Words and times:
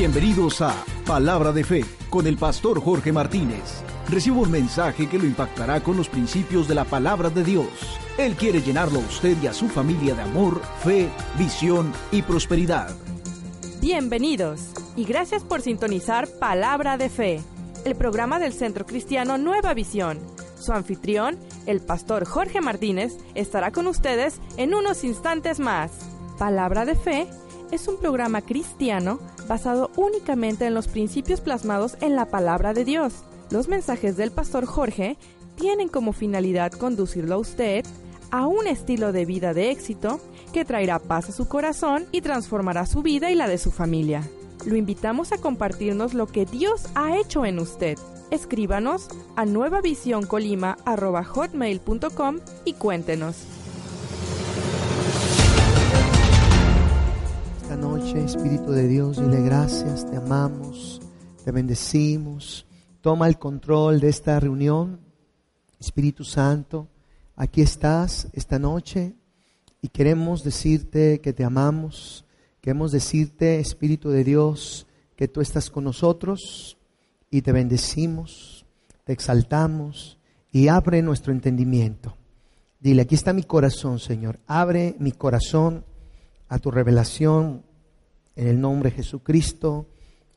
Bienvenidos 0.00 0.62
a 0.62 0.82
Palabra 1.04 1.52
de 1.52 1.62
Fe 1.62 1.84
con 2.08 2.26
el 2.26 2.38
pastor 2.38 2.80
Jorge 2.80 3.12
Martínez. 3.12 3.82
Reciba 4.08 4.38
un 4.38 4.50
mensaje 4.50 5.06
que 5.10 5.18
lo 5.18 5.26
impactará 5.26 5.82
con 5.82 5.98
los 5.98 6.08
principios 6.08 6.66
de 6.66 6.74
la 6.74 6.86
palabra 6.86 7.28
de 7.28 7.44
Dios. 7.44 7.68
Él 8.16 8.34
quiere 8.34 8.62
llenarlo 8.62 8.98
a 8.98 9.02
usted 9.02 9.36
y 9.42 9.46
a 9.46 9.52
su 9.52 9.68
familia 9.68 10.14
de 10.14 10.22
amor, 10.22 10.62
fe, 10.82 11.10
visión 11.36 11.92
y 12.10 12.22
prosperidad. 12.22 12.88
Bienvenidos 13.82 14.70
y 14.96 15.04
gracias 15.04 15.44
por 15.44 15.60
sintonizar 15.60 16.28
Palabra 16.38 16.96
de 16.96 17.10
Fe, 17.10 17.42
el 17.84 17.94
programa 17.94 18.38
del 18.38 18.54
Centro 18.54 18.86
Cristiano 18.86 19.36
Nueva 19.36 19.74
Visión. 19.74 20.18
Su 20.58 20.72
anfitrión, 20.72 21.38
el 21.66 21.82
pastor 21.82 22.24
Jorge 22.24 22.62
Martínez, 22.62 23.18
estará 23.34 23.70
con 23.70 23.86
ustedes 23.86 24.40
en 24.56 24.72
unos 24.72 25.04
instantes 25.04 25.60
más. 25.60 25.90
Palabra 26.38 26.86
de 26.86 26.94
Fe 26.94 27.28
es 27.70 27.86
un 27.86 27.98
programa 27.98 28.40
cristiano 28.40 29.20
basado 29.50 29.90
únicamente 29.96 30.64
en 30.64 30.72
los 30.74 30.86
principios 30.86 31.40
plasmados 31.40 31.96
en 32.00 32.14
la 32.14 32.26
palabra 32.26 32.72
de 32.72 32.84
Dios. 32.84 33.24
Los 33.50 33.66
mensajes 33.66 34.16
del 34.16 34.30
pastor 34.30 34.64
Jorge 34.64 35.18
tienen 35.56 35.88
como 35.88 36.12
finalidad 36.12 36.70
conducirlo 36.70 37.34
a 37.34 37.38
usted 37.38 37.84
a 38.30 38.46
un 38.46 38.68
estilo 38.68 39.10
de 39.10 39.24
vida 39.24 39.52
de 39.52 39.72
éxito 39.72 40.20
que 40.52 40.64
traerá 40.64 41.00
paz 41.00 41.30
a 41.30 41.32
su 41.32 41.48
corazón 41.48 42.06
y 42.12 42.20
transformará 42.20 42.86
su 42.86 43.02
vida 43.02 43.32
y 43.32 43.34
la 43.34 43.48
de 43.48 43.58
su 43.58 43.72
familia. 43.72 44.22
Lo 44.64 44.76
invitamos 44.76 45.32
a 45.32 45.38
compartirnos 45.38 46.14
lo 46.14 46.28
que 46.28 46.46
Dios 46.46 46.86
ha 46.94 47.16
hecho 47.16 47.44
en 47.44 47.58
usted. 47.58 47.98
Escríbanos 48.30 49.08
a 49.34 49.46
nuevavisioncolima.com 49.46 52.38
y 52.64 52.74
cuéntenos. 52.74 53.59
Noche, 57.80 58.22
Espíritu 58.22 58.72
de 58.72 58.86
Dios, 58.86 59.16
dile 59.16 59.42
gracias, 59.42 60.08
te 60.08 60.16
amamos, 60.16 61.00
te 61.44 61.50
bendecimos. 61.50 62.66
Toma 63.00 63.26
el 63.26 63.38
control 63.38 64.00
de 64.00 64.10
esta 64.10 64.38
reunión. 64.38 65.00
Espíritu 65.80 66.22
Santo, 66.22 66.88
aquí 67.36 67.62
estás 67.62 68.28
esta 68.34 68.58
noche 68.58 69.14
y 69.80 69.88
queremos 69.88 70.44
decirte 70.44 71.22
que 71.22 71.32
te 71.32 71.42
amamos. 71.42 72.26
Queremos 72.60 72.92
decirte, 72.92 73.58
Espíritu 73.60 74.10
de 74.10 74.24
Dios, 74.24 74.86
que 75.16 75.26
tú 75.26 75.40
estás 75.40 75.70
con 75.70 75.84
nosotros 75.84 76.76
y 77.30 77.40
te 77.40 77.52
bendecimos, 77.52 78.66
te 79.04 79.14
exaltamos 79.14 80.18
y 80.52 80.68
abre 80.68 81.00
nuestro 81.00 81.32
entendimiento. 81.32 82.14
Dile, 82.78 83.02
aquí 83.02 83.14
está 83.14 83.32
mi 83.32 83.44
corazón, 83.44 83.98
Señor. 83.98 84.38
Abre 84.46 84.96
mi 84.98 85.12
corazón 85.12 85.86
a 86.48 86.58
tu 86.58 86.70
revelación, 86.70 87.64
en 88.36 88.48
el 88.48 88.60
nombre 88.60 88.90
de 88.90 88.96
Jesucristo 88.96 89.86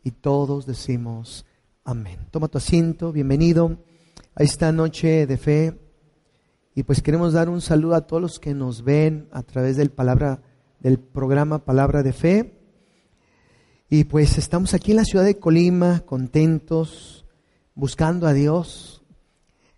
y 0.03 0.11
todos 0.11 0.65
decimos 0.65 1.45
amén. 1.83 2.19
Toma 2.31 2.47
tu 2.47 2.57
asiento, 2.57 3.11
bienvenido 3.11 3.77
a 4.35 4.43
esta 4.43 4.71
noche 4.71 5.27
de 5.27 5.37
fe 5.37 5.79
y 6.75 6.83
pues 6.83 7.01
queremos 7.01 7.33
dar 7.33 7.49
un 7.49 7.61
saludo 7.61 7.95
a 7.95 8.07
todos 8.07 8.21
los 8.21 8.39
que 8.39 8.53
nos 8.53 8.83
ven 8.83 9.27
a 9.31 9.43
través 9.43 9.77
del 9.77 9.91
palabra 9.91 10.41
del 10.79 10.99
programa 10.99 11.63
Palabra 11.63 12.03
de 12.03 12.13
Fe. 12.13 12.59
Y 13.89 14.03
pues 14.03 14.37
estamos 14.37 14.73
aquí 14.73 14.91
en 14.91 14.97
la 14.97 15.05
ciudad 15.05 15.23
de 15.23 15.39
Colima 15.39 16.01
contentos, 16.01 17.25
buscando 17.75 18.27
a 18.27 18.33
Dios, 18.33 19.03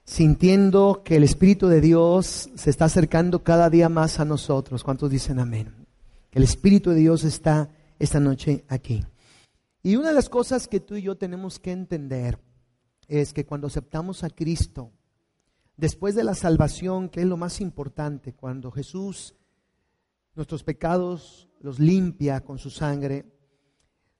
sintiendo 0.03 1.01
que 1.03 1.17
el 1.17 1.23
Espíritu 1.23 1.67
de 1.67 1.81
Dios 1.81 2.49
se 2.55 2.69
está 2.69 2.85
acercando 2.85 3.43
cada 3.43 3.69
día 3.69 3.89
más 3.89 4.19
a 4.19 4.25
nosotros. 4.25 4.83
¿Cuántos 4.83 5.11
dicen 5.11 5.39
amén? 5.39 5.85
El 6.31 6.43
Espíritu 6.43 6.91
de 6.91 6.97
Dios 6.97 7.23
está 7.23 7.69
esta 7.99 8.19
noche 8.19 8.65
aquí. 8.67 9.03
Y 9.83 9.95
una 9.95 10.09
de 10.09 10.15
las 10.15 10.29
cosas 10.29 10.67
que 10.67 10.79
tú 10.79 10.95
y 10.95 11.03
yo 11.03 11.15
tenemos 11.15 11.59
que 11.59 11.71
entender 11.71 12.39
es 13.07 13.33
que 13.33 13.45
cuando 13.45 13.67
aceptamos 13.67 14.23
a 14.23 14.29
Cristo, 14.29 14.91
después 15.77 16.15
de 16.15 16.23
la 16.23 16.33
salvación, 16.33 17.09
que 17.09 17.21
es 17.21 17.27
lo 17.27 17.37
más 17.37 17.61
importante, 17.61 18.33
cuando 18.33 18.71
Jesús 18.71 19.35
nuestros 20.33 20.63
pecados 20.63 21.49
los 21.59 21.79
limpia 21.79 22.41
con 22.41 22.57
su 22.57 22.69
sangre, 22.69 23.25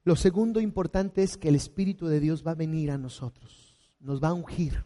lo 0.03 0.15
segundo 0.15 0.59
importante 0.59 1.23
es 1.23 1.35
que 1.35 1.49
el 1.49 1.55
Espíritu 1.55 2.07
de 2.07 2.19
Dios 2.19 2.45
va 2.45 2.51
a 2.51 2.55
venir 2.55 2.91
a 2.91 2.97
nosotros, 2.97 3.91
nos 3.99 4.23
va 4.23 4.29
a 4.29 4.33
ungir. 4.33 4.85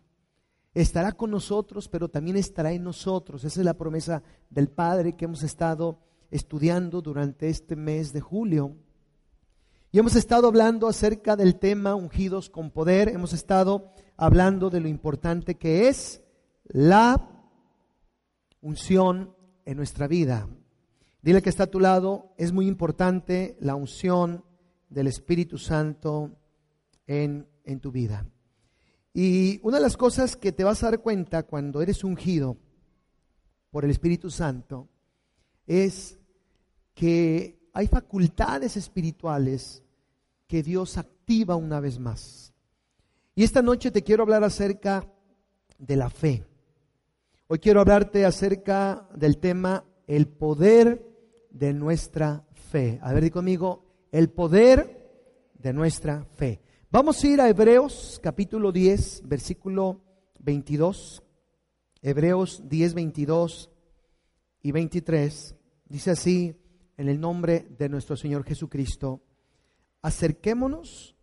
Estará 0.73 1.11
con 1.11 1.31
nosotros, 1.31 1.89
pero 1.89 2.09
también 2.09 2.37
estará 2.37 2.71
en 2.71 2.83
nosotros. 2.83 3.43
Esa 3.43 3.59
es 3.59 3.65
la 3.65 3.73
promesa 3.73 4.23
del 4.49 4.69
Padre 4.69 5.17
que 5.17 5.25
hemos 5.25 5.43
estado 5.43 5.99
estudiando 6.31 7.01
durante 7.01 7.49
este 7.49 7.75
mes 7.75 8.13
de 8.13 8.21
julio. 8.21 8.75
Y 9.91 9.99
hemos 9.99 10.15
estado 10.15 10.47
hablando 10.47 10.87
acerca 10.87 11.35
del 11.35 11.55
tema 11.57 11.95
ungidos 11.95 12.49
con 12.49 12.69
poder, 12.69 13.09
hemos 13.09 13.33
estado 13.33 13.91
hablando 14.17 14.69
de 14.69 14.79
lo 14.79 14.87
importante 14.87 15.55
que 15.55 15.87
es 15.87 16.21
la 16.65 17.27
unción 18.61 19.35
en 19.65 19.77
nuestra 19.77 20.07
vida. 20.07 20.47
Dile 21.21 21.41
que 21.41 21.49
está 21.49 21.63
a 21.63 21.71
tu 21.71 21.79
lado, 21.79 22.33
es 22.37 22.51
muy 22.51 22.67
importante 22.67 23.57
la 23.59 23.75
unción 23.75 24.45
del 24.89 25.07
Espíritu 25.07 25.57
Santo 25.57 26.37
en, 27.07 27.47
en 27.63 27.79
tu 27.79 27.91
vida. 27.91 28.25
Y 29.13 29.59
una 29.63 29.77
de 29.77 29.83
las 29.83 29.97
cosas 29.97 30.35
que 30.35 30.51
te 30.51 30.63
vas 30.63 30.83
a 30.83 30.91
dar 30.91 31.01
cuenta 31.01 31.43
cuando 31.43 31.81
eres 31.81 32.03
ungido 32.03 32.57
por 33.71 33.85
el 33.85 33.91
Espíritu 33.91 34.29
Santo 34.29 34.87
es 35.65 36.18
que 36.99 37.57
hay 37.71 37.87
facultades 37.87 38.75
espirituales 38.75 39.81
que 40.47 40.61
Dios 40.61 40.97
activa 40.97 41.55
una 41.55 41.79
vez 41.79 41.97
más. 41.97 42.53
Y 43.35 43.45
esta 43.45 43.61
noche 43.61 43.89
te 43.89 44.03
quiero 44.03 44.23
hablar 44.23 44.43
acerca 44.43 45.09
de 45.77 45.95
la 45.95 46.09
fe. 46.09 46.43
Hoy 47.47 47.59
quiero 47.59 47.79
hablarte 47.79 48.25
acerca 48.25 49.07
del 49.15 49.37
tema 49.37 49.85
el 50.07 50.27
poder 50.27 51.07
de 51.51 51.71
nuestra 51.71 52.45
fe. 52.69 52.99
A 53.01 53.13
ver, 53.13 53.23
di 53.23 53.29
conmigo, 53.29 53.85
el 54.11 54.29
poder 54.29 55.09
de 55.53 55.71
nuestra 55.71 56.25
fe. 56.35 56.59
Vamos 56.91 57.23
a 57.23 57.27
ir 57.27 57.39
a 57.39 57.47
Hebreos 57.47 58.19
capítulo 58.21 58.73
10, 58.73 59.21
versículo 59.25 60.01
22. 60.39 61.23
Hebreos 62.01 62.63
10, 62.67 62.93
22 62.93 63.71
y 64.63 64.73
23. 64.73 65.55
Dice 65.87 66.11
así, 66.11 66.59
en 66.99 67.07
el 67.07 67.17
nombre 67.17 67.65
de 67.77 67.87
nuestro 67.87 68.17
Señor 68.17 68.43
Jesucristo, 68.43 69.21
acerquémonos 70.01 71.15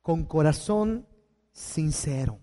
con 0.00 0.24
corazón 0.24 1.04
sincero. 1.50 2.38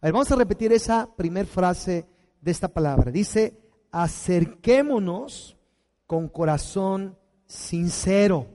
A 0.00 0.06
ver, 0.06 0.12
vamos 0.12 0.30
a 0.30 0.36
repetir 0.36 0.72
esa 0.72 1.12
primera 1.16 1.44
frase 1.44 2.06
de 2.40 2.50
esta 2.52 2.68
palabra. 2.68 3.10
Dice, 3.10 3.58
acerquémonos 3.90 5.56
con 6.06 6.28
corazón 6.28 7.18
sincero, 7.46 8.46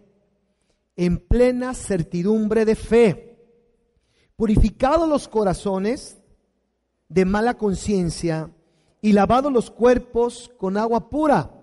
en 0.95 1.17
plena 1.17 1.73
certidumbre 1.73 2.63
de 2.63 2.75
fe, 2.75 3.37
purificados 4.37 5.09
los 5.09 5.27
corazones 5.27 6.21
de 7.09 7.25
mala 7.25 7.57
conciencia 7.57 8.49
y 9.01 9.11
lavados 9.11 9.51
los 9.51 9.69
cuerpos 9.69 10.49
con 10.57 10.77
agua 10.77 11.09
pura. 11.09 11.57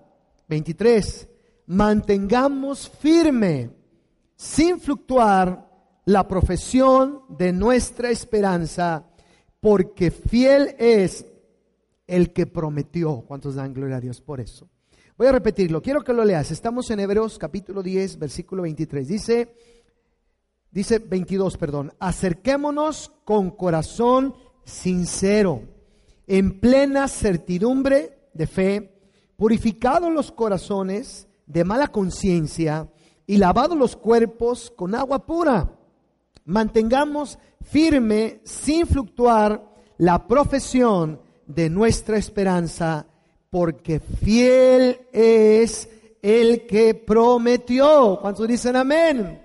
23 0.47 1.29
mantengamos 1.69 2.89
firme, 2.89 3.69
sin 4.35 4.79
fluctuar, 4.79 5.69
la 6.05 6.27
profesión 6.27 7.21
de 7.29 7.53
nuestra 7.53 8.09
esperanza, 8.09 9.05
porque 9.59 10.09
fiel 10.09 10.75
es 10.79 11.23
el 12.07 12.33
que 12.33 12.47
prometió. 12.47 13.21
¿Cuántos 13.27 13.53
dan 13.53 13.75
gloria 13.75 13.97
a 13.97 14.01
Dios 14.01 14.19
por 14.19 14.41
eso? 14.41 14.67
Voy 15.15 15.27
a 15.27 15.31
repetirlo, 15.31 15.83
quiero 15.83 16.03
que 16.03 16.13
lo 16.13 16.25
leas. 16.25 16.49
Estamos 16.49 16.89
en 16.89 17.01
Hebreos 17.01 17.37
capítulo 17.37 17.83
10, 17.83 18.17
versículo 18.17 18.63
23. 18.63 19.07
Dice, 19.07 19.53
dice 20.71 20.97
22, 20.97 21.55
perdón, 21.57 21.93
acerquémonos 21.99 23.11
con 23.23 23.51
corazón 23.51 24.33
sincero, 24.63 25.61
en 26.25 26.59
plena 26.59 27.07
certidumbre 27.07 28.29
de 28.33 28.47
fe, 28.47 29.01
purificados 29.35 30.11
los 30.11 30.31
corazones, 30.31 31.28
de 31.49 31.65
mala 31.65 31.87
conciencia 31.87 32.87
y 33.27 33.37
lavado 33.37 33.75
los 33.75 33.97
cuerpos 33.97 34.71
con 34.75 34.95
agua 34.95 35.25
pura. 35.25 35.71
Mantengamos 36.45 37.37
firme, 37.63 38.39
sin 38.45 38.87
fluctuar, 38.87 39.67
la 39.97 40.25
profesión 40.27 41.19
de 41.45 41.69
nuestra 41.69 42.17
esperanza, 42.17 43.07
porque 43.49 43.99
fiel 43.99 45.01
es 45.11 45.89
el 46.21 46.65
que 46.65 46.93
prometió. 46.93 48.19
¿Cuántos 48.21 48.47
dicen 48.47 48.75
amén? 48.75 49.41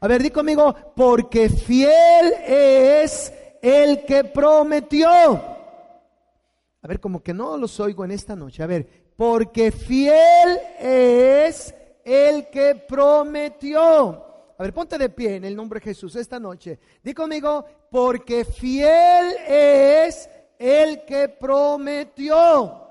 A 0.00 0.08
ver, 0.08 0.22
di 0.22 0.30
conmigo, 0.30 0.74
porque 0.94 1.48
fiel 1.48 2.32
es 2.46 3.32
el 3.60 4.04
que 4.04 4.24
prometió. 4.24 5.10
A 5.10 6.88
ver, 6.88 7.00
como 7.00 7.22
que 7.22 7.34
no 7.34 7.56
los 7.56 7.78
oigo 7.80 8.04
en 8.04 8.12
esta 8.12 8.34
noche. 8.34 8.62
A 8.62 8.66
ver, 8.66 9.05
porque 9.16 9.72
fiel 9.72 10.58
es 10.78 11.74
el 12.04 12.48
que 12.50 12.74
prometió. 12.74 14.24
A 14.58 14.62
ver, 14.62 14.72
ponte 14.72 14.96
de 14.96 15.08
pie 15.08 15.36
en 15.36 15.44
el 15.44 15.56
nombre 15.56 15.80
de 15.80 15.86
Jesús 15.86 16.16
esta 16.16 16.38
noche. 16.38 16.78
Di 17.02 17.12
conmigo, 17.12 17.64
porque 17.90 18.44
fiel 18.44 19.36
es 19.46 20.28
el 20.58 21.04
que 21.04 21.28
prometió. 21.28 22.82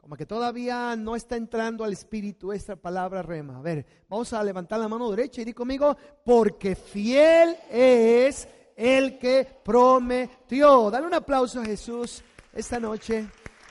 Como 0.00 0.16
que 0.16 0.26
todavía 0.26 0.96
no 0.96 1.14
está 1.14 1.36
entrando 1.36 1.84
al 1.84 1.92
espíritu 1.92 2.52
esta 2.52 2.74
palabra 2.74 3.22
rema. 3.22 3.58
A 3.58 3.62
ver, 3.62 3.86
vamos 4.08 4.32
a 4.32 4.42
levantar 4.42 4.80
la 4.80 4.88
mano 4.88 5.10
derecha 5.10 5.42
y 5.42 5.44
di 5.44 5.52
conmigo, 5.52 5.96
porque 6.24 6.74
fiel 6.74 7.56
es 7.70 8.48
el 8.74 9.18
que 9.18 9.46
prometió. 9.62 10.90
Dale 10.90 11.06
un 11.06 11.14
aplauso 11.14 11.60
a 11.60 11.64
Jesús 11.64 12.24
esta 12.52 12.80
noche 12.80 13.28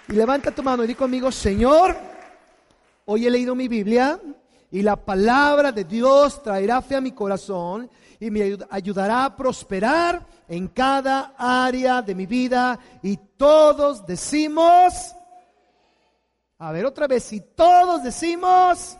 y 0.10 0.14
levanta 0.14 0.52
tu 0.52 0.64
mano 0.64 0.84
y 0.84 0.88
di 0.88 0.96
conmigo, 0.96 1.32
Señor, 1.32 1.96
hoy 3.06 3.28
he 3.28 3.30
leído 3.30 3.54
mi 3.54 3.68
Biblia 3.68 4.20
y 4.72 4.82
la 4.82 4.96
palabra 4.96 5.72
de 5.72 5.84
Dios 5.84 6.42
traerá 6.42 6.82
fe 6.82 6.96
a 6.96 7.02
mi 7.02 7.12
corazón 7.12 7.90
y 8.20 8.32
me 8.32 8.58
ayudará 8.72 9.26
a 9.26 9.36
prosperar 9.36 10.26
en 10.48 10.68
cada 10.70 11.36
área 11.38 12.02
de 12.02 12.16
mi 12.16 12.26
vida. 12.26 12.80
Y 13.04 13.18
todos 13.38 14.06
decimos, 14.06 14.94
a 16.58 16.72
ver 16.72 16.86
otra 16.86 17.08
vez, 17.08 17.24
si 17.24 17.42
todos 17.42 18.04
decimos, 18.04 18.98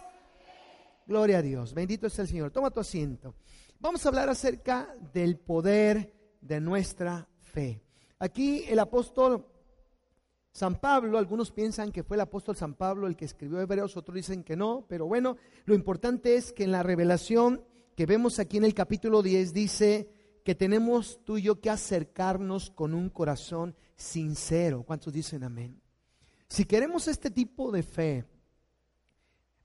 gloria 1.08 1.40
a 1.40 1.42
Dios, 1.42 1.74
bendito 1.74 2.06
es 2.06 2.20
el 2.20 2.28
Señor. 2.28 2.52
Toma 2.52 2.70
tu 2.70 2.82
asiento. 2.82 3.34
Vamos 3.80 4.06
a 4.06 4.10
hablar 4.10 4.30
acerca 4.30 4.94
del 5.12 5.40
poder 5.40 6.14
de 6.40 6.62
nuestra 6.62 7.28
fe. 7.40 7.82
Aquí 8.20 8.64
el 8.68 8.78
apóstol 8.78 9.46
San 10.52 10.80
Pablo, 10.80 11.18
algunos 11.18 11.52
piensan 11.52 11.92
que 11.92 12.04
fue 12.04 12.18
el 12.18 12.22
apóstol 12.22 12.56
San 12.56 12.74
Pablo 12.74 13.08
el 13.08 13.16
que 13.16 13.26
escribió 13.26 13.62
Hebreos, 13.62 13.96
otros 13.98 14.16
dicen 14.16 14.44
que 14.44 14.56
no, 14.56 14.86
pero 14.88 15.06
bueno, 15.06 15.38
lo 15.66 15.76
importante 15.76 16.36
es 16.36 16.52
que 16.52 16.64
en 16.64 16.72
la 16.72 16.84
revelación 16.84 17.64
que 17.96 18.06
vemos 18.06 18.40
aquí 18.40 18.58
en 18.58 18.64
el 18.64 18.74
capítulo 18.74 19.22
10 19.22 19.54
dice 19.54 20.10
que 20.44 20.56
tenemos 20.56 21.20
tú 21.24 21.38
y 21.38 21.44
yo 21.44 21.60
que 21.60 21.70
acercarnos 21.70 22.72
con 22.72 22.94
un 22.94 23.10
corazón 23.10 23.76
sincero. 23.96 24.84
¿Cuántos 24.84 25.14
dicen 25.14 25.44
amén? 25.44 25.80
Si 26.48 26.66
queremos 26.66 27.08
este 27.08 27.30
tipo 27.30 27.72
de 27.72 27.84
fe, 27.84 28.26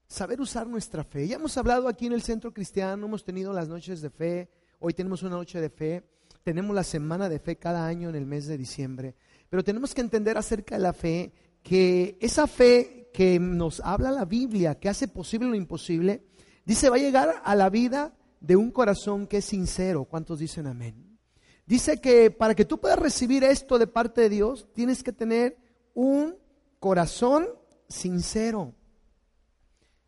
saber 0.07 0.41
usar 0.41 0.67
nuestra 0.67 1.03
fe. 1.03 1.27
Ya 1.27 1.37
hemos 1.37 1.57
hablado 1.57 1.89
aquí 1.89 2.07
en 2.07 2.13
el 2.13 2.23
Centro 2.23 2.53
Cristiano, 2.53 3.07
hemos 3.07 3.25
tenido 3.25 3.53
las 3.53 3.69
noches 3.69 4.03
de 4.03 4.11
fe, 4.11 4.51
hoy 4.79 4.93
tenemos 4.93 5.23
una 5.23 5.37
noche 5.37 5.61
de 5.61 5.71
fe, 5.71 6.05
tenemos 6.43 6.75
la 6.77 6.85
semana 6.85 7.29
de 7.29 7.39
fe 7.39 7.57
cada 7.57 7.87
año 7.87 8.11
en 8.11 8.17
el 8.17 8.27
mes 8.27 8.47
de 8.47 8.59
diciembre. 8.59 9.15
Pero 9.55 9.63
tenemos 9.63 9.95
que 9.95 10.01
entender 10.01 10.37
acerca 10.37 10.75
de 10.75 10.83
la 10.83 10.93
fe 10.93 11.33
que 11.63 12.19
esa 12.21 12.49
fe 12.49 13.09
que 13.15 13.39
nos 13.39 13.79
habla 13.79 14.11
la 14.11 14.25
Biblia, 14.25 14.81
que 14.81 14.89
hace 14.89 15.07
posible 15.07 15.47
lo 15.47 15.55
imposible, 15.55 16.25
dice 16.65 16.91
va 16.91 16.97
a 16.97 16.99
llegar 16.99 17.41
a 17.45 17.55
la 17.55 17.71
vida 17.71 18.17
de 18.41 18.57
un 18.57 18.73
corazón 18.73 19.29
que 19.29 19.37
es 19.37 19.45
sincero. 19.45 20.07
¿Cuántos 20.07 20.41
dicen 20.41 20.67
amén? 20.67 21.21
Dice 21.67 22.01
que 22.01 22.33
para 22.33 22.57
que 22.57 22.65
tú 22.65 22.81
puedas 22.81 22.99
recibir 22.99 23.45
esto 23.45 23.79
de 23.79 23.87
parte 23.87 24.23
de 24.23 24.29
Dios, 24.29 24.67
tienes 24.73 25.05
que 25.05 25.13
tener 25.13 25.57
un 25.95 26.37
corazón 26.81 27.47
sincero. 27.89 28.75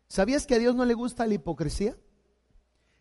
¿Sabías 0.09 0.45
que 0.45 0.55
a 0.55 0.59
Dios 0.59 0.75
no 0.75 0.83
le 0.83 0.93
gusta 0.93 1.25
la 1.25 1.35
hipocresía? 1.35 1.95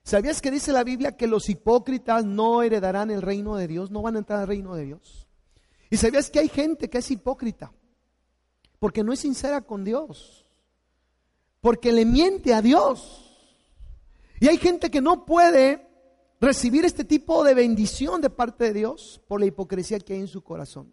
¿Sabías 0.04 0.40
que 0.40 0.52
dice 0.52 0.70
la 0.70 0.84
Biblia 0.84 1.16
que 1.16 1.26
los 1.26 1.48
hipócritas 1.48 2.24
no 2.24 2.62
heredarán 2.62 3.10
el 3.10 3.20
reino 3.20 3.56
de 3.56 3.66
Dios, 3.66 3.90
no 3.90 4.00
van 4.00 4.14
a 4.14 4.20
entrar 4.20 4.38
al 4.38 4.46
reino 4.46 4.76
de 4.76 4.84
Dios? 4.84 5.25
¿Y 5.90 5.96
sabías 5.96 6.30
que 6.30 6.40
hay 6.40 6.48
gente 6.48 6.88
que 6.88 6.98
es 6.98 7.10
hipócrita? 7.10 7.72
Porque 8.78 9.04
no 9.04 9.12
es 9.12 9.20
sincera 9.20 9.62
con 9.62 9.84
Dios. 9.84 10.46
Porque 11.60 11.92
le 11.92 12.04
miente 12.04 12.54
a 12.54 12.62
Dios. 12.62 13.22
Y 14.40 14.48
hay 14.48 14.58
gente 14.58 14.90
que 14.90 15.00
no 15.00 15.24
puede 15.24 15.86
recibir 16.40 16.84
este 16.84 17.04
tipo 17.04 17.44
de 17.44 17.54
bendición 17.54 18.20
de 18.20 18.30
parte 18.30 18.64
de 18.64 18.72
Dios 18.74 19.20
por 19.26 19.40
la 19.40 19.46
hipocresía 19.46 19.98
que 20.00 20.14
hay 20.14 20.20
en 20.20 20.28
su 20.28 20.42
corazón. 20.42 20.92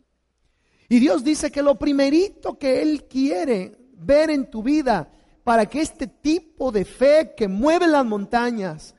Y 0.90 1.00
Dios 1.00 1.24
dice 1.24 1.52
que 1.52 1.62
lo 1.62 1.78
primerito 1.78 2.58
que 2.58 2.82
Él 2.82 3.06
quiere 3.06 3.78
ver 3.96 4.30
en 4.30 4.50
tu 4.50 4.64
vida 4.64 5.12
para 5.44 5.66
que 5.66 5.82
este 5.82 6.08
tipo 6.08 6.72
de 6.72 6.86
fe 6.86 7.34
que 7.36 7.48
mueve 7.48 7.88
las 7.88 8.06
montañas 8.06 8.96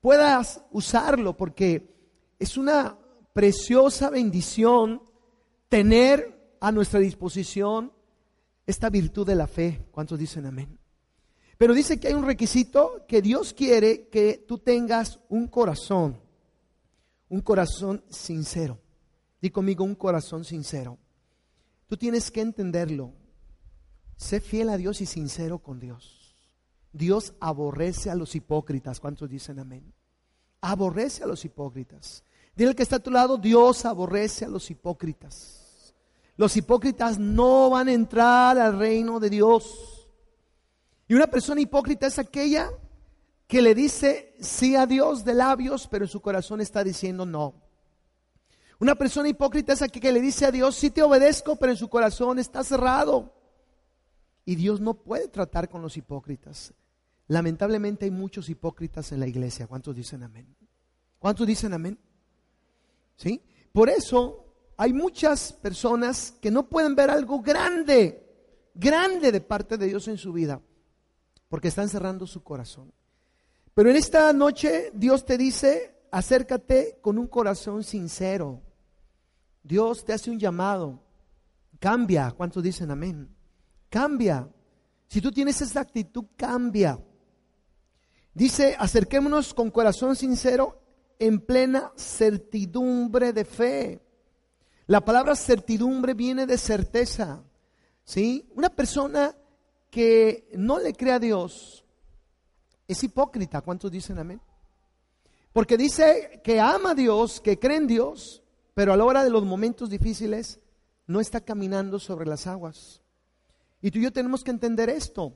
puedas 0.00 0.62
usarlo, 0.70 1.36
porque 1.36 1.94
es 2.38 2.56
una 2.56 2.98
preciosa 3.32 4.10
bendición 4.10 5.02
tener 5.68 6.56
a 6.60 6.72
nuestra 6.72 7.00
disposición 7.00 7.92
esta 8.66 8.90
virtud 8.90 9.26
de 9.26 9.34
la 9.34 9.46
fe. 9.46 9.86
¿Cuántos 9.90 10.18
dicen 10.18 10.46
amén? 10.46 10.78
Pero 11.56 11.74
dice 11.74 11.98
que 11.98 12.08
hay 12.08 12.14
un 12.14 12.26
requisito 12.26 13.04
que 13.08 13.20
Dios 13.20 13.52
quiere 13.52 14.08
que 14.08 14.44
tú 14.46 14.58
tengas 14.58 15.18
un 15.28 15.48
corazón, 15.48 16.20
un 17.28 17.40
corazón 17.40 18.04
sincero. 18.08 18.80
Di 19.40 19.50
conmigo 19.50 19.84
un 19.84 19.94
corazón 19.94 20.44
sincero. 20.44 20.98
Tú 21.88 21.96
tienes 21.96 22.30
que 22.30 22.40
entenderlo. 22.40 23.12
Sé 24.16 24.40
fiel 24.40 24.68
a 24.68 24.76
Dios 24.76 25.00
y 25.00 25.06
sincero 25.06 25.60
con 25.60 25.80
Dios. 25.80 26.36
Dios 26.92 27.34
aborrece 27.40 28.10
a 28.10 28.14
los 28.14 28.34
hipócritas. 28.34 29.00
¿Cuántos 29.00 29.28
dicen 29.28 29.58
amén? 29.58 29.92
Aborrece 30.60 31.24
a 31.24 31.26
los 31.26 31.44
hipócritas. 31.44 32.24
Dile 32.58 32.74
que 32.74 32.82
está 32.82 32.96
a 32.96 32.98
tu 32.98 33.12
lado, 33.12 33.38
Dios 33.38 33.84
aborrece 33.84 34.44
a 34.44 34.48
los 34.48 34.68
hipócritas. 34.68 35.94
Los 36.36 36.56
hipócritas 36.56 37.16
no 37.16 37.70
van 37.70 37.86
a 37.86 37.92
entrar 37.92 38.58
al 38.58 38.76
reino 38.76 39.20
de 39.20 39.30
Dios. 39.30 40.08
Y 41.06 41.14
una 41.14 41.28
persona 41.28 41.60
hipócrita 41.60 42.08
es 42.08 42.18
aquella 42.18 42.68
que 43.46 43.62
le 43.62 43.76
dice 43.76 44.34
sí 44.40 44.74
a 44.74 44.86
Dios 44.86 45.24
de 45.24 45.34
labios, 45.34 45.86
pero 45.86 46.04
en 46.04 46.10
su 46.10 46.20
corazón 46.20 46.60
está 46.60 46.82
diciendo 46.82 47.24
no. 47.24 47.54
Una 48.80 48.96
persona 48.96 49.28
hipócrita 49.28 49.74
es 49.74 49.82
aquella 49.82 50.08
que 50.08 50.12
le 50.14 50.20
dice 50.20 50.44
a 50.44 50.50
Dios 50.50 50.74
sí 50.74 50.90
te 50.90 51.04
obedezco, 51.04 51.54
pero 51.54 51.70
en 51.70 51.78
su 51.78 51.88
corazón 51.88 52.40
está 52.40 52.64
cerrado. 52.64 53.36
Y 54.44 54.56
Dios 54.56 54.80
no 54.80 54.94
puede 54.94 55.28
tratar 55.28 55.68
con 55.68 55.80
los 55.80 55.96
hipócritas. 55.96 56.74
Lamentablemente 57.28 58.06
hay 58.06 58.10
muchos 58.10 58.48
hipócritas 58.48 59.12
en 59.12 59.20
la 59.20 59.28
iglesia. 59.28 59.68
¿Cuántos 59.68 59.94
dicen 59.94 60.24
amén? 60.24 60.56
¿Cuántos 61.20 61.46
dicen 61.46 61.72
amén? 61.72 61.96
¿Sí? 63.18 63.42
Por 63.72 63.90
eso 63.90 64.46
hay 64.76 64.92
muchas 64.92 65.52
personas 65.52 66.32
que 66.40 66.52
no 66.52 66.68
pueden 66.68 66.94
ver 66.94 67.10
algo 67.10 67.42
grande, 67.42 68.24
grande 68.74 69.32
de 69.32 69.40
parte 69.40 69.76
de 69.76 69.88
Dios 69.88 70.06
en 70.06 70.16
su 70.16 70.32
vida, 70.32 70.62
porque 71.48 71.68
están 71.68 71.88
cerrando 71.88 72.26
su 72.26 72.44
corazón. 72.44 72.92
Pero 73.74 73.90
en 73.90 73.96
esta 73.96 74.32
noche 74.32 74.92
Dios 74.94 75.26
te 75.26 75.36
dice, 75.36 75.96
acércate 76.12 76.98
con 77.02 77.18
un 77.18 77.26
corazón 77.26 77.82
sincero. 77.82 78.62
Dios 79.64 80.04
te 80.04 80.12
hace 80.12 80.30
un 80.30 80.38
llamado. 80.38 81.02
Cambia. 81.80 82.32
¿Cuántos 82.36 82.62
dicen 82.62 82.90
amén? 82.90 83.28
Cambia. 83.90 84.48
Si 85.08 85.20
tú 85.20 85.32
tienes 85.32 85.60
esa 85.60 85.80
actitud, 85.80 86.24
cambia. 86.36 86.98
Dice, 88.32 88.76
acerquémonos 88.78 89.54
con 89.54 89.70
corazón 89.70 90.14
sincero 90.14 90.80
en 91.18 91.40
plena 91.40 91.92
certidumbre 91.96 93.32
de 93.32 93.44
fe. 93.44 94.00
La 94.86 95.04
palabra 95.04 95.34
certidumbre 95.36 96.14
viene 96.14 96.46
de 96.46 96.58
certeza. 96.58 97.42
¿sí? 98.04 98.48
Una 98.54 98.70
persona 98.70 99.36
que 99.90 100.48
no 100.56 100.78
le 100.78 100.92
cree 100.92 101.12
a 101.12 101.18
Dios 101.18 101.84
es 102.86 103.02
hipócrita. 103.04 103.60
¿Cuántos 103.60 103.90
dicen 103.90 104.18
amén? 104.18 104.40
Porque 105.52 105.76
dice 105.76 106.40
que 106.44 106.60
ama 106.60 106.92
a 106.92 106.94
Dios, 106.94 107.40
que 107.40 107.58
cree 107.58 107.76
en 107.76 107.86
Dios, 107.86 108.42
pero 108.74 108.92
a 108.92 108.96
la 108.96 109.04
hora 109.04 109.24
de 109.24 109.30
los 109.30 109.44
momentos 109.44 109.90
difíciles 109.90 110.60
no 111.06 111.20
está 111.20 111.40
caminando 111.40 111.98
sobre 111.98 112.26
las 112.26 112.46
aguas. 112.46 113.02
Y 113.80 113.90
tú 113.90 113.98
y 113.98 114.02
yo 114.02 114.12
tenemos 114.12 114.44
que 114.44 114.50
entender 114.50 114.88
esto. 114.88 115.34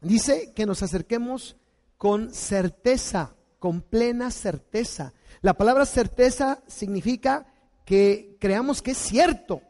Dice 0.00 0.52
que 0.54 0.66
nos 0.66 0.82
acerquemos 0.82 1.56
con 1.98 2.32
certeza, 2.32 3.34
con 3.60 3.82
plena 3.82 4.32
certeza. 4.32 5.12
La 5.42 5.54
palabra 5.54 5.86
certeza 5.86 6.60
significa 6.66 7.46
que 7.84 8.36
creamos 8.40 8.82
que 8.82 8.92
es 8.92 8.98
cierto, 8.98 9.62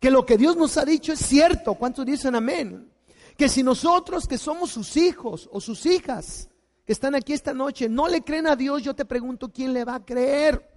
que 0.00 0.10
lo 0.10 0.26
que 0.26 0.36
Dios 0.36 0.56
nos 0.56 0.76
ha 0.78 0.84
dicho 0.84 1.12
es 1.12 1.20
cierto. 1.20 1.74
¿Cuántos 1.74 2.04
dicen 2.04 2.34
amén? 2.34 2.90
Que 3.36 3.48
si 3.48 3.62
nosotros 3.62 4.26
que 4.26 4.38
somos 4.38 4.70
sus 4.70 4.96
hijos 4.96 5.48
o 5.52 5.60
sus 5.60 5.86
hijas 5.86 6.48
que 6.84 6.92
están 6.92 7.14
aquí 7.14 7.32
esta 7.32 7.54
noche 7.54 7.88
no 7.88 8.08
le 8.08 8.22
creen 8.22 8.48
a 8.48 8.56
Dios, 8.56 8.82
yo 8.82 8.94
te 8.94 9.04
pregunto, 9.04 9.52
¿quién 9.52 9.72
le 9.72 9.84
va 9.84 9.96
a 9.96 10.04
creer? 10.04 10.68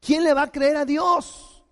¿Quién 0.00 0.24
le 0.24 0.32
va 0.32 0.42
a 0.42 0.50
creer 0.50 0.76
a 0.76 0.84
Dios? 0.86 1.64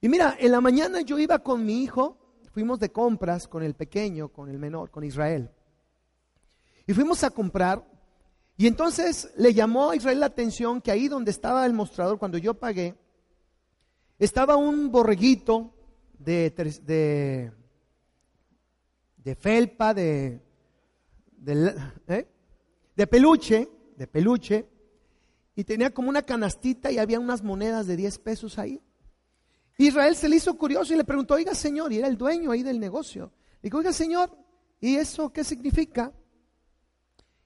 Y 0.00 0.08
mira, 0.08 0.34
en 0.38 0.50
la 0.50 0.60
mañana 0.60 1.02
yo 1.02 1.18
iba 1.18 1.38
con 1.38 1.64
mi 1.64 1.82
hijo, 1.82 2.18
fuimos 2.52 2.80
de 2.80 2.90
compras 2.90 3.46
con 3.46 3.62
el 3.62 3.74
pequeño, 3.74 4.30
con 4.30 4.48
el 4.48 4.58
menor, 4.58 4.90
con 4.90 5.04
Israel. 5.04 5.50
Y 6.86 6.94
fuimos 6.94 7.22
a 7.22 7.30
comprar 7.30 7.93
y 8.56 8.66
entonces 8.66 9.32
le 9.36 9.52
llamó 9.52 9.90
a 9.90 9.96
Israel 9.96 10.20
la 10.20 10.26
atención 10.26 10.80
que 10.80 10.90
ahí 10.90 11.08
donde 11.08 11.30
estaba 11.30 11.66
el 11.66 11.72
mostrador, 11.72 12.18
cuando 12.18 12.38
yo 12.38 12.54
pagué, 12.54 12.94
estaba 14.18 14.56
un 14.56 14.92
borreguito 14.92 15.74
de, 16.18 16.50
de, 16.50 17.52
de 19.16 19.34
felpa, 19.34 19.92
de, 19.92 20.40
¿eh? 22.08 22.28
de 22.94 23.06
peluche, 23.06 23.68
de 23.96 24.06
peluche, 24.06 24.68
y 25.56 25.64
tenía 25.64 25.90
como 25.90 26.08
una 26.08 26.22
canastita 26.22 26.90
y 26.90 26.98
había 26.98 27.18
unas 27.20 27.42
monedas 27.42 27.86
de 27.86 27.96
10 27.96 28.18
pesos 28.18 28.58
ahí. 28.58 28.80
Israel 29.78 30.14
se 30.14 30.28
le 30.28 30.36
hizo 30.36 30.56
curioso 30.56 30.94
y 30.94 30.96
le 30.96 31.04
preguntó, 31.04 31.34
oiga 31.34 31.54
señor, 31.54 31.92
y 31.92 31.98
era 31.98 32.08
el 32.08 32.16
dueño 32.16 32.52
ahí 32.52 32.62
del 32.62 32.78
negocio. 32.78 33.32
Dijo, 33.62 33.78
oiga 33.78 33.92
señor, 33.92 34.36
¿y 34.80 34.96
eso 34.96 35.32
qué 35.32 35.42
significa? 35.42 36.12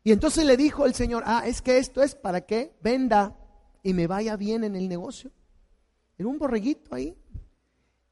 Y 0.05 0.13
entonces 0.13 0.45
le 0.45 0.57
dijo 0.57 0.87
el 0.87 0.95
señor, 0.95 1.23
ah, 1.27 1.43
es 1.47 1.61
que 1.61 1.79
esto 1.79 2.03
es 2.03 2.15
para 2.15 2.43
que 2.43 2.77
venda 2.83 3.37
y 3.83 3.95
me 3.95 4.07
vaya 4.07 4.37
bien 4.37 4.65
en 4.65 4.77
el 4.77 4.89
negocio. 4.89 5.31
Era 6.17 6.29
un 6.29 6.39
borreguito 6.39 6.95
ahí 6.95 7.17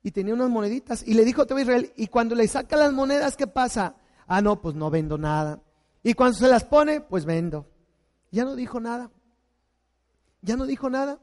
y 0.03 0.11
tenía 0.11 0.35
unas 0.35 0.51
moneditas. 0.51 1.07
Y 1.07 1.15
le 1.15 1.25
dijo 1.25 1.43
a 1.43 1.61
Israel, 1.61 1.93
y 1.97 2.07
cuando 2.07 2.35
le 2.35 2.47
saca 2.49 2.77
las 2.77 2.93
monedas, 2.93 3.37
¿qué 3.37 3.47
pasa? 3.47 3.97
Ah, 4.27 4.41
no, 4.41 4.61
pues 4.61 4.75
no 4.75 4.91
vendo 4.91 5.19
nada. 5.19 5.63
Y 6.03 6.15
cuando 6.15 6.39
se 6.39 6.49
las 6.49 6.65
pone, 6.65 7.01
pues 7.01 7.25
vendo. 7.25 7.67
Ya 8.31 8.45
no 8.45 8.55
dijo 8.55 8.79
nada. 8.79 9.11
Ya 10.43 10.57
no 10.57 10.67
dijo 10.67 10.91
nada. 10.91 11.19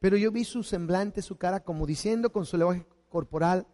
Pero 0.00 0.16
yo 0.16 0.30
vi 0.30 0.44
su 0.44 0.62
semblante, 0.62 1.20
su 1.20 1.36
cara, 1.36 1.60
como 1.60 1.86
diciendo 1.86 2.30
con 2.30 2.46
su 2.46 2.56
lenguaje 2.56 2.86
corporal, 3.08 3.66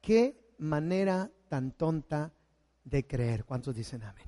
qué 0.00 0.54
manera 0.58 1.30
tan 1.48 1.72
tonta 1.72 2.32
de 2.84 3.06
creer. 3.06 3.44
¿Cuántos 3.44 3.74
dicen 3.74 4.02
amén? 4.02 4.26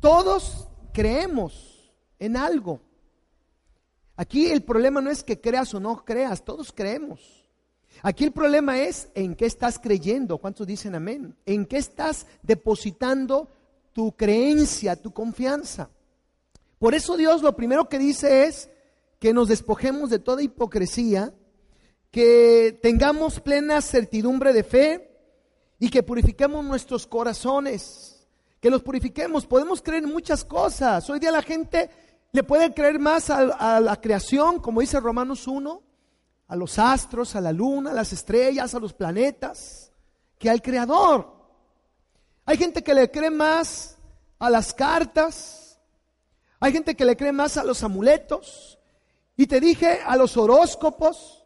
Todos 0.00 0.68
creemos 0.92 1.92
en 2.18 2.36
algo. 2.36 2.80
Aquí 4.16 4.46
el 4.46 4.62
problema 4.62 5.00
no 5.00 5.10
es 5.10 5.22
que 5.22 5.40
creas 5.40 5.74
o 5.74 5.80
no 5.80 6.04
creas, 6.04 6.44
todos 6.44 6.72
creemos. 6.72 7.46
Aquí 8.02 8.24
el 8.24 8.32
problema 8.32 8.78
es 8.78 9.08
en 9.14 9.34
qué 9.34 9.46
estás 9.46 9.78
creyendo. 9.78 10.38
¿Cuántos 10.38 10.66
dicen 10.66 10.94
amén? 10.94 11.36
En 11.46 11.66
qué 11.66 11.78
estás 11.78 12.26
depositando 12.42 13.48
tu 13.92 14.12
creencia, 14.12 14.96
tu 14.96 15.12
confianza. 15.12 15.90
Por 16.78 16.94
eso 16.94 17.16
Dios 17.16 17.42
lo 17.42 17.56
primero 17.56 17.88
que 17.88 17.98
dice 17.98 18.44
es 18.44 18.68
que 19.18 19.32
nos 19.32 19.48
despojemos 19.48 20.10
de 20.10 20.18
toda 20.18 20.42
hipocresía, 20.42 21.32
que 22.10 22.78
tengamos 22.82 23.40
plena 23.40 23.80
certidumbre 23.80 24.52
de 24.52 24.62
fe 24.62 25.10
y 25.78 25.90
que 25.90 26.02
purifiquemos 26.02 26.64
nuestros 26.64 27.06
corazones, 27.06 28.15
que 28.66 28.70
los 28.70 28.82
purifiquemos. 28.82 29.46
Podemos 29.46 29.80
creer 29.80 30.02
en 30.02 30.12
muchas 30.12 30.44
cosas. 30.44 31.08
Hoy 31.08 31.20
día 31.20 31.30
la 31.30 31.40
gente 31.40 31.88
le 32.32 32.42
puede 32.42 32.74
creer 32.74 32.98
más 32.98 33.30
a, 33.30 33.78
la 33.78 34.00
creación, 34.00 34.58
como 34.58 34.80
dice 34.80 34.98
Romanos 34.98 35.46
1, 35.46 35.82
a 36.48 36.56
los 36.56 36.76
astros, 36.76 37.36
a 37.36 37.40
la 37.40 37.52
luna, 37.52 37.92
a 37.92 37.94
las 37.94 38.12
estrellas, 38.12 38.74
a 38.74 38.80
los 38.80 38.92
planetas, 38.92 39.92
que 40.36 40.50
al 40.50 40.62
Creador. 40.62 41.32
Hay 42.44 42.56
gente 42.56 42.82
que 42.82 42.92
le 42.92 43.08
cree 43.08 43.30
más 43.30 43.98
a 44.40 44.50
las 44.50 44.74
cartas, 44.74 45.78
hay 46.58 46.72
gente 46.72 46.96
que 46.96 47.04
le 47.04 47.16
cree 47.16 47.30
más 47.30 47.56
a 47.56 47.62
los 47.62 47.84
amuletos, 47.84 48.80
y 49.36 49.46
te 49.46 49.60
dije 49.60 50.00
a 50.04 50.16
los 50.16 50.36
horóscopos, 50.36 51.44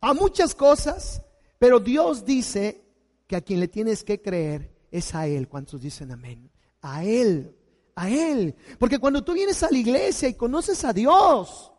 a 0.00 0.14
muchas 0.14 0.54
cosas, 0.54 1.20
pero 1.58 1.80
Dios 1.80 2.24
dice 2.24 2.80
que 3.26 3.34
a 3.34 3.40
quien 3.40 3.58
le 3.58 3.66
tienes 3.66 4.04
que 4.04 4.22
creer 4.22 4.70
es 4.92 5.16
a 5.16 5.26
Él. 5.26 5.48
¿Cuántos 5.48 5.80
dicen 5.80 6.12
amén? 6.12 6.49
A 6.82 7.04
Él, 7.04 7.54
a 7.94 8.08
Él. 8.08 8.54
Porque 8.78 8.98
cuando 8.98 9.22
tú 9.22 9.32
vienes 9.32 9.62
a 9.62 9.70
la 9.70 9.78
iglesia 9.78 10.28
y 10.28 10.34
conoces 10.34 10.84
a 10.84 10.92
Dios, 10.92 11.70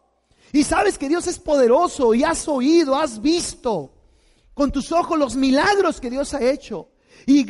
y 0.53 0.63
sabes 0.63 0.98
que 0.98 1.08
Dios 1.08 1.27
es 1.27 1.39
poderoso 1.39 2.13
y 2.13 2.24
has 2.24 2.48
oído, 2.48 2.96
has 2.96 3.22
visto 3.22 3.93
con 4.53 4.72
tus 4.72 4.91
ojos 4.91 5.17
los 5.17 5.36
milagros 5.36 6.01
que 6.01 6.10
Dios 6.10 6.34
ha 6.34 6.41
hecho. 6.41 6.89
Y, 7.25 7.43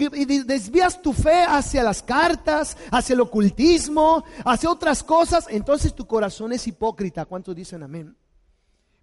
desvías 0.43 1.01
tu 1.01 1.13
fe 1.13 1.43
hacia 1.47 1.83
las 1.83 2.03
cartas, 2.03 2.77
hacia 2.91 3.13
el 3.13 3.21
ocultismo, 3.21 4.23
hacia 4.43 4.69
otras 4.69 5.01
cosas, 5.01 5.45
entonces 5.49 5.95
tu 5.95 6.05
corazón 6.05 6.51
es 6.51 6.67
hipócrita. 6.67 7.25
¿Cuántos 7.25 7.55
dicen 7.55 7.83
amén? 7.83 8.15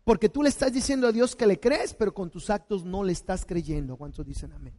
Porque 0.05 0.29
tú 0.29 0.43
le 0.43 0.49
estás 0.49 0.73
diciendo 0.73 1.07
a 1.07 1.13
Dios 1.13 1.35
que 1.35 1.47
le 1.47 1.59
crees, 1.59 1.95
pero 1.95 2.13
con 2.13 2.31
tus 2.31 2.51
actos 2.51 2.85
no 2.85 3.03
le 3.03 3.13
estás 3.13 3.45
creyendo. 3.45 3.97
¿Cuántos 3.97 4.27
dicen 4.27 4.53
amén? 4.53 4.75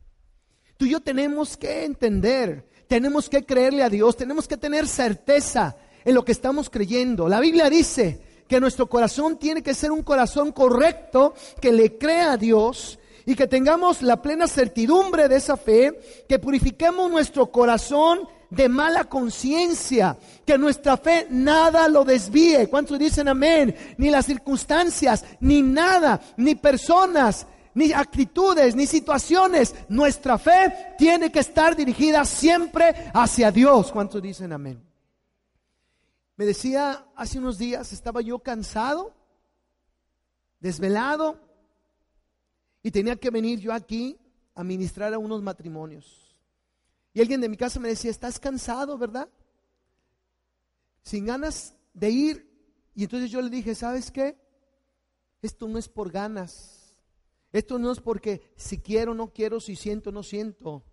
Tú 0.78 0.86
y 0.86 0.92
yo 0.92 1.02
tenemos 1.02 1.58
que 1.58 1.86
entender, 1.86 2.68
tenemos 2.90 3.30
que 3.30 3.46
creerle 3.46 3.84
a 3.84 3.90
Dios, 3.90 4.18
tenemos 4.18 4.48
que 4.48 4.58
tener 4.58 4.88
certeza 4.88 5.78
en 6.04 6.16
lo 6.16 6.26
que 6.26 6.32
estamos 6.32 6.72
creyendo. 6.72 7.30
La 7.30 7.40
Biblia 7.40 7.70
dice 7.70 8.20
que 8.48 8.60
nuestro 8.60 8.88
corazón 8.88 9.38
tiene 9.38 9.62
que 9.62 9.76
ser 9.76 9.92
un 9.92 10.02
corazón 10.02 10.52
correcto, 10.52 11.36
que 11.62 11.72
le 11.72 12.00
crea 12.00 12.32
a 12.32 12.38
Dios 12.38 12.98
y 13.28 13.36
que 13.36 13.46
tengamos 13.46 14.02
la 14.02 14.20
plena 14.24 14.48
certidumbre 14.48 15.28
de 15.28 15.36
esa 15.36 15.56
fe, 15.56 16.00
que 16.28 16.40
purifiquemos 16.40 17.12
nuestro 17.12 17.52
corazón 17.52 18.28
de 18.50 18.68
mala 18.68 19.04
conciencia, 19.04 20.18
que 20.44 20.58
nuestra 20.58 20.98
fe 20.98 21.28
nada 21.30 21.88
lo 21.90 22.04
desvíe. 22.04 22.70
¿Cuántos 22.72 22.98
dicen 22.98 23.28
amén? 23.28 23.76
Ni 23.98 24.10
las 24.10 24.26
circunstancias, 24.26 25.24
ni 25.42 25.62
nada, 25.62 26.20
ni 26.38 26.56
personas, 26.56 27.46
ni 27.80 27.94
actitudes, 27.94 28.76
ni 28.76 28.86
situaciones. 28.86 29.74
Nuestra 29.88 30.38
fe 30.38 30.96
tiene 30.98 31.32
que 31.32 31.40
estar 31.40 31.78
dirigida 31.78 32.26
siempre 32.26 33.10
hacia 33.14 33.52
Dios. 33.52 33.90
¿Cuántos 33.94 34.22
dicen 34.22 34.52
amén? 34.52 34.84
Me 36.36 36.46
decía 36.46 37.06
hace 37.16 37.40
unos 37.40 37.58
días, 37.58 37.94
estaba 37.94 38.20
yo 38.20 38.40
cansado, 38.40 39.14
desvelado, 40.60 41.40
y 42.84 42.92
tenía 42.92 43.16
que 43.16 43.30
venir 43.30 43.60
yo 43.60 43.74
aquí 43.74 44.20
a 44.56 44.64
ministrar 44.66 45.14
a 45.14 45.18
unos 45.18 45.42
matrimonios. 45.42 46.36
Y 47.14 47.22
alguien 47.22 47.40
de 47.40 47.48
mi 47.48 47.56
casa 47.56 47.80
me 47.80 47.88
decía, 47.88 48.12
estás 48.12 48.40
cansado, 48.40 48.98
¿verdad? 48.98 49.30
Sin 51.02 51.26
ganas 51.26 51.76
de 51.94 52.10
ir. 52.10 52.50
Y 52.94 53.04
entonces 53.04 53.32
yo 53.32 53.42
le 53.42 53.50
dije, 53.50 53.74
¿sabes 53.74 54.12
qué? 54.12 54.38
Esto 55.42 55.66
no 55.70 55.78
es 55.78 55.88
por 55.88 56.12
ganas. 56.12 56.79
Esto 57.52 57.80
no 57.80 57.92
es 57.92 58.00
porque 58.00 58.42
si 58.56 58.80
quiero, 58.80 59.14
no 59.14 59.34
quiero, 59.34 59.60
si 59.60 59.76
siento, 59.76 60.12
no 60.12 60.24
siento. 60.24 60.84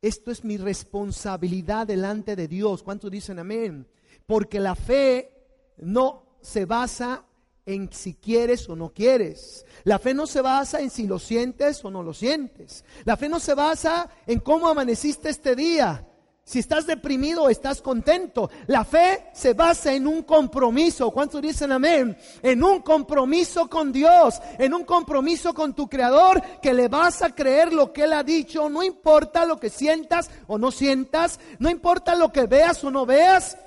Esto 0.00 0.30
es 0.30 0.44
mi 0.44 0.56
responsabilidad 0.56 1.86
delante 1.86 2.36
de 2.36 2.48
Dios. 2.48 2.82
¿Cuántos 2.82 3.10
dicen 3.10 3.38
amén? 3.38 3.86
Porque 4.26 4.60
la 4.60 4.74
fe 4.74 5.32
no 5.78 6.38
se 6.40 6.64
basa 6.64 7.24
en 7.66 7.92
si 7.92 8.14
quieres 8.14 8.68
o 8.68 8.76
no 8.76 8.92
quieres. 8.92 9.66
La 9.84 9.98
fe 9.98 10.14
no 10.14 10.26
se 10.26 10.40
basa 10.40 10.80
en 10.80 10.90
si 10.90 11.06
lo 11.06 11.18
sientes 11.18 11.84
o 11.84 11.90
no 11.90 12.02
lo 12.02 12.14
sientes. 12.14 12.84
La 13.04 13.16
fe 13.16 13.28
no 13.28 13.40
se 13.40 13.54
basa 13.54 14.08
en 14.26 14.38
cómo 14.40 14.68
amaneciste 14.68 15.28
este 15.28 15.56
día. 15.56 16.06
Si 16.46 16.60
estás 16.60 16.86
deprimido 16.86 17.48
estás 17.48 17.82
contento. 17.82 18.48
La 18.68 18.84
fe 18.84 19.30
se 19.34 19.52
basa 19.52 19.92
en 19.92 20.06
un 20.06 20.22
compromiso. 20.22 21.10
¿Cuántos 21.10 21.42
dicen 21.42 21.72
amén? 21.72 22.16
En 22.40 22.62
un 22.62 22.82
compromiso 22.82 23.68
con 23.68 23.90
Dios. 23.90 24.40
En 24.56 24.72
un 24.72 24.84
compromiso 24.84 25.52
con 25.52 25.74
tu 25.74 25.88
Creador 25.88 26.40
que 26.62 26.72
le 26.72 26.86
vas 26.86 27.20
a 27.22 27.34
creer 27.34 27.72
lo 27.72 27.92
que 27.92 28.04
Él 28.04 28.12
ha 28.12 28.22
dicho. 28.22 28.70
No 28.70 28.84
importa 28.84 29.44
lo 29.44 29.58
que 29.58 29.70
sientas 29.70 30.30
o 30.46 30.56
no 30.56 30.70
sientas. 30.70 31.40
No 31.58 31.68
importa 31.68 32.14
lo 32.14 32.30
que 32.30 32.46
veas 32.46 32.84
o 32.84 32.92
no 32.92 33.04
veas. 33.04 33.58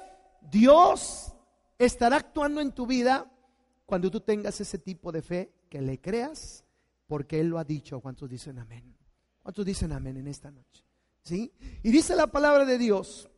Dios 0.49 1.33
estará 1.77 2.15
actuando 2.15 2.61
en 2.61 2.71
tu 2.71 2.87
vida 2.87 3.29
cuando 3.85 4.09
tú 4.09 4.21
tengas 4.21 4.61
ese 4.61 4.77
tipo 4.77 5.11
de 5.11 5.21
fe 5.21 5.53
que 5.69 5.81
le 5.81 5.99
creas 5.99 6.63
porque 7.07 7.41
Él 7.41 7.49
lo 7.49 7.59
ha 7.59 7.65
dicho. 7.65 7.99
¿Cuántos 7.99 8.29
dicen 8.29 8.57
amén? 8.57 8.95
¿Cuántos 9.43 9.65
dicen 9.65 9.91
amén 9.91 10.15
en 10.15 10.29
esta 10.29 10.49
noche? 10.49 10.88
¿Sí? 11.23 11.51
Y 11.83 11.91
dice 11.91 12.15
la 12.15 12.27
palabra 12.27 12.65
de 12.65 12.77
Dios 12.77 13.29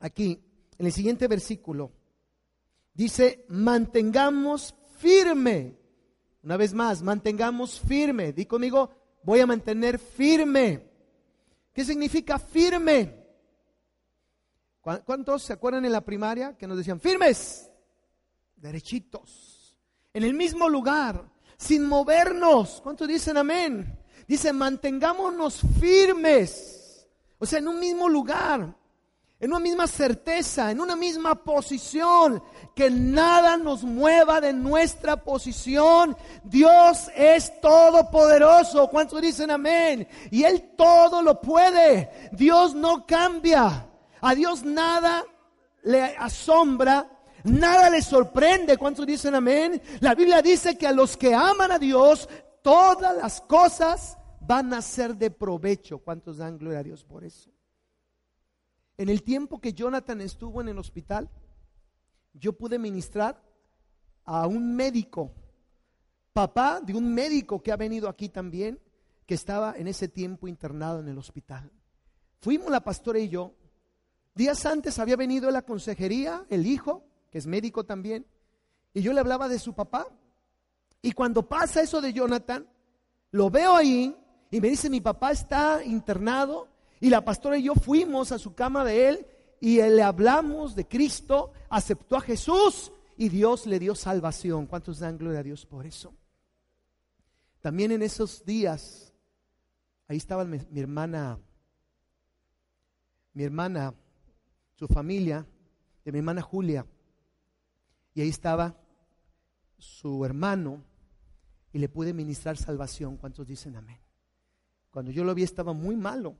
aquí, 0.00 0.42
en 0.78 0.86
el 0.86 0.92
siguiente 0.92 1.28
versículo. 1.28 1.92
Dice, 2.94 3.44
mantengamos 3.48 4.74
firme. 4.98 5.76
Una 6.42 6.56
vez 6.56 6.72
más, 6.72 7.02
mantengamos 7.02 7.80
firme. 7.80 8.32
Di 8.32 8.46
conmigo, 8.46 8.90
voy 9.22 9.40
a 9.40 9.46
mantener 9.46 9.98
firme. 9.98 10.88
¿Qué 11.72 11.84
significa 11.84 12.38
firme? 12.38 13.26
¿Cuántos 14.80 15.42
se 15.42 15.52
acuerdan 15.52 15.84
en 15.84 15.92
la 15.92 16.00
primaria 16.00 16.56
que 16.56 16.66
nos 16.66 16.78
decían 16.78 17.00
firmes? 17.00 17.68
Derechitos. 18.54 19.76
En 20.14 20.22
el 20.22 20.32
mismo 20.32 20.68
lugar, 20.68 21.28
sin 21.58 21.84
movernos. 21.84 22.80
¿Cuántos 22.82 23.08
dicen 23.08 23.36
amén? 23.36 23.98
Dice, 24.28 24.52
mantengámonos 24.52 25.60
firmes. 25.80 26.75
O 27.38 27.46
sea, 27.46 27.58
en 27.58 27.68
un 27.68 27.78
mismo 27.78 28.08
lugar, 28.08 28.74
en 29.38 29.50
una 29.50 29.60
misma 29.60 29.86
certeza, 29.86 30.70
en 30.70 30.80
una 30.80 30.96
misma 30.96 31.34
posición, 31.34 32.42
que 32.74 32.90
nada 32.90 33.58
nos 33.58 33.84
mueva 33.84 34.40
de 34.40 34.54
nuestra 34.54 35.22
posición. 35.22 36.16
Dios 36.42 37.10
es 37.14 37.60
todopoderoso. 37.60 38.88
¿Cuántos 38.88 39.20
dicen 39.20 39.50
amén? 39.50 40.08
Y 40.30 40.44
Él 40.44 40.72
todo 40.76 41.20
lo 41.20 41.40
puede. 41.40 42.30
Dios 42.32 42.74
no 42.74 43.06
cambia. 43.06 43.86
A 44.22 44.34
Dios 44.34 44.64
nada 44.64 45.22
le 45.82 46.02
asombra, 46.18 47.06
nada 47.44 47.90
le 47.90 48.00
sorprende. 48.00 48.78
¿Cuántos 48.78 49.06
dicen 49.06 49.34
amén? 49.34 49.82
La 50.00 50.14
Biblia 50.14 50.40
dice 50.40 50.78
que 50.78 50.86
a 50.86 50.92
los 50.92 51.16
que 51.18 51.34
aman 51.34 51.72
a 51.72 51.78
Dios, 51.78 52.26
todas 52.62 53.14
las 53.16 53.42
cosas 53.42 54.16
van 54.46 54.72
a 54.74 54.82
ser 54.82 55.16
de 55.16 55.30
provecho. 55.30 55.98
¿Cuántos 55.98 56.38
dan 56.38 56.58
gloria 56.58 56.80
a 56.80 56.82
Dios 56.82 57.04
por 57.04 57.24
eso? 57.24 57.50
En 58.96 59.08
el 59.08 59.22
tiempo 59.22 59.60
que 59.60 59.72
Jonathan 59.72 60.20
estuvo 60.20 60.60
en 60.60 60.68
el 60.68 60.78
hospital, 60.78 61.28
yo 62.32 62.52
pude 62.52 62.78
ministrar 62.78 63.42
a 64.24 64.46
un 64.46 64.74
médico, 64.74 65.32
papá 66.32 66.80
de 66.80 66.94
un 66.94 67.12
médico 67.12 67.62
que 67.62 67.72
ha 67.72 67.76
venido 67.76 68.08
aquí 68.08 68.28
también, 68.28 68.80
que 69.26 69.34
estaba 69.34 69.74
en 69.76 69.88
ese 69.88 70.08
tiempo 70.08 70.48
internado 70.48 71.00
en 71.00 71.08
el 71.08 71.18
hospital. 71.18 71.70
Fuimos 72.40 72.70
la 72.70 72.80
pastora 72.80 73.18
y 73.18 73.28
yo. 73.28 73.54
Días 74.34 74.64
antes 74.66 74.98
había 74.98 75.16
venido 75.16 75.48
a 75.48 75.52
la 75.52 75.62
consejería, 75.62 76.46
el 76.48 76.66
hijo, 76.66 77.04
que 77.30 77.38
es 77.38 77.46
médico 77.46 77.84
también, 77.84 78.26
y 78.94 79.02
yo 79.02 79.12
le 79.12 79.20
hablaba 79.20 79.48
de 79.48 79.58
su 79.58 79.74
papá. 79.74 80.06
Y 81.02 81.12
cuando 81.12 81.48
pasa 81.48 81.82
eso 81.82 82.00
de 82.00 82.12
Jonathan, 82.12 82.68
lo 83.30 83.50
veo 83.50 83.74
ahí 83.74 84.16
y 84.50 84.60
me 84.60 84.68
dice, 84.68 84.88
mi 84.88 85.00
papá 85.00 85.32
está 85.32 85.84
internado 85.84 86.68
y 87.00 87.10
la 87.10 87.24
pastora 87.24 87.58
y 87.58 87.64
yo 87.64 87.74
fuimos 87.74 88.32
a 88.32 88.38
su 88.38 88.54
cama 88.54 88.84
de 88.84 89.08
él 89.08 89.26
y 89.60 89.76
le 89.76 90.02
hablamos 90.02 90.74
de 90.74 90.86
Cristo, 90.86 91.52
aceptó 91.68 92.16
a 92.16 92.20
Jesús 92.20 92.92
y 93.16 93.28
Dios 93.28 93.66
le 93.66 93.78
dio 93.78 93.94
salvación. 93.94 94.66
¿Cuántos 94.66 95.00
dan 95.00 95.18
gloria 95.18 95.40
a 95.40 95.42
Dios 95.42 95.66
por 95.66 95.86
eso? 95.86 96.14
También 97.60 97.90
en 97.90 98.02
esos 98.02 98.44
días, 98.44 99.12
ahí 100.08 100.18
estaba 100.18 100.44
mi, 100.44 100.58
mi 100.70 100.80
hermana, 100.80 101.38
mi 103.32 103.42
hermana, 103.42 103.94
su 104.74 104.86
familia, 104.86 105.46
de 106.04 106.12
mi 106.12 106.18
hermana 106.18 106.42
Julia, 106.42 106.86
y 108.14 108.20
ahí 108.20 108.28
estaba 108.28 108.78
su 109.78 110.24
hermano 110.24 110.82
y 111.72 111.78
le 111.78 111.88
pude 111.88 112.14
ministrar 112.14 112.56
salvación. 112.56 113.16
¿Cuántos 113.16 113.46
dicen 113.46 113.76
amén? 113.76 114.05
Cuando 114.96 115.12
yo 115.12 115.24
lo 115.24 115.34
vi 115.34 115.42
estaba 115.42 115.74
muy 115.74 115.94
malo, 115.94 116.38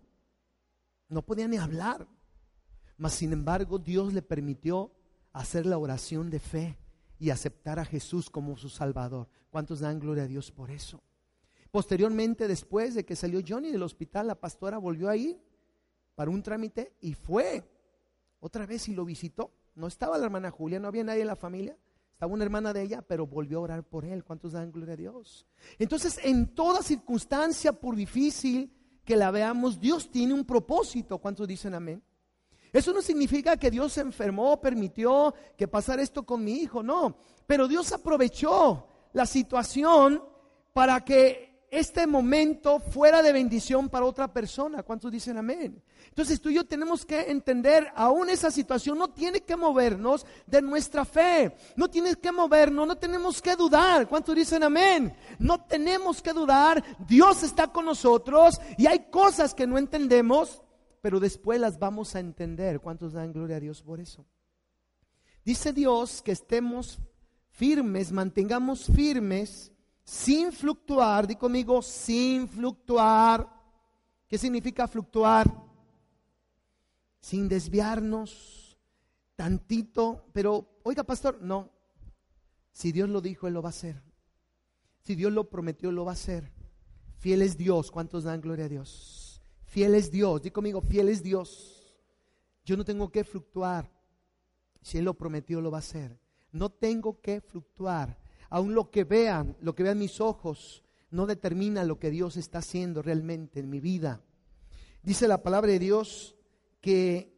no 1.10 1.20
podía 1.20 1.46
ni 1.46 1.58
hablar. 1.58 2.08
Mas 2.96 3.12
sin 3.12 3.34
embargo, 3.34 3.78
Dios 3.78 4.14
le 4.14 4.22
permitió 4.22 4.94
hacer 5.34 5.66
la 5.66 5.76
oración 5.76 6.30
de 6.30 6.40
fe 6.40 6.78
y 7.18 7.28
aceptar 7.28 7.78
a 7.78 7.84
Jesús 7.84 8.30
como 8.30 8.56
su 8.56 8.70
Salvador. 8.70 9.28
¿Cuántos 9.50 9.80
dan 9.80 10.00
gloria 10.00 10.22
a 10.22 10.26
Dios 10.26 10.50
por 10.50 10.70
eso? 10.70 11.02
Posteriormente, 11.70 12.48
después 12.48 12.94
de 12.94 13.04
que 13.04 13.14
salió 13.14 13.42
Johnny 13.46 13.70
del 13.70 13.82
hospital, 13.82 14.28
la 14.28 14.40
pastora 14.40 14.78
volvió 14.78 15.10
a 15.10 15.16
ir 15.18 15.38
para 16.14 16.30
un 16.30 16.42
trámite 16.42 16.94
y 17.02 17.12
fue 17.12 17.62
otra 18.40 18.64
vez 18.64 18.88
y 18.88 18.94
lo 18.94 19.04
visitó. 19.04 19.52
No 19.74 19.86
estaba 19.86 20.16
la 20.16 20.24
hermana 20.24 20.50
Julia, 20.50 20.80
no 20.80 20.88
había 20.88 21.04
nadie 21.04 21.20
en 21.20 21.26
la 21.26 21.36
familia. 21.36 21.76
Estaba 22.16 22.32
una 22.32 22.44
hermana 22.44 22.72
de 22.72 22.80
ella, 22.80 23.02
pero 23.02 23.26
volvió 23.26 23.58
a 23.58 23.60
orar 23.60 23.84
por 23.84 24.06
él. 24.06 24.24
¿Cuántos 24.24 24.52
dan 24.52 24.72
gloria 24.72 24.94
a 24.94 24.96
Dios? 24.96 25.44
Entonces, 25.78 26.18
en 26.22 26.46
toda 26.54 26.82
circunstancia, 26.82 27.74
por 27.74 27.94
difícil 27.94 28.72
que 29.04 29.16
la 29.16 29.30
veamos, 29.30 29.78
Dios 29.78 30.10
tiene 30.10 30.32
un 30.32 30.46
propósito. 30.46 31.18
¿Cuántos 31.18 31.46
dicen 31.46 31.74
amén? 31.74 32.02
Eso 32.72 32.94
no 32.94 33.02
significa 33.02 33.58
que 33.58 33.70
Dios 33.70 33.92
se 33.92 34.00
enfermó, 34.00 34.58
permitió 34.62 35.34
que 35.58 35.68
pasara 35.68 36.00
esto 36.00 36.22
con 36.22 36.42
mi 36.42 36.52
hijo, 36.52 36.82
no. 36.82 37.18
Pero 37.46 37.68
Dios 37.68 37.92
aprovechó 37.92 38.88
la 39.12 39.26
situación 39.26 40.24
para 40.72 41.04
que 41.04 41.45
este 41.70 42.06
momento 42.06 42.78
fuera 42.78 43.22
de 43.22 43.32
bendición 43.32 43.88
para 43.88 44.06
otra 44.06 44.32
persona. 44.32 44.82
¿Cuántos 44.82 45.10
dicen 45.10 45.36
amén? 45.38 45.82
Entonces 46.08 46.40
tú 46.40 46.48
y 46.48 46.54
yo 46.54 46.64
tenemos 46.64 47.04
que 47.04 47.30
entender, 47.30 47.88
aún 47.94 48.30
esa 48.30 48.50
situación 48.50 48.98
no 48.98 49.08
tiene 49.08 49.42
que 49.42 49.56
movernos 49.56 50.24
de 50.46 50.62
nuestra 50.62 51.04
fe, 51.04 51.54
no 51.76 51.88
tiene 51.88 52.14
que 52.14 52.32
movernos, 52.32 52.86
no 52.86 52.96
tenemos 52.96 53.42
que 53.42 53.56
dudar. 53.56 54.08
¿Cuántos 54.08 54.34
dicen 54.34 54.62
amén? 54.62 55.14
No 55.38 55.64
tenemos 55.64 56.22
que 56.22 56.32
dudar, 56.32 56.82
Dios 57.06 57.42
está 57.42 57.68
con 57.68 57.84
nosotros 57.84 58.60
y 58.78 58.86
hay 58.86 59.10
cosas 59.10 59.54
que 59.54 59.66
no 59.66 59.76
entendemos, 59.76 60.62
pero 61.02 61.20
después 61.20 61.60
las 61.60 61.78
vamos 61.78 62.14
a 62.14 62.20
entender. 62.20 62.80
¿Cuántos 62.80 63.12
dan 63.12 63.32
gloria 63.32 63.56
a 63.56 63.60
Dios 63.60 63.82
por 63.82 64.00
eso? 64.00 64.24
Dice 65.44 65.72
Dios 65.72 66.22
que 66.22 66.32
estemos 66.32 66.98
firmes, 67.50 68.10
mantengamos 68.10 68.86
firmes 68.86 69.72
sin 70.06 70.52
fluctuar, 70.52 71.26
di 71.26 71.34
conmigo, 71.34 71.82
sin 71.82 72.48
fluctuar. 72.48 73.52
¿Qué 74.28 74.38
significa 74.38 74.86
fluctuar? 74.86 75.52
Sin 77.20 77.48
desviarnos 77.48 78.78
tantito, 79.34 80.24
pero, 80.32 80.78
oiga, 80.84 81.02
pastor, 81.02 81.42
no. 81.42 81.70
Si 82.72 82.92
Dios 82.92 83.08
lo 83.08 83.20
dijo, 83.20 83.48
Él 83.48 83.54
lo 83.54 83.62
va 83.62 83.70
a 83.70 83.70
hacer. 83.70 84.00
Si 85.02 85.16
Dios 85.16 85.32
lo 85.32 85.50
prometió, 85.50 85.90
lo 85.90 86.04
va 86.04 86.12
a 86.12 86.14
hacer. 86.14 86.52
Fiel 87.18 87.42
es 87.42 87.56
Dios. 87.56 87.90
¿Cuántos 87.90 88.24
dan 88.24 88.40
gloria 88.40 88.66
a 88.66 88.68
Dios? 88.68 89.42
Fiel 89.64 89.94
es 89.96 90.12
Dios. 90.12 90.40
Di 90.40 90.52
conmigo, 90.52 90.80
fiel 90.80 91.08
es 91.08 91.22
Dios. 91.22 91.98
Yo 92.64 92.76
no 92.76 92.84
tengo 92.84 93.10
que 93.10 93.24
fluctuar. 93.24 93.90
Si 94.82 94.98
Él 94.98 95.04
lo 95.04 95.14
prometió, 95.14 95.60
lo 95.60 95.72
va 95.72 95.78
a 95.78 95.80
hacer. 95.80 96.16
No 96.52 96.70
tengo 96.70 97.20
que 97.20 97.40
fluctuar 97.40 98.16
aún 98.50 98.74
lo 98.74 98.90
que 98.90 99.04
vean, 99.04 99.56
lo 99.60 99.74
que 99.74 99.82
vean 99.82 99.98
mis 99.98 100.20
ojos, 100.20 100.82
no 101.10 101.26
determina 101.26 101.84
lo 101.84 101.98
que 101.98 102.10
Dios 102.10 102.36
está 102.36 102.58
haciendo 102.58 103.02
realmente 103.02 103.60
en 103.60 103.70
mi 103.70 103.80
vida. 103.80 104.20
Dice 105.02 105.28
la 105.28 105.42
palabra 105.42 105.70
de 105.70 105.78
Dios 105.78 106.36
que 106.80 107.32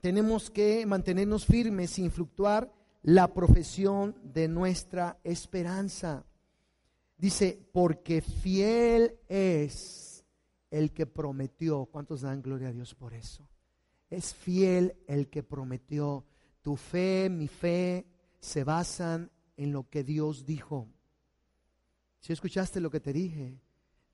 tenemos 0.00 0.50
que 0.50 0.84
mantenernos 0.86 1.46
firmes 1.46 1.90
sin 1.90 2.10
fluctuar 2.10 2.72
la 3.02 3.34
profesión 3.34 4.16
de 4.22 4.48
nuestra 4.48 5.18
esperanza. 5.24 6.24
Dice, 7.16 7.58
porque 7.72 8.20
fiel 8.20 9.18
es 9.28 10.24
el 10.70 10.92
que 10.92 11.06
prometió. 11.06 11.86
¿Cuántos 11.86 12.22
dan 12.22 12.42
gloria 12.42 12.68
a 12.68 12.72
Dios 12.72 12.94
por 12.94 13.14
eso? 13.14 13.48
Es 14.10 14.34
fiel 14.34 14.96
el 15.06 15.28
que 15.28 15.42
prometió. 15.42 16.24
Tu 16.60 16.76
fe, 16.76 17.28
mi 17.30 17.48
fe, 17.48 18.06
se 18.40 18.64
basan 18.64 19.30
en 19.56 19.72
lo 19.72 19.88
que 19.88 20.04
Dios 20.04 20.44
dijo. 20.44 20.88
Si 22.20 22.32
escuchaste 22.32 22.80
lo 22.80 22.90
que 22.90 23.00
te 23.00 23.12
dije, 23.12 23.60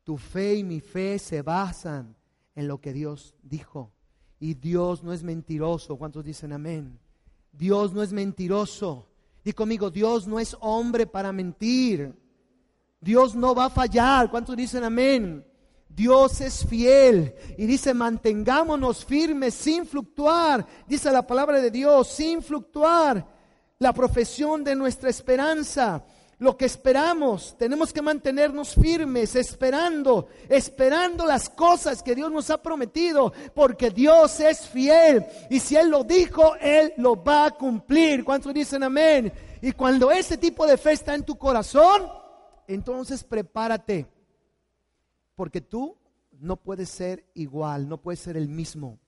tu 0.05 0.17
fe 0.17 0.57
y 0.57 0.65
mi 0.65 0.81
fe 0.81 1.19
se 1.19 1.43
basan 1.43 2.17
en 2.55 2.69
lo 2.69 2.81
que 2.81 2.93
Dios 2.93 3.35
dijo. 3.43 3.93
Y 4.39 4.55
Dios 4.55 5.03
no 5.03 5.13
es 5.13 5.23
mentiroso. 5.23 5.97
¿Cuántos 5.97 6.25
dicen 6.25 6.53
amén? 6.53 6.99
Dios 7.53 7.93
no 7.93 8.03
es 8.03 8.13
mentiroso. 8.13 9.09
Di 9.45 9.53
conmigo, 9.53 9.91
Dios 9.91 10.27
no 10.27 10.41
es 10.41 10.57
hombre 10.61 11.07
para 11.07 11.33
mentir. 11.33 12.15
Dios 13.01 13.35
no 13.35 13.55
va 13.55 13.67
a 13.67 13.71
fallar. 13.71 14.31
¿Cuántos 14.31 14.57
dicen 14.57 14.85
amén? 14.85 15.47
Dios 15.89 16.41
es 16.41 16.65
fiel 16.67 17.35
y 17.59 17.67
dice 17.67 17.93
mantengámonos 17.93 19.05
firmes 19.05 19.55
sin 19.55 19.85
fluctuar. 19.85 20.67
Dice 20.87 21.11
la 21.11 21.27
palabra 21.27 21.61
de 21.61 21.71
Dios, 21.71 22.09
sin 22.09 22.43
fluctuar 22.43 23.40
la 23.81 23.95
profesión 23.95 24.63
de 24.63 24.77
nuestra 24.77 25.09
esperanza, 25.09 26.05
lo 26.39 26.55
que 26.55 26.67
esperamos. 26.67 27.57
Tenemos 27.57 27.95
que 27.95 28.03
mantenernos 28.03 28.75
firmes, 28.75 29.35
esperando, 29.37 30.29
esperando 30.51 31.25
las 31.25 31.49
cosas 31.49 32.03
que 32.03 32.15
Dios 32.15 32.31
nos 32.31 32.51
ha 32.51 32.63
prometido, 32.63 33.33
porque 33.55 33.91
Dios 33.91 34.39
es 34.41 34.69
fiel. 34.69 35.25
Y 35.49 35.61
si 35.61 35.77
Él 35.77 35.89
lo 35.89 36.05
dijo, 36.05 36.57
Él 36.57 36.93
lo 36.99 37.25
va 37.25 37.47
a 37.47 37.51
cumplir. 37.53 38.23
¿Cuántos 38.23 38.53
dicen 38.53 38.83
amén? 38.83 39.33
Y 39.63 39.73
cuando 39.73 40.11
ese 40.11 40.37
tipo 40.37 40.67
de 40.67 40.77
fe 40.77 40.93
está 40.93 41.15
en 41.15 41.25
tu 41.25 41.39
corazón, 41.39 42.03
entonces 42.69 43.25
prepárate, 43.25 44.07
porque 45.35 45.63
tú 45.63 45.97
no 46.39 46.57
puedes 46.57 46.91
ser 46.91 47.25
igual, 47.33 47.89
no 47.89 47.97
puedes 47.97 48.21
ser 48.21 48.37
el 48.37 48.49
mismo. 48.51 48.99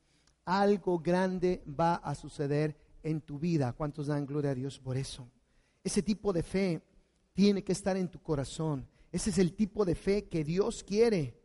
Algo 0.46 0.98
grande 0.98 1.62
va 1.68 1.96
a 1.96 2.14
suceder 2.14 2.81
en 3.02 3.20
tu 3.20 3.38
vida. 3.38 3.72
¿Cuántos 3.72 4.06
dan 4.06 4.26
gloria 4.26 4.50
a 4.50 4.54
Dios 4.54 4.78
por 4.78 4.96
eso? 4.96 5.28
Ese 5.82 6.02
tipo 6.02 6.32
de 6.32 6.42
fe 6.42 6.82
tiene 7.32 7.64
que 7.64 7.72
estar 7.72 7.96
en 7.96 8.08
tu 8.08 8.20
corazón. 8.20 8.88
Ese 9.10 9.30
es 9.30 9.38
el 9.38 9.54
tipo 9.54 9.84
de 9.84 9.94
fe 9.94 10.24
que 10.24 10.44
Dios 10.44 10.84
quiere 10.84 11.38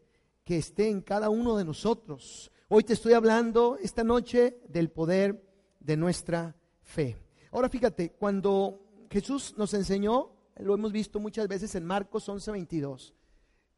que 0.44 0.58
esté 0.58 0.90
en 0.90 1.02
cada 1.02 1.30
uno 1.30 1.58
de 1.58 1.66
nosotros. 1.66 2.52
Hoy 2.70 2.84
te 2.84 2.94
estoy 2.94 3.14
hablando 3.14 3.78
esta 3.82 4.04
noche 4.04 4.62
del 4.70 4.90
poder 4.90 5.46
de 5.80 5.98
nuestra 5.98 6.56
fe. 6.82 7.18
Ahora 7.52 7.70
fíjate, 7.70 8.12
cuando 8.12 9.06
Jesús 9.10 9.56
nos 9.58 9.74
enseñó, 9.74 10.32
lo 10.58 10.74
hemos 10.74 10.92
visto 10.92 11.20
muchas 11.20 11.48
veces 11.48 11.76
en 11.76 11.86
Marcos 11.86 12.28
11:22, 12.30 13.14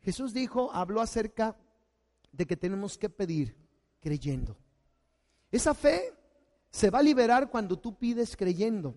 Jesús 0.01 0.33
dijo, 0.33 0.71
habló 0.71 1.01
acerca 1.01 1.57
de 2.31 2.45
que 2.45 2.55
tenemos 2.55 2.97
que 2.97 3.09
pedir 3.09 3.55
creyendo. 3.99 4.57
Esa 5.51 5.73
fe 5.73 6.13
se 6.71 6.89
va 6.89 6.99
a 6.99 7.03
liberar 7.03 7.49
cuando 7.49 7.77
tú 7.77 7.95
pides 7.95 8.35
creyendo. 8.35 8.95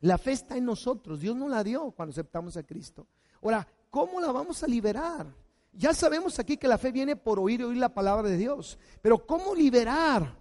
La 0.00 0.18
fe 0.18 0.32
está 0.32 0.56
en 0.56 0.64
nosotros. 0.64 1.20
Dios 1.20 1.36
no 1.36 1.48
la 1.48 1.64
dio 1.64 1.90
cuando 1.90 2.12
aceptamos 2.12 2.56
a 2.56 2.62
Cristo. 2.62 3.06
Ahora, 3.42 3.66
¿cómo 3.90 4.20
la 4.20 4.32
vamos 4.32 4.62
a 4.62 4.66
liberar? 4.66 5.26
Ya 5.72 5.92
sabemos 5.94 6.38
aquí 6.38 6.56
que 6.56 6.68
la 6.68 6.78
fe 6.78 6.90
viene 6.90 7.16
por 7.16 7.38
oír 7.38 7.60
y 7.60 7.64
oír 7.64 7.78
la 7.78 7.92
palabra 7.92 8.28
de 8.28 8.36
Dios. 8.36 8.78
Pero 9.02 9.26
¿cómo 9.26 9.54
liberar? 9.54 10.34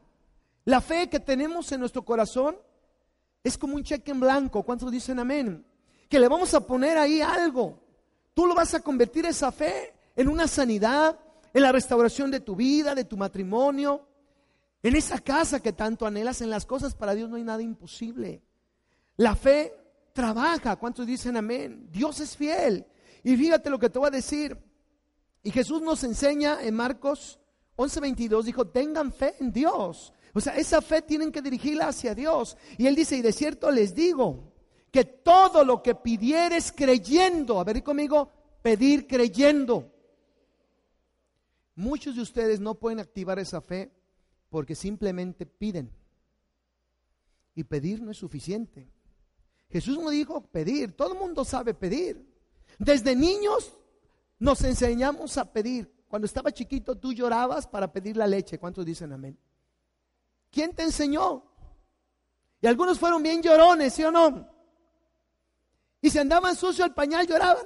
La 0.65 0.81
fe 0.81 1.09
que 1.09 1.19
tenemos 1.19 1.71
en 1.71 1.79
nuestro 1.79 2.03
corazón 2.03 2.57
es 3.43 3.57
como 3.57 3.75
un 3.75 3.83
cheque 3.83 4.11
en 4.11 4.19
blanco. 4.19 4.63
¿Cuántos 4.63 4.91
dicen 4.91 5.19
amén? 5.19 5.65
Que 6.09 6.19
le 6.19 6.27
vamos 6.27 6.53
a 6.53 6.65
poner 6.65 6.97
ahí 6.97 7.21
algo. 7.21 7.79
Tú 8.33 8.45
lo 8.45 8.55
vas 8.55 8.73
a 8.73 8.81
convertir 8.81 9.25
esa 9.25 9.51
fe 9.51 9.93
en 10.15 10.27
una 10.27 10.47
sanidad, 10.47 11.17
en 11.53 11.61
la 11.61 11.71
restauración 11.71 12.31
de 12.31 12.39
tu 12.39 12.55
vida, 12.55 12.95
de 12.95 13.05
tu 13.05 13.17
matrimonio, 13.17 14.05
En 14.85 14.95
esa 14.95 15.17
casa 15.17 15.63
que 15.63 15.73
tanto 15.73 16.05
anhelas, 16.05 16.41
en 16.41 16.51
las 16.51 16.67
cosas 16.67 16.93
para 16.93 17.15
Dios 17.15 17.27
no 17.27 17.37
hay 17.37 17.43
nada 17.43 17.63
imposible. 17.63 18.43
La 19.17 19.35
fe 19.35 19.73
trabaja. 20.13 20.75
¿Cuántos 20.75 21.07
dicen 21.07 21.35
amén? 21.35 21.89
Dios 21.91 22.19
es 22.19 22.37
fiel. 22.37 22.85
Y 23.23 23.35
fíjate 23.35 23.71
lo 23.71 23.79
que 23.79 23.89
te 23.89 23.97
voy 23.97 24.09
a 24.09 24.11
decir. 24.11 24.55
Y 25.41 25.49
Jesús 25.49 25.81
nos 25.81 26.03
enseña 26.03 26.61
en 26.61 26.75
Marcos 26.75 27.39
11:22, 27.77 28.43
dijo, 28.43 28.67
tengan 28.67 29.11
fe 29.11 29.33
en 29.39 29.51
Dios. 29.51 30.13
O 30.35 30.39
sea, 30.39 30.55
esa 30.55 30.83
fe 30.83 31.01
tienen 31.01 31.31
que 31.31 31.41
dirigirla 31.41 31.87
hacia 31.87 32.13
Dios. 32.13 32.55
Y 32.77 32.85
él 32.85 32.93
dice, 32.93 33.17
y 33.17 33.23
de 33.23 33.33
cierto 33.33 33.71
les 33.71 33.95
digo, 33.95 34.53
que 34.91 35.03
todo 35.03 35.65
lo 35.65 35.81
que 35.81 35.95
pidieres 35.95 36.71
creyendo, 36.71 37.59
a 37.59 37.63
ver 37.63 37.81
conmigo, 37.81 38.29
pedir 38.61 39.07
creyendo. 39.07 39.91
Muchos 41.73 42.15
de 42.15 42.21
ustedes 42.21 42.59
no 42.59 42.75
pueden 42.75 42.99
activar 42.99 43.39
esa 43.39 43.61
fe 43.61 43.91
porque 44.55 44.73
simplemente 44.73 45.45
piden. 45.45 45.91
Y 47.55 47.65
pedir 47.65 48.01
no 48.01 48.11
es 48.11 48.17
suficiente. 48.17 48.89
Jesús 49.69 49.99
no 49.99 50.09
dijo 50.09 50.45
pedir, 50.45 50.95
todo 50.95 51.11
el 51.11 51.19
mundo 51.19 51.43
sabe 51.43 51.73
pedir. 51.73 52.25
Desde 52.79 53.17
niños 53.17 53.73
nos 54.39 54.63
enseñamos 54.63 55.37
a 55.37 55.51
pedir. 55.51 55.93
Cuando 56.07 56.25
estaba 56.25 56.53
chiquito 56.53 56.95
tú 56.95 57.11
llorabas 57.11 57.67
para 57.67 57.91
pedir 57.91 58.15
la 58.15 58.27
leche. 58.27 58.57
¿Cuántos 58.57 58.85
dicen 58.85 59.11
amén? 59.11 59.37
¿Quién 60.49 60.73
te 60.73 60.83
enseñó? 60.83 61.43
Y 62.61 62.67
algunos 62.67 62.97
fueron 62.97 63.21
bien 63.21 63.43
llorones, 63.43 63.93
¿sí 63.93 64.05
o 64.05 64.11
no? 64.11 64.49
Y 65.99 66.09
se 66.09 66.21
andaban 66.21 66.55
sucio 66.55 66.85
el 66.85 66.93
pañal, 66.93 67.27
lloraban. 67.27 67.65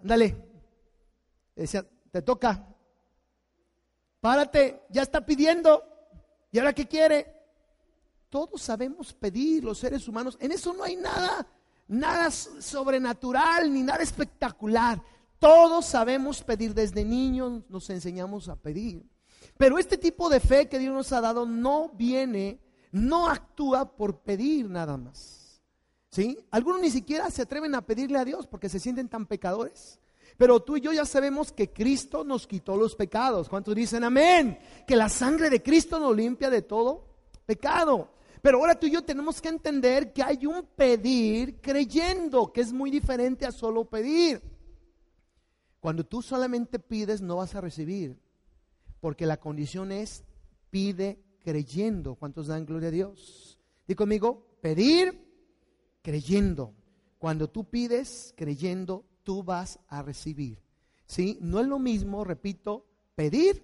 Ándale. 0.00 0.40
Decía, 1.56 1.84
te 2.12 2.22
toca. 2.22 2.67
Párate, 4.28 4.82
ya 4.90 5.00
está 5.00 5.24
pidiendo. 5.24 5.82
¿Y 6.52 6.58
ahora 6.58 6.74
qué 6.74 6.86
quiere? 6.86 7.34
Todos 8.28 8.60
sabemos 8.60 9.14
pedir, 9.14 9.64
los 9.64 9.78
seres 9.78 10.06
humanos. 10.06 10.36
En 10.38 10.52
eso 10.52 10.74
no 10.74 10.84
hay 10.84 10.96
nada, 10.96 11.46
nada 11.86 12.30
sobrenatural 12.30 13.72
ni 13.72 13.82
nada 13.82 14.02
espectacular. 14.02 15.02
Todos 15.38 15.86
sabemos 15.86 16.42
pedir. 16.42 16.74
Desde 16.74 17.06
niños 17.06 17.62
nos 17.70 17.88
enseñamos 17.88 18.50
a 18.50 18.56
pedir. 18.56 19.02
Pero 19.56 19.78
este 19.78 19.96
tipo 19.96 20.28
de 20.28 20.40
fe 20.40 20.68
que 20.68 20.78
Dios 20.78 20.92
nos 20.92 21.10
ha 21.12 21.22
dado 21.22 21.46
no 21.46 21.88
viene, 21.94 22.60
no 22.92 23.30
actúa 23.30 23.96
por 23.96 24.20
pedir 24.20 24.68
nada 24.68 24.98
más. 24.98 25.62
¿Sí? 26.10 26.38
Algunos 26.50 26.82
ni 26.82 26.90
siquiera 26.90 27.30
se 27.30 27.40
atreven 27.40 27.74
a 27.74 27.80
pedirle 27.80 28.18
a 28.18 28.26
Dios 28.26 28.46
porque 28.46 28.68
se 28.68 28.78
sienten 28.78 29.08
tan 29.08 29.24
pecadores. 29.24 29.98
Pero 30.38 30.60
tú 30.60 30.76
y 30.76 30.80
yo 30.80 30.92
ya 30.92 31.04
sabemos 31.04 31.50
que 31.50 31.72
Cristo 31.72 32.22
nos 32.22 32.46
quitó 32.46 32.76
los 32.76 32.94
pecados. 32.94 33.48
¿Cuántos 33.48 33.74
dicen 33.74 34.04
amén? 34.04 34.56
Que 34.86 34.94
la 34.94 35.08
sangre 35.08 35.50
de 35.50 35.60
Cristo 35.60 35.98
nos 35.98 36.16
limpia 36.16 36.48
de 36.48 36.62
todo 36.62 37.06
pecado. 37.44 38.12
Pero 38.40 38.58
ahora 38.58 38.78
tú 38.78 38.86
y 38.86 38.92
yo 38.92 39.02
tenemos 39.02 39.40
que 39.40 39.48
entender 39.48 40.12
que 40.12 40.22
hay 40.22 40.46
un 40.46 40.64
pedir 40.76 41.60
creyendo, 41.60 42.52
que 42.52 42.60
es 42.60 42.72
muy 42.72 42.88
diferente 42.88 43.46
a 43.46 43.50
solo 43.50 43.84
pedir. 43.86 44.40
Cuando 45.80 46.04
tú 46.04 46.22
solamente 46.22 46.78
pides, 46.78 47.20
no 47.20 47.36
vas 47.36 47.56
a 47.56 47.60
recibir, 47.60 48.16
porque 49.00 49.26
la 49.26 49.38
condición 49.38 49.90
es 49.90 50.22
pide 50.70 51.20
creyendo. 51.40 52.14
¿Cuántos 52.14 52.46
dan 52.46 52.64
gloria 52.64 52.90
a 52.90 52.92
Dios? 52.92 53.58
Dí 53.88 53.96
conmigo, 53.96 54.46
pedir 54.60 55.20
creyendo. 56.00 56.74
Cuando 57.18 57.50
tú 57.50 57.64
pides 57.64 58.32
creyendo, 58.36 59.04
tú 59.28 59.42
vas 59.42 59.78
a 59.88 60.00
recibir. 60.00 60.58
¿Sí? 61.04 61.36
No 61.42 61.60
es 61.60 61.66
lo 61.66 61.78
mismo, 61.78 62.24
repito, 62.24 62.86
pedir 63.14 63.62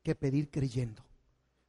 que 0.00 0.14
pedir 0.14 0.48
creyendo. 0.48 1.02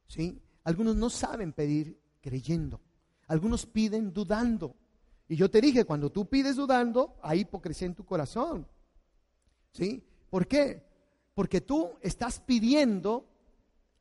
¿Sí? 0.06 0.40
Algunos 0.62 0.94
no 0.94 1.10
saben 1.10 1.52
pedir 1.52 1.98
creyendo. 2.20 2.80
Algunos 3.26 3.66
piden 3.66 4.12
dudando. 4.12 4.76
Y 5.28 5.34
yo 5.34 5.50
te 5.50 5.60
dije, 5.60 5.84
cuando 5.84 6.12
tú 6.12 6.26
pides 6.26 6.54
dudando, 6.54 7.16
hay 7.22 7.40
hipocresía 7.40 7.88
en 7.88 7.96
tu 7.96 8.04
corazón. 8.04 8.68
¿Sí? 9.72 10.00
¿Por 10.30 10.46
qué? 10.46 10.86
Porque 11.34 11.60
tú 11.60 11.90
estás 12.02 12.38
pidiendo 12.38 13.26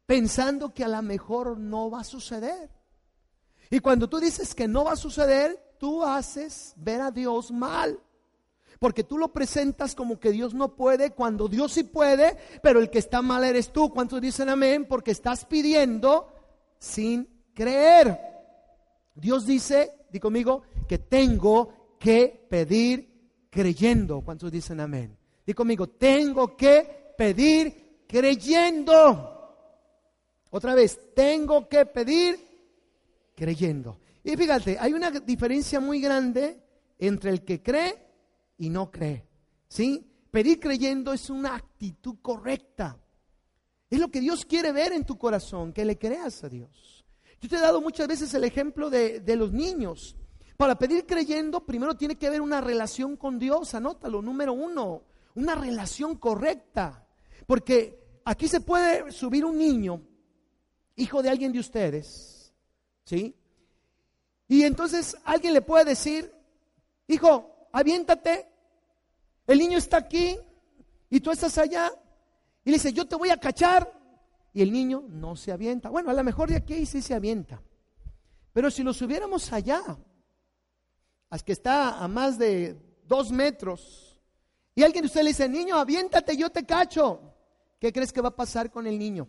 pensando 0.06 0.76
que 0.76 0.84
a 0.84 0.88
lo 0.88 1.02
mejor 1.02 1.58
no 1.58 1.90
va 1.90 2.02
a 2.02 2.04
suceder. 2.04 2.70
Y 3.72 3.80
cuando 3.80 4.08
tú 4.08 4.20
dices 4.20 4.54
que 4.54 4.68
no 4.68 4.84
va 4.84 4.92
a 4.92 4.96
suceder, 4.96 5.76
tú 5.80 6.04
haces 6.04 6.76
ver 6.78 7.02
a 7.02 7.10
Dios 7.10 7.50
mal. 7.50 8.00
Porque 8.82 9.04
tú 9.04 9.20
lo 9.20 9.32
presentas 9.32 9.94
como 9.94 10.20
que 10.20 10.32
Dios 10.32 10.56
no 10.56 10.76
puede, 10.76 11.12
cuando 11.12 11.48
Dios 11.48 11.74
sí 11.74 11.84
puede, 11.84 12.36
pero 12.64 12.80
el 12.80 12.90
que 12.90 12.98
está 12.98 13.22
mal 13.22 13.44
eres 13.44 13.72
tú. 13.72 13.92
¿Cuántos 13.94 14.20
dicen 14.20 14.50
amén? 14.50 14.88
Porque 14.90 15.12
estás 15.12 15.46
pidiendo 15.46 16.34
sin 16.80 17.30
creer. 17.54 18.20
Dios 19.14 19.46
dice, 19.46 20.08
di 20.12 20.20
conmigo, 20.20 20.64
que 20.88 20.98
tengo 20.98 21.96
que 22.00 22.48
pedir 22.50 23.46
creyendo. 23.52 24.22
¿Cuántos 24.22 24.52
dicen 24.52 24.80
amén? 24.80 25.16
Di 25.46 25.54
conmigo, 25.54 25.88
tengo 25.88 26.58
que 26.58 27.14
pedir 27.16 28.06
creyendo. 28.08 29.54
Otra 30.50 30.74
vez, 30.74 31.14
tengo 31.14 31.70
que 31.70 31.86
pedir 31.86 32.40
creyendo. 33.36 34.00
Y 34.24 34.36
fíjate, 34.36 34.76
hay 34.80 34.94
una 34.94 35.12
diferencia 35.12 35.80
muy 35.80 36.02
grande 36.02 36.64
entre 36.98 37.30
el 37.30 37.44
que 37.44 37.62
cree 37.62 38.11
y 38.62 38.70
no 38.70 38.92
cree. 38.92 39.26
¿Sí? 39.68 40.08
Pedir 40.30 40.60
creyendo 40.60 41.12
es 41.14 41.32
una 41.32 41.56
actitud 41.56 42.18
correcta. 42.22 42.98
Es 43.90 44.00
lo 44.00 44.10
que 44.10 44.22
Dios 44.22 44.46
quiere 44.46 44.72
ver 44.72 44.94
en 44.94 45.04
tu 45.04 45.18
corazón, 45.18 45.74
que 45.74 45.84
le 45.84 45.98
creas 45.98 46.44
a 46.44 46.50
Dios. 46.50 47.04
Yo 47.42 47.50
te 47.50 47.56
he 47.56 47.60
dado 47.60 47.82
muchas 47.82 48.08
veces 48.08 48.32
el 48.36 48.44
ejemplo 48.44 48.92
de, 48.92 49.20
de 49.20 49.36
los 49.36 49.52
niños. 49.52 50.16
Para 50.58 50.78
pedir 50.78 51.08
creyendo, 51.08 51.66
primero 51.66 51.96
tiene 51.96 52.18
que 52.18 52.28
haber 52.28 52.40
una 52.40 52.62
relación 52.62 53.18
con 53.18 53.40
Dios, 53.40 53.74
anótalo, 53.74 54.22
número 54.22 54.54
uno, 54.54 55.02
una 55.34 55.56
relación 55.56 56.18
correcta. 56.18 57.08
Porque 57.48 58.00
aquí 58.24 58.48
se 58.48 58.62
puede 58.62 59.12
subir 59.12 59.44
un 59.44 59.58
niño, 59.58 60.04
hijo 60.98 61.24
de 61.24 61.30
alguien 61.30 61.52
de 61.52 61.60
ustedes, 61.60 62.54
¿sí? 63.06 63.36
Y 64.48 64.64
entonces 64.64 65.18
alguien 65.26 65.56
le 65.56 65.64
puede 65.64 65.86
decir, 65.86 66.32
hijo, 67.08 67.70
aviéntate, 67.72 68.51
el 69.52 69.60
niño 69.60 69.78
está 69.78 69.98
aquí 69.98 70.38
y 71.10 71.20
tú 71.20 71.32
estás 71.32 71.58
allá, 71.58 71.92
y 72.64 72.70
le 72.70 72.76
dice, 72.78 72.94
yo 72.94 73.06
te 73.06 73.16
voy 73.16 73.30
a 73.30 73.38
cachar. 73.38 74.00
Y 74.54 74.62
el 74.62 74.72
niño 74.72 75.06
no 75.08 75.36
se 75.36 75.52
avienta. 75.52 75.90
Bueno, 75.90 76.10
a 76.10 76.14
lo 76.14 76.24
mejor 76.24 76.50
de 76.50 76.58
aquí 76.58 76.86
sí 76.86 77.02
se 77.02 77.14
avienta. 77.14 77.62
Pero 78.54 78.70
si 78.70 78.84
lo 78.84 78.94
subiéramos 78.94 79.52
allá, 79.54 79.82
hasta 81.30 81.46
que 81.46 81.54
está 81.54 82.04
a 82.04 82.08
más 82.08 82.38
de 82.38 82.78
dos 83.06 83.32
metros, 83.32 84.20
y 84.76 84.84
alguien 84.84 85.04
de 85.04 85.08
ustedes 85.08 85.24
le 85.24 85.30
dice, 85.32 85.50
niño, 85.50 85.78
aviéntate, 85.78 86.36
yo 86.36 86.50
te 86.50 86.66
cacho. 86.66 87.22
¿Qué 87.80 87.92
crees 87.92 88.14
que 88.14 88.22
va 88.22 88.30
a 88.30 88.36
pasar 88.36 88.70
con 88.70 88.86
el 88.88 89.00
niño? 89.00 89.28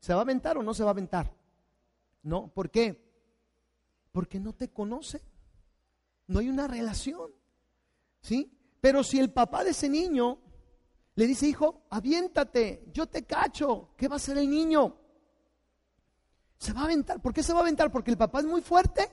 ¿Se 0.00 0.12
va 0.12 0.20
a 0.20 0.22
aventar 0.22 0.56
o 0.58 0.62
no 0.62 0.74
se 0.74 0.82
va 0.82 0.90
a 0.90 0.92
aventar? 0.92 1.32
No, 2.22 2.48
¿por 2.48 2.70
qué? 2.70 3.00
Porque 4.10 4.40
no 4.40 4.52
te 4.54 4.68
conoce. 4.68 5.22
No 6.26 6.40
hay 6.40 6.48
una 6.48 6.66
relación. 6.66 7.30
¿Sí? 8.20 8.52
Pero 8.82 9.04
si 9.04 9.20
el 9.20 9.30
papá 9.30 9.62
de 9.62 9.70
ese 9.70 9.88
niño 9.88 10.40
le 11.14 11.28
dice, 11.28 11.46
hijo, 11.46 11.84
aviéntate, 11.88 12.90
yo 12.92 13.06
te 13.06 13.22
cacho. 13.22 13.90
¿Qué 13.96 14.08
va 14.08 14.14
a 14.14 14.16
hacer 14.16 14.36
el 14.36 14.50
niño? 14.50 14.96
Se 16.58 16.72
va 16.72 16.80
a 16.80 16.84
aventar. 16.86 17.22
¿Por 17.22 17.32
qué 17.32 17.44
se 17.44 17.52
va 17.52 17.60
a 17.60 17.62
aventar? 17.62 17.92
¿Porque 17.92 18.10
el 18.10 18.18
papá 18.18 18.40
es 18.40 18.44
muy 18.44 18.60
fuerte? 18.60 19.08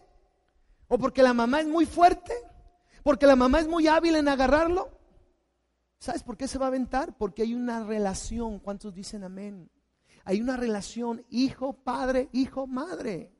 ¿O 0.87 0.97
porque 0.97 1.21
la 1.21 1.35
mamá 1.35 1.61
es 1.61 1.67
muy 1.67 1.85
fuerte? 1.85 2.33
¿Porque 3.03 3.27
la 3.27 3.35
mamá 3.35 3.59
es 3.59 3.67
muy 3.67 3.87
hábil 3.87 4.15
en 4.15 4.27
agarrarlo? 4.27 4.89
¿Sabes 5.99 6.23
por 6.23 6.35
qué 6.35 6.47
se 6.47 6.57
va 6.57 6.65
a 6.65 6.69
aventar? 6.69 7.15
Porque 7.15 7.43
hay 7.43 7.53
una 7.53 7.83
relación. 7.83 8.57
¿Cuántos 8.57 8.95
dicen 8.95 9.23
amén? 9.23 9.69
Hay 10.25 10.41
una 10.41 10.57
relación 10.57 11.23
hijo, 11.29 11.73
padre, 11.73 12.29
hijo, 12.31 12.65
madre. 12.65 13.31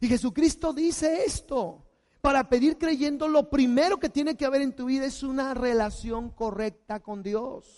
Y 0.00 0.06
Jesucristo 0.06 0.72
dice 0.72 1.24
esto. 1.24 1.85
Para 2.26 2.48
pedir 2.48 2.76
creyendo, 2.76 3.28
lo 3.28 3.48
primero 3.50 4.00
que 4.00 4.08
tiene 4.08 4.36
que 4.36 4.44
haber 4.44 4.60
en 4.60 4.74
tu 4.74 4.86
vida 4.86 5.04
es 5.04 5.22
una 5.22 5.54
relación 5.54 6.30
correcta 6.30 6.98
con 6.98 7.22
Dios. 7.22 7.68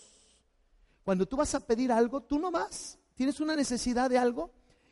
Cuando 1.03 1.27
tú 1.27 1.37
vas 1.37 1.53
a 1.53 1.59
pedir 1.59 1.91
algo, 1.91 2.21
tú 2.21 2.39
no 2.39 2.49
vas. 2.49 2.97
Tienes 3.13 3.39
una 3.41 3.55
necesidad 3.55 4.09
de 4.09 4.17
algo 4.17 4.49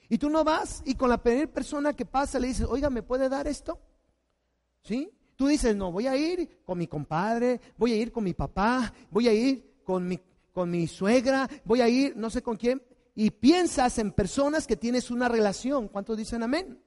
y 0.09 0.19
tú 0.19 0.29
no 0.29 0.43
vas 0.43 0.83
y 0.85 0.93
con 0.93 1.09
la 1.09 1.17
primera 1.17 1.51
persona 1.51 1.93
que 1.93 2.05
pasa 2.05 2.37
le 2.37 2.49
dices, 2.49 2.67
oiga, 2.69 2.91
¿me 2.91 3.01
puede 3.01 3.29
dar 3.29 3.47
esto? 3.47 3.79
¿Sí? 4.83 5.09
Tú 5.35 5.47
dices, 5.47 5.75
no, 5.75 5.91
voy 5.91 6.05
a 6.05 6.15
ir 6.15 6.61
con 6.63 6.77
mi 6.77 6.85
compadre, 6.85 7.59
voy 7.77 7.93
a 7.93 7.95
ir 7.95 8.11
con 8.11 8.25
mi 8.25 8.35
papá, 8.35 8.93
voy 9.09 9.27
a 9.27 9.33
ir 9.33 9.81
con 9.83 10.07
mi, 10.07 10.19
con 10.53 10.69
mi 10.69 10.85
suegra, 10.85 11.49
voy 11.65 11.81
a 11.81 11.89
ir 11.89 12.15
no 12.15 12.29
sé 12.29 12.43
con 12.43 12.57
quién. 12.57 12.83
Y 13.15 13.31
piensas 13.31 13.97
en 13.97 14.11
personas 14.11 14.67
que 14.67 14.77
tienes 14.77 15.09
una 15.09 15.27
relación. 15.27 15.87
¿Cuántos 15.87 16.15
dicen 16.15 16.43
amén? 16.43 16.79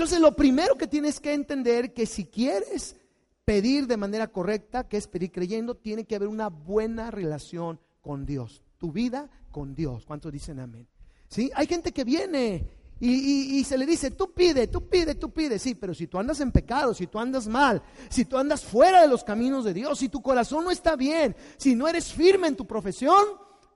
Entonces 0.00 0.20
lo 0.20 0.34
primero 0.34 0.76
que 0.76 0.86
tienes 0.86 1.20
que 1.20 1.34
entender 1.34 1.92
que 1.92 2.06
si 2.06 2.24
quieres 2.24 2.96
pedir 3.44 3.86
de 3.86 3.98
manera 3.98 4.28
correcta, 4.28 4.88
que 4.88 4.96
es 4.96 5.06
pedir 5.06 5.30
creyendo, 5.30 5.74
tiene 5.74 6.06
que 6.06 6.16
haber 6.16 6.28
una 6.28 6.48
buena 6.48 7.10
relación 7.10 7.78
con 8.00 8.24
Dios, 8.24 8.62
tu 8.78 8.92
vida 8.92 9.28
con 9.50 9.74
Dios. 9.74 10.06
¿Cuántos 10.06 10.32
dicen 10.32 10.58
amén? 10.58 10.88
¿Sí? 11.28 11.50
Hay 11.54 11.66
gente 11.66 11.92
que 11.92 12.04
viene 12.04 12.66
y, 12.98 13.62
se 13.64 13.76
le 13.76 13.84
dice, 13.84 14.10
tú 14.12 14.32
pide, 14.32 14.68
tú 14.68 14.88
pide, 14.88 15.16
tú 15.16 15.34
pide. 15.34 15.58
Sí, 15.58 15.74
pero 15.74 15.92
si 15.92 16.06
tú 16.06 16.18
andas 16.18 16.40
en 16.40 16.50
pecado, 16.50 16.94
si 16.94 17.06
tú 17.06 17.18
andas 17.18 17.46
mal, 17.46 17.82
si 18.08 18.24
tú 18.24 18.38
andas 18.38 18.64
fuera 18.64 19.02
de 19.02 19.08
los 19.08 19.22
caminos 19.22 19.66
de 19.66 19.74
Dios, 19.74 19.98
si 19.98 20.08
tu 20.08 20.22
corazón 20.22 20.64
no 20.64 20.70
está 20.70 20.96
bien, 20.96 21.36
si 21.58 21.74
no 21.74 21.86
eres 21.86 22.10
firme 22.10 22.48
en 22.48 22.56
tu 22.56 22.66
profesión, 22.66 23.22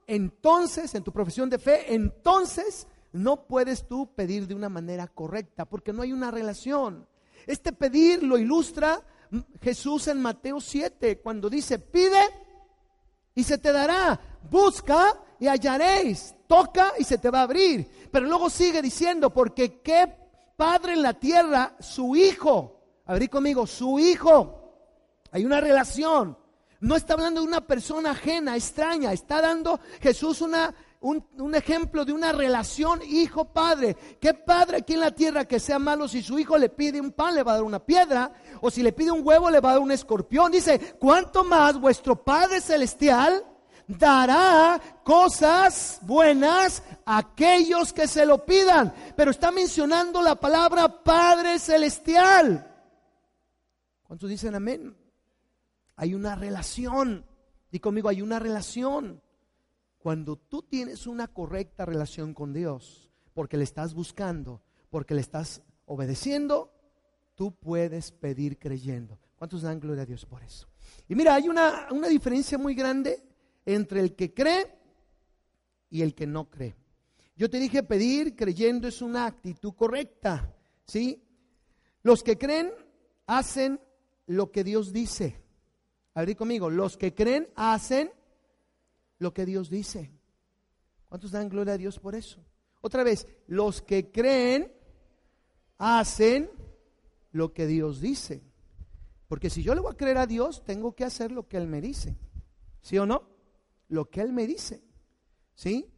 entonces, 0.07 0.95
en 0.95 1.03
tu 1.03 1.11
profesión 1.11 1.51
de 1.51 1.59
fe, 1.59 1.93
entonces 1.93 2.87
no 3.15 3.47
puedes 3.47 3.87
tú 3.87 4.13
pedir 4.13 4.45
de 4.45 4.55
una 4.55 4.69
manera 4.69 5.07
correcta, 5.07 5.65
porque 5.65 5.93
no 5.93 6.01
hay 6.01 6.11
una 6.11 6.31
relación. 6.31 7.07
Este 7.47 7.71
pedir 7.71 8.23
lo 8.23 8.37
ilustra 8.37 9.01
Jesús 9.61 10.07
en 10.07 10.21
Mateo 10.21 10.59
7, 10.59 11.19
cuando 11.19 11.49
dice, 11.49 11.79
pide 11.79 12.19
y 13.33 13.43
se 13.43 13.57
te 13.57 13.71
dará, 13.71 14.19
busca 14.49 15.13
y 15.39 15.47
hallaréis, 15.47 16.35
toca 16.47 16.93
y 16.99 17.03
se 17.03 17.17
te 17.17 17.29
va 17.29 17.39
a 17.39 17.43
abrir. 17.43 17.89
Pero 18.11 18.27
luego 18.27 18.49
sigue 18.49 18.81
diciendo, 18.81 19.29
porque 19.29 19.81
qué 19.81 20.13
padre 20.57 20.93
en 20.93 21.01
la 21.01 21.13
tierra, 21.13 21.75
su 21.79 22.15
hijo, 22.15 22.81
abrí 23.05 23.27
conmigo, 23.27 23.65
su 23.65 23.97
hijo, 23.97 24.73
hay 25.31 25.45
una 25.45 25.61
relación. 25.61 26.37
No 26.81 26.95
está 26.95 27.13
hablando 27.13 27.41
de 27.41 27.47
una 27.47 27.61
persona 27.61 28.11
ajena, 28.11 28.55
extraña, 28.55 29.13
está 29.13 29.41
dando 29.41 29.79
Jesús 30.01 30.41
una 30.41 30.75
un, 31.05 31.53
ejemplo 31.53 32.03
de 32.03 32.13
una 32.13 32.31
relación 32.31 32.99
hijo-padre. 33.07 33.95
¿Qué 34.19 34.33
padre 34.33 34.77
aquí 34.77 34.93
en 34.93 35.01
la 35.01 35.11
tierra 35.11 35.45
que 35.45 35.59
sea 35.59 35.77
malo 35.77 36.07
si 36.07 36.23
su 36.23 36.39
hijo 36.39 36.57
le 36.57 36.69
pide 36.69 36.99
un 36.99 37.11
pan 37.11 37.35
le 37.35 37.43
va 37.43 37.51
a 37.51 37.55
dar 37.55 37.63
una 37.63 37.79
piedra? 37.79 38.31
O 38.61 38.71
si 38.71 38.81
le 38.81 38.91
pide 38.91 39.11
un 39.11 39.25
huevo 39.25 39.51
le 39.51 39.59
va 39.59 39.69
a 39.69 39.73
dar 39.73 39.81
un 39.81 39.91
escorpión. 39.91 40.51
Dice, 40.51 40.95
¿cuánto 40.99 41.43
más 41.43 41.79
vuestro 41.79 42.15
Padre 42.15 42.59
Celestial 42.59 43.45
dará 43.87 44.81
cosas 45.03 45.99
buenas 46.01 46.81
a 47.05 47.19
aquellos 47.19 47.93
que 47.93 48.07
se 48.07 48.25
lo 48.25 48.43
pidan? 48.43 48.91
Pero 49.15 49.29
está 49.29 49.51
mencionando 49.51 50.23
la 50.23 50.35
palabra 50.35 51.03
Padre 51.03 51.59
Celestial. 51.59 52.67
¿Cuántos 54.01 54.27
dicen 54.27 54.55
amén? 54.55 54.97
Hay 55.97 56.15
una 56.15 56.33
relación. 56.33 57.27
Y 57.69 57.79
conmigo 57.79 58.09
hay 58.09 58.23
una 58.23 58.39
relación. 58.39 59.21
Cuando 60.05 60.35
tú 60.35 60.61
tienes 60.61 61.07
una 61.07 61.27
correcta 61.27 61.83
relación 61.83 62.35
con 62.35 62.53
Dios, 62.53 63.09
porque 63.33 63.57
le 63.57 63.63
estás 63.63 63.95
buscando, 63.95 64.61
porque 64.91 65.15
le 65.15 65.21
estás 65.21 65.63
obedeciendo, 65.87 66.71
tú 67.33 67.55
puedes 67.55 68.11
pedir 68.11 68.59
creyendo. 68.59 69.17
¿Cuántos 69.35 69.63
dan 69.63 69.79
gloria 69.79 70.03
a 70.03 70.05
Dios 70.05 70.27
por 70.27 70.43
eso? 70.43 70.67
Y 71.09 71.15
mira, 71.15 71.33
hay 71.33 71.49
una, 71.49 71.87
una 71.89 72.07
diferencia 72.07 72.59
muy 72.59 72.75
grande 72.75 73.23
entre 73.65 73.99
el 73.99 74.15
que 74.15 74.31
cree 74.31 74.77
y 75.89 76.03
el 76.03 76.13
que 76.13 76.27
no 76.27 76.51
cree. 76.51 76.75
Yo 77.35 77.49
te 77.49 77.57
dije, 77.57 77.81
pedir 77.81 78.35
creyendo 78.35 78.87
es 78.87 79.01
una 79.01 79.25
actitud 79.25 79.73
correcta, 79.73 80.55
¿sí? 80.85 81.19
Los 82.03 82.21
que 82.21 82.37
creen 82.37 82.71
hacen 83.25 83.81
lo 84.27 84.51
que 84.51 84.63
Dios 84.63 84.93
dice. 84.93 85.41
Abrí 86.13 86.35
conmigo, 86.35 86.69
los 86.69 86.95
que 86.95 87.15
creen 87.15 87.49
hacen 87.55 88.11
lo 89.19 89.33
que 89.33 89.45
Dios 89.45 89.69
dice. 89.69 90.11
¿Cuántos 91.07 91.31
dan 91.31 91.49
gloria 91.49 91.73
a 91.73 91.77
Dios 91.77 91.99
por 91.99 92.15
eso? 92.15 92.43
Otra 92.81 93.03
vez, 93.03 93.27
los 93.47 93.81
que 93.81 94.11
creen 94.11 94.71
hacen 95.77 96.49
lo 97.31 97.53
que 97.53 97.67
Dios 97.67 98.01
dice. 98.01 98.43
Porque 99.27 99.49
si 99.49 99.63
yo 99.63 99.73
le 99.73 99.81
voy 99.81 99.93
a 99.93 99.97
creer 99.97 100.17
a 100.17 100.27
Dios, 100.27 100.63
tengo 100.63 100.93
que 100.93 101.03
hacer 101.03 101.31
lo 101.31 101.47
que 101.47 101.57
Él 101.57 101.67
me 101.67 101.81
dice. 101.81 102.15
¿Sí 102.81 102.97
o 102.97 103.05
no? 103.05 103.27
Lo 103.87 104.09
que 104.09 104.21
Él 104.21 104.33
me 104.33 104.45
dice. 104.45 104.83
¿Sí? 105.55 105.89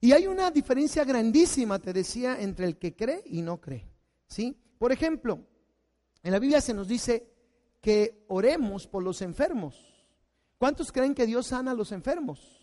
Y 0.00 0.12
hay 0.12 0.26
una 0.26 0.50
diferencia 0.50 1.04
grandísima, 1.04 1.78
te 1.78 1.92
decía, 1.92 2.40
entre 2.40 2.66
el 2.66 2.78
que 2.78 2.94
cree 2.94 3.22
y 3.26 3.42
no 3.42 3.60
cree. 3.60 3.90
¿Sí? 4.26 4.56
Por 4.78 4.92
ejemplo, 4.92 5.44
en 6.22 6.32
la 6.32 6.38
Biblia 6.38 6.60
se 6.60 6.74
nos 6.74 6.86
dice 6.86 7.32
que 7.80 8.24
oremos 8.28 8.86
por 8.86 9.02
los 9.02 9.22
enfermos. 9.22 9.84
¿Cuántos 10.56 10.92
creen 10.92 11.14
que 11.14 11.26
Dios 11.26 11.48
sana 11.48 11.72
a 11.72 11.74
los 11.74 11.92
enfermos? 11.92 12.57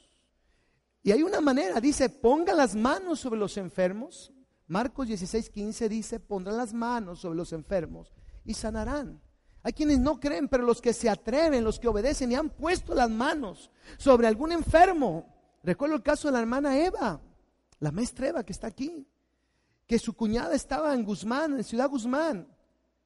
Y 1.06 1.12
hay 1.12 1.22
una 1.22 1.40
manera, 1.40 1.80
dice, 1.80 2.10
ponga 2.10 2.56
las 2.56 2.74
manos 2.74 3.20
sobre 3.20 3.40
los 3.40 3.58
enfermos. 3.58 4.34
Marcos 4.66 5.06
16, 5.06 5.52
15 5.52 5.88
dice, 5.88 6.20
pondrán 6.20 6.58
las 6.58 6.74
manos 6.74 7.20
sobre 7.20 7.38
los 7.38 7.54
enfermos 7.54 8.12
y 8.44 8.56
sanarán. 8.56 9.22
Hay 9.62 9.74
quienes 9.74 10.00
no 10.00 10.20
creen, 10.20 10.48
pero 10.48 10.64
los 10.64 10.82
que 10.82 10.94
se 10.94 11.08
atreven, 11.08 11.64
los 11.64 11.80
que 11.80 11.88
obedecen 11.88 12.32
y 12.32 12.36
han 12.36 12.50
puesto 12.50 12.96
las 12.96 13.12
manos 13.12 13.70
sobre 14.00 14.26
algún 14.26 14.52
enfermo. 14.52 15.32
Recuerdo 15.62 15.94
el 15.94 16.02
caso 16.02 16.28
de 16.28 16.32
la 16.32 16.40
hermana 16.40 16.76
Eva, 16.80 17.22
la 17.78 17.92
maestra 17.92 18.30
Eva 18.30 18.44
que 18.44 18.54
está 18.54 18.66
aquí, 18.66 19.08
que 19.86 20.00
su 20.00 20.16
cuñada 20.16 20.56
estaba 20.56 20.92
en 20.96 21.04
Guzmán, 21.04 21.54
en 21.58 21.64
Ciudad 21.64 21.88
Guzmán, 21.88 22.48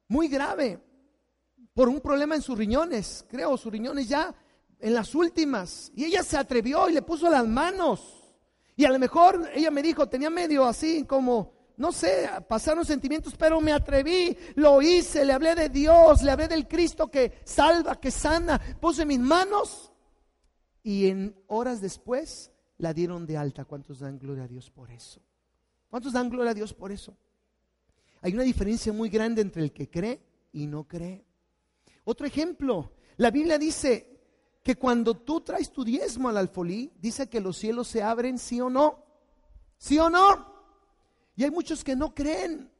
muy 0.08 0.28
grave, 0.28 0.82
por 1.74 1.90
un 1.90 2.00
problema 2.00 2.34
en 2.34 2.40
sus 2.40 2.56
riñones. 2.56 3.26
Creo, 3.28 3.58
sus 3.58 3.70
riñones 3.70 4.08
ya 4.08 4.34
en 4.80 4.94
las 4.94 5.14
últimas. 5.14 5.92
Y 5.94 6.04
ella 6.04 6.22
se 6.22 6.36
atrevió 6.36 6.88
y 6.88 6.94
le 6.94 7.02
puso 7.02 7.30
las 7.30 7.46
manos. 7.46 8.20
Y 8.76 8.84
a 8.84 8.90
lo 8.90 8.98
mejor 8.98 9.50
ella 9.54 9.70
me 9.70 9.82
dijo, 9.82 10.08
tenía 10.08 10.30
medio 10.30 10.64
así 10.64 11.04
como, 11.04 11.52
no 11.76 11.92
sé, 11.92 12.28
pasaron 12.48 12.84
sentimientos, 12.84 13.34
pero 13.38 13.60
me 13.60 13.72
atreví, 13.72 14.36
lo 14.54 14.80
hice, 14.82 15.24
le 15.24 15.32
hablé 15.32 15.54
de 15.54 15.68
Dios, 15.68 16.22
le 16.22 16.30
hablé 16.30 16.48
del 16.48 16.66
Cristo 16.66 17.10
que 17.10 17.40
salva, 17.44 18.00
que 18.00 18.10
sana. 18.10 18.60
Puse 18.80 19.04
mis 19.04 19.18
manos 19.18 19.92
y 20.82 21.08
en 21.08 21.36
horas 21.46 21.80
después 21.80 22.50
la 22.78 22.94
dieron 22.94 23.26
de 23.26 23.36
alta. 23.36 23.64
¿Cuántos 23.64 24.00
dan 24.00 24.18
gloria 24.18 24.44
a 24.44 24.48
Dios 24.48 24.70
por 24.70 24.90
eso? 24.90 25.20
¿Cuántos 25.88 26.12
dan 26.12 26.30
gloria 26.30 26.52
a 26.52 26.54
Dios 26.54 26.72
por 26.72 26.92
eso? 26.92 27.16
Hay 28.22 28.34
una 28.34 28.42
diferencia 28.42 28.92
muy 28.92 29.08
grande 29.08 29.42
entre 29.42 29.62
el 29.62 29.72
que 29.72 29.88
cree 29.88 30.20
y 30.52 30.66
no 30.66 30.84
cree. 30.84 31.24
Otro 32.04 32.26
ejemplo, 32.26 32.92
la 33.16 33.30
Biblia 33.30 33.58
dice, 33.58 34.19
que 34.62 34.76
cuando 34.76 35.14
tú 35.14 35.40
traes 35.40 35.72
tu 35.72 35.84
diezmo 35.84 36.28
al 36.28 36.36
alfolí, 36.36 36.92
dice 37.00 37.28
que 37.28 37.40
los 37.40 37.56
cielos 37.56 37.88
se 37.88 38.02
abren, 38.02 38.38
sí 38.38 38.60
o 38.60 38.68
no. 38.68 39.04
¿Sí 39.78 39.98
o 39.98 40.10
no? 40.10 40.46
Y 41.36 41.44
hay 41.44 41.50
muchos 41.50 41.82
que 41.82 41.96
no 41.96 42.14
creen 42.14 42.70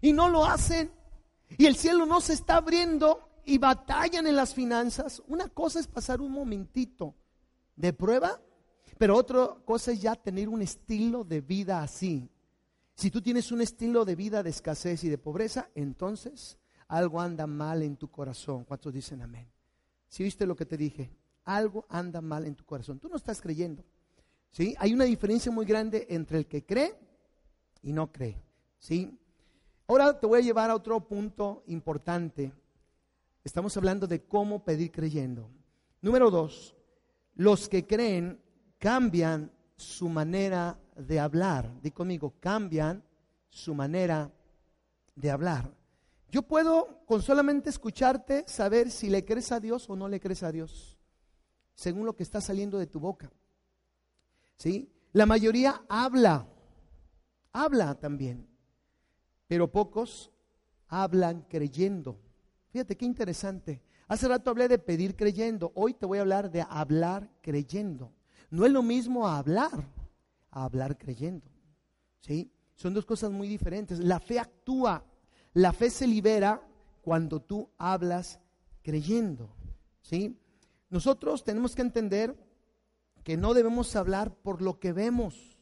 y 0.00 0.12
no 0.12 0.28
lo 0.28 0.44
hacen. 0.44 0.90
Y 1.58 1.66
el 1.66 1.76
cielo 1.76 2.06
no 2.06 2.20
se 2.20 2.32
está 2.32 2.56
abriendo 2.56 3.28
y 3.44 3.58
batallan 3.58 4.26
en 4.26 4.36
las 4.36 4.54
finanzas. 4.54 5.22
Una 5.26 5.48
cosa 5.48 5.80
es 5.80 5.86
pasar 5.86 6.20
un 6.20 6.32
momentito 6.32 7.14
de 7.76 7.92
prueba, 7.92 8.40
pero 8.96 9.16
otra 9.16 9.54
cosa 9.64 9.92
es 9.92 10.00
ya 10.00 10.14
tener 10.14 10.48
un 10.48 10.62
estilo 10.62 11.24
de 11.24 11.42
vida 11.42 11.82
así. 11.82 12.30
Si 12.94 13.10
tú 13.10 13.20
tienes 13.20 13.52
un 13.52 13.60
estilo 13.60 14.04
de 14.04 14.14
vida 14.14 14.42
de 14.42 14.50
escasez 14.50 15.04
y 15.04 15.08
de 15.08 15.18
pobreza, 15.18 15.68
entonces 15.74 16.56
algo 16.88 17.20
anda 17.20 17.46
mal 17.46 17.82
en 17.82 17.96
tu 17.96 18.10
corazón. 18.10 18.64
¿Cuántos 18.64 18.92
dicen 18.92 19.20
amén? 19.20 19.50
Si 20.14 20.22
viste 20.22 20.46
lo 20.46 20.54
que 20.54 20.64
te 20.64 20.76
dije, 20.76 21.10
algo 21.44 21.86
anda 21.88 22.20
mal 22.20 22.46
en 22.46 22.54
tu 22.54 22.64
corazón. 22.64 23.00
Tú 23.00 23.08
no 23.08 23.16
estás 23.16 23.40
creyendo. 23.40 23.84
¿Sí? 24.52 24.72
Hay 24.78 24.94
una 24.94 25.06
diferencia 25.06 25.50
muy 25.50 25.66
grande 25.66 26.06
entre 26.08 26.38
el 26.38 26.46
que 26.46 26.64
cree 26.64 26.94
y 27.82 27.92
no 27.92 28.12
cree. 28.12 28.40
¿Sí? 28.78 29.18
Ahora 29.88 30.20
te 30.20 30.28
voy 30.28 30.38
a 30.38 30.42
llevar 30.44 30.70
a 30.70 30.76
otro 30.76 31.00
punto 31.00 31.64
importante. 31.66 32.52
Estamos 33.42 33.76
hablando 33.76 34.06
de 34.06 34.22
cómo 34.22 34.62
pedir 34.62 34.92
creyendo. 34.92 35.50
Número 36.00 36.30
dos, 36.30 36.76
los 37.34 37.68
que 37.68 37.84
creen 37.84 38.40
cambian 38.78 39.50
su 39.76 40.08
manera 40.08 40.78
de 40.94 41.18
hablar. 41.18 41.80
Di 41.82 41.90
conmigo, 41.90 42.34
cambian 42.38 43.02
su 43.48 43.74
manera 43.74 44.30
de 45.16 45.32
hablar. 45.32 45.74
Yo 46.34 46.42
puedo 46.42 47.04
con 47.06 47.22
solamente 47.22 47.70
escucharte 47.70 48.42
saber 48.48 48.90
si 48.90 49.08
le 49.08 49.24
crees 49.24 49.52
a 49.52 49.60
Dios 49.60 49.88
o 49.88 49.94
no 49.94 50.08
le 50.08 50.18
crees 50.18 50.42
a 50.42 50.50
Dios, 50.50 50.98
según 51.76 52.06
lo 52.06 52.16
que 52.16 52.24
está 52.24 52.40
saliendo 52.40 52.76
de 52.76 52.88
tu 52.88 52.98
boca. 52.98 53.30
¿Sí? 54.56 54.92
La 55.12 55.26
mayoría 55.26 55.84
habla, 55.88 56.48
habla 57.52 57.94
también, 58.00 58.48
pero 59.46 59.70
pocos 59.70 60.32
hablan 60.88 61.42
creyendo. 61.42 62.18
Fíjate 62.70 62.96
qué 62.96 63.04
interesante. 63.04 63.80
Hace 64.08 64.26
rato 64.26 64.50
hablé 64.50 64.66
de 64.66 64.80
pedir 64.80 65.14
creyendo, 65.14 65.70
hoy 65.76 65.94
te 65.94 66.04
voy 66.04 66.18
a 66.18 66.22
hablar 66.22 66.50
de 66.50 66.66
hablar 66.68 67.30
creyendo. 67.42 68.12
No 68.50 68.66
es 68.66 68.72
lo 68.72 68.82
mismo 68.82 69.28
hablar, 69.28 69.88
a 70.50 70.64
hablar 70.64 70.98
creyendo. 70.98 71.46
¿Sí? 72.22 72.50
Son 72.74 72.92
dos 72.92 73.06
cosas 73.06 73.30
muy 73.30 73.46
diferentes. 73.46 74.00
La 74.00 74.18
fe 74.18 74.40
actúa 74.40 75.04
la 75.54 75.72
fe 75.72 75.88
se 75.90 76.06
libera 76.06 76.60
cuando 77.00 77.40
tú 77.40 77.70
hablas 77.78 78.40
creyendo. 78.82 79.50
¿sí? 80.02 80.36
Nosotros 80.90 81.44
tenemos 81.44 81.74
que 81.74 81.82
entender 81.82 82.36
que 83.22 83.36
no 83.36 83.54
debemos 83.54 83.96
hablar 83.96 84.34
por 84.34 84.60
lo 84.60 84.78
que 84.78 84.92
vemos. 84.92 85.58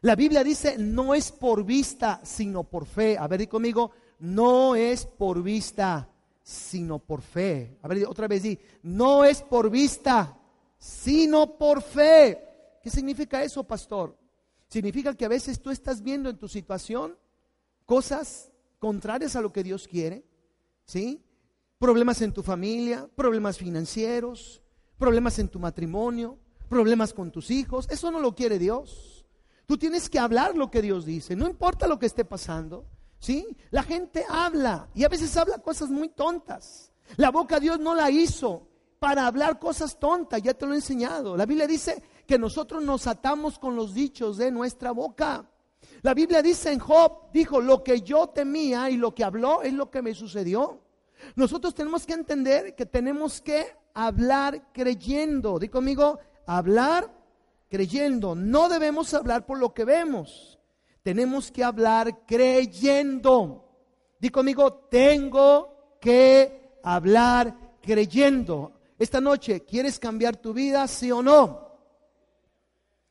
La 0.00 0.16
Biblia 0.16 0.44
dice, 0.44 0.76
no 0.78 1.14
es 1.14 1.30
por 1.32 1.64
vista, 1.64 2.20
sino 2.24 2.64
por 2.64 2.86
fe. 2.86 3.18
A 3.18 3.26
ver, 3.28 3.40
di 3.40 3.46
conmigo, 3.46 3.90
no 4.20 4.74
es 4.74 5.06
por 5.06 5.42
vista, 5.42 6.08
sino 6.42 6.98
por 6.98 7.20
fe. 7.20 7.78
A 7.82 7.88
ver, 7.88 8.06
otra 8.06 8.28
vez 8.28 8.42
di, 8.42 8.58
no 8.82 9.24
es 9.24 9.42
por 9.42 9.70
vista, 9.70 10.38
sino 10.78 11.58
por 11.58 11.82
fe. 11.82 12.78
¿Qué 12.82 12.90
significa 12.90 13.42
eso, 13.42 13.64
pastor? 13.64 14.16
Significa 14.68 15.14
que 15.14 15.24
a 15.24 15.28
veces 15.28 15.60
tú 15.60 15.70
estás 15.70 16.02
viendo 16.02 16.30
en 16.30 16.38
tu 16.38 16.48
situación 16.48 17.16
cosas 17.84 18.47
contrarias 18.78 19.36
a 19.36 19.40
lo 19.40 19.52
que 19.52 19.62
Dios 19.62 19.88
quiere, 19.88 20.24
¿sí? 20.84 21.22
Problemas 21.78 22.22
en 22.22 22.32
tu 22.32 22.42
familia, 22.42 23.08
problemas 23.14 23.58
financieros, 23.58 24.62
problemas 24.98 25.38
en 25.38 25.48
tu 25.48 25.58
matrimonio, 25.58 26.38
problemas 26.68 27.12
con 27.12 27.30
tus 27.30 27.50
hijos. 27.50 27.88
Eso 27.90 28.10
no 28.10 28.20
lo 28.20 28.34
quiere 28.34 28.58
Dios. 28.58 29.24
Tú 29.66 29.76
tienes 29.78 30.08
que 30.08 30.18
hablar 30.18 30.56
lo 30.56 30.70
que 30.70 30.82
Dios 30.82 31.04
dice, 31.04 31.36
no 31.36 31.46
importa 31.46 31.86
lo 31.86 31.98
que 31.98 32.06
esté 32.06 32.24
pasando. 32.24 32.86
¿Sí? 33.20 33.56
La 33.70 33.82
gente 33.82 34.24
habla 34.28 34.88
y 34.94 35.04
a 35.04 35.08
veces 35.08 35.36
habla 35.36 35.58
cosas 35.58 35.90
muy 35.90 36.08
tontas. 36.08 36.92
La 37.16 37.30
boca 37.30 37.58
Dios 37.58 37.80
no 37.80 37.94
la 37.94 38.10
hizo 38.10 38.68
para 38.98 39.26
hablar 39.26 39.58
cosas 39.58 39.98
tontas, 39.98 40.42
ya 40.42 40.54
te 40.54 40.66
lo 40.66 40.72
he 40.72 40.76
enseñado. 40.76 41.36
La 41.36 41.46
Biblia 41.46 41.66
dice 41.66 42.02
que 42.26 42.38
nosotros 42.38 42.82
nos 42.82 43.06
atamos 43.06 43.58
con 43.58 43.76
los 43.76 43.94
dichos 43.94 44.36
de 44.36 44.50
nuestra 44.50 44.92
boca. 44.92 45.50
La 46.02 46.14
Biblia 46.14 46.42
dice 46.42 46.72
en 46.72 46.78
Job, 46.78 47.30
dijo, 47.32 47.60
lo 47.60 47.82
que 47.82 48.02
yo 48.02 48.28
temía 48.28 48.90
y 48.90 48.96
lo 48.96 49.14
que 49.14 49.24
habló 49.24 49.62
es 49.62 49.72
lo 49.72 49.90
que 49.90 50.02
me 50.02 50.14
sucedió. 50.14 50.80
Nosotros 51.34 51.74
tenemos 51.74 52.06
que 52.06 52.12
entender 52.12 52.74
que 52.74 52.86
tenemos 52.86 53.40
que 53.40 53.66
hablar 53.94 54.72
creyendo. 54.72 55.58
Di 55.58 55.68
conmigo, 55.68 56.20
hablar 56.46 57.12
creyendo. 57.68 58.34
No 58.34 58.68
debemos 58.68 59.12
hablar 59.14 59.44
por 59.44 59.58
lo 59.58 59.74
que 59.74 59.84
vemos. 59.84 60.58
Tenemos 61.02 61.50
que 61.50 61.64
hablar 61.64 62.24
creyendo. 62.26 63.64
Di 64.20 64.30
conmigo, 64.30 64.72
tengo 64.90 65.96
que 66.00 66.78
hablar 66.82 67.56
creyendo. 67.80 68.72
Esta 68.98 69.20
noche, 69.20 69.64
¿quieres 69.64 69.98
cambiar 69.98 70.36
tu 70.36 70.52
vida, 70.52 70.86
sí 70.86 71.10
o 71.10 71.22
no? 71.22 71.67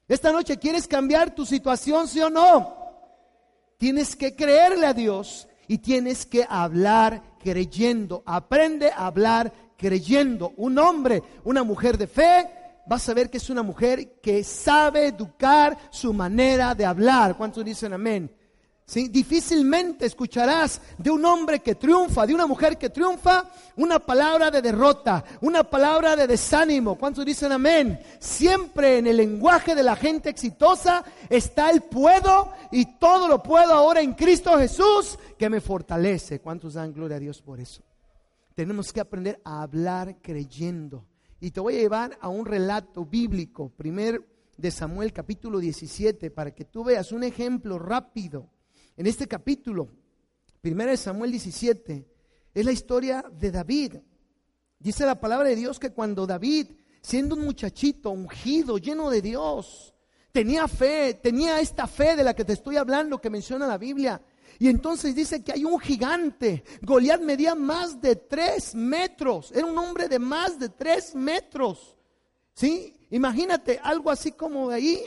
Esta 0.08 0.32
noche, 0.32 0.58
¿quieres 0.58 0.88
cambiar 0.88 1.36
tu 1.36 1.46
situación, 1.46 2.08
sí 2.08 2.22
o 2.22 2.30
no? 2.30 2.76
Tienes 3.78 4.16
que 4.16 4.36
creerle 4.36 4.88
a 4.88 4.94
Dios 4.94 5.48
y 5.68 5.80
tienes 5.80 6.26
que 6.26 6.46
hablar 6.50 7.22
creyendo. 7.40 8.24
Aprende 8.26 8.90
a 8.90 9.08
hablar 9.08 9.52
creyendo. 9.78 10.54
Un 10.58 10.80
hombre, 10.80 11.22
una 11.44 11.64
mujer 11.64 11.98
de 11.98 12.08
fe, 12.08 12.50
vas 12.88 13.08
a 13.10 13.14
ver 13.14 13.30
que 13.30 13.38
es 13.38 13.50
una 13.50 13.64
mujer 13.64 14.20
que 14.22 14.44
sabe 14.44 15.08
educar 15.08 15.78
su 15.92 16.14
manera 16.14 16.74
de 16.74 16.86
hablar. 16.86 17.36
¿Cuántos 17.36 17.66
dicen 17.66 17.94
amén? 17.94 18.32
Difícilmente 18.94 20.06
escucharás 20.06 20.82
de 20.98 21.12
un 21.12 21.26
hombre 21.26 21.60
que 21.60 21.76
triunfa, 21.76 22.26
de 22.26 22.34
una 22.34 22.48
mujer 22.48 22.78
que 22.78 22.90
triunfa, 22.90 23.44
una 23.76 24.00
palabra 24.00 24.50
de 24.50 24.62
derrota, 24.62 25.26
una 25.42 25.66
palabra 25.66 26.16
de 26.16 26.26
desánimo. 26.26 26.96
¿Cuántos 26.96 27.26
dicen 27.26 27.52
amén? 27.52 28.00
Siempre 28.18 29.00
en 29.00 29.08
el 29.08 29.18
lenguaje 29.18 29.76
de 29.76 29.84
la 29.84 29.98
gente 29.98 30.30
exitosa 30.30 31.04
está 31.30 31.70
el 31.70 31.82
puedo 31.82 32.54
y 32.72 32.98
todo 32.98 33.28
lo 33.28 33.44
puedo 33.44 33.74
ahora 33.74 34.00
en 34.00 34.14
Cristo 34.14 34.58
Jesús 34.58 35.20
que 35.38 35.50
me 35.50 35.60
fortalece. 35.60 36.40
¿Cuántos 36.40 36.76
dan 36.76 36.94
gloria 36.94 37.18
a 37.18 37.20
Dios 37.20 37.42
por 37.42 37.60
eso? 37.60 37.84
Tenemos 38.56 38.94
que 38.94 39.02
aprender 39.02 39.42
a 39.44 39.64
hablar 39.64 40.22
creyendo. 40.22 41.06
Y 41.42 41.52
te 41.52 41.60
voy 41.60 41.76
a 41.76 41.82
llevar 41.82 42.18
a 42.22 42.30
un 42.30 42.46
relato 42.46 43.04
bíblico, 43.04 43.68
primer 43.68 44.26
de 44.56 44.72
Samuel 44.72 45.12
capítulo 45.12 45.60
17, 45.60 46.32
para 46.32 46.56
que 46.56 46.64
tú 46.64 46.86
veas 46.86 47.12
un 47.12 47.26
ejemplo 47.26 47.78
rápido 47.78 48.50
en 48.98 49.06
este 49.06 49.28
capítulo, 49.28 49.90
1 50.64 50.98
Samuel 50.98 51.32
17, 51.32 52.06
es 52.54 52.66
la 52.66 52.72
historia 52.72 53.24
de 53.32 53.52
David. 53.52 53.96
Dice 54.80 55.06
la 55.06 55.20
palabra 55.20 55.50
de 55.50 55.56
Dios 55.56 55.80
que 55.80 55.92
cuando 55.92 56.26
David, 56.26 56.72
siendo 57.02 57.36
un 57.36 57.46
muchachito 57.46 58.10
ungido, 58.10 58.80
lleno 58.80 59.12
de 59.12 59.22
Dios, 59.22 59.94
tenía 60.32 60.68
fe, 60.68 61.14
tenía 61.14 61.60
esta 61.60 61.86
fe 61.86 62.16
de 62.16 62.24
la 62.24 62.34
que 62.34 62.44
te 62.44 62.54
estoy 62.54 62.78
hablando, 62.78 63.22
que 63.22 63.30
menciona 63.30 63.68
la 63.68 63.78
Biblia. 63.78 64.20
Y 64.58 64.68
entonces 64.68 65.14
dice 65.14 65.44
que 65.44 65.52
hay 65.52 65.64
un 65.64 65.80
gigante. 65.80 66.64
Goliat 66.82 67.22
medía 67.22 67.54
más 67.54 68.02
de 68.02 68.16
tres 68.16 68.74
metros. 68.74 69.52
Era 69.52 69.68
un 69.68 69.78
hombre 69.78 70.08
de 70.08 70.18
más 70.18 70.58
de 70.58 70.70
tres 70.70 71.14
metros. 71.14 71.98
¿Sí? 72.56 72.96
Imagínate 73.12 73.80
algo 73.84 74.10
así 74.10 74.32
como 74.32 74.70
de 74.70 74.76
ahí, 74.76 75.00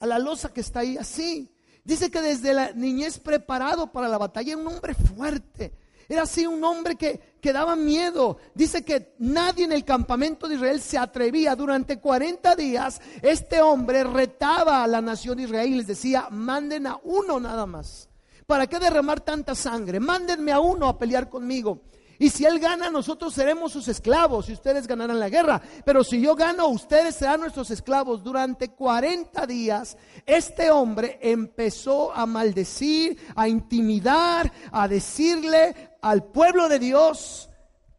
a 0.00 0.06
la 0.06 0.18
losa 0.18 0.52
que 0.52 0.60
está 0.60 0.80
ahí, 0.80 0.96
así. 0.96 1.55
Dice 1.86 2.10
que 2.10 2.20
desde 2.20 2.52
la 2.52 2.72
niñez 2.72 3.20
preparado 3.20 3.92
para 3.92 4.08
la 4.08 4.18
batalla, 4.18 4.56
un 4.56 4.66
hombre 4.66 4.92
fuerte. 4.92 5.72
Era 6.08 6.22
así 6.22 6.44
un 6.44 6.62
hombre 6.64 6.96
que, 6.96 7.36
que, 7.40 7.52
daba 7.52 7.76
miedo. 7.76 8.38
Dice 8.54 8.84
que 8.84 9.14
nadie 9.20 9.66
en 9.66 9.72
el 9.72 9.84
campamento 9.84 10.48
de 10.48 10.56
Israel 10.56 10.80
se 10.80 10.98
atrevía. 10.98 11.54
Durante 11.54 12.00
40 12.00 12.56
días 12.56 13.00
este 13.22 13.60
hombre 13.60 14.02
retaba 14.02 14.82
a 14.82 14.88
la 14.88 15.00
nación 15.00 15.36
de 15.36 15.44
Israel 15.44 15.74
y 15.74 15.76
les 15.76 15.86
decía, 15.86 16.26
manden 16.28 16.88
a 16.88 16.98
uno 17.04 17.38
nada 17.38 17.66
más. 17.66 18.08
¿Para 18.48 18.66
qué 18.66 18.80
derramar 18.80 19.20
tanta 19.20 19.54
sangre? 19.54 20.00
Mándenme 20.00 20.50
a 20.50 20.58
uno 20.58 20.88
a 20.88 20.98
pelear 20.98 21.28
conmigo. 21.28 21.82
Y 22.18 22.30
si 22.30 22.44
él 22.44 22.58
gana, 22.58 22.90
nosotros 22.90 23.34
seremos 23.34 23.72
sus 23.72 23.88
esclavos 23.88 24.48
y 24.48 24.52
ustedes 24.52 24.86
ganarán 24.86 25.20
la 25.20 25.28
guerra. 25.28 25.60
Pero 25.84 26.02
si 26.02 26.20
yo 26.20 26.34
gano, 26.34 26.68
ustedes 26.68 27.16
serán 27.16 27.40
nuestros 27.40 27.70
esclavos. 27.70 28.22
Durante 28.22 28.70
40 28.70 29.46
días, 29.46 29.96
este 30.24 30.70
hombre 30.70 31.18
empezó 31.20 32.12
a 32.12 32.24
maldecir, 32.24 33.18
a 33.34 33.48
intimidar, 33.48 34.50
a 34.72 34.88
decirle 34.88 35.96
al 36.00 36.24
pueblo 36.24 36.68
de 36.68 36.78
Dios 36.78 37.50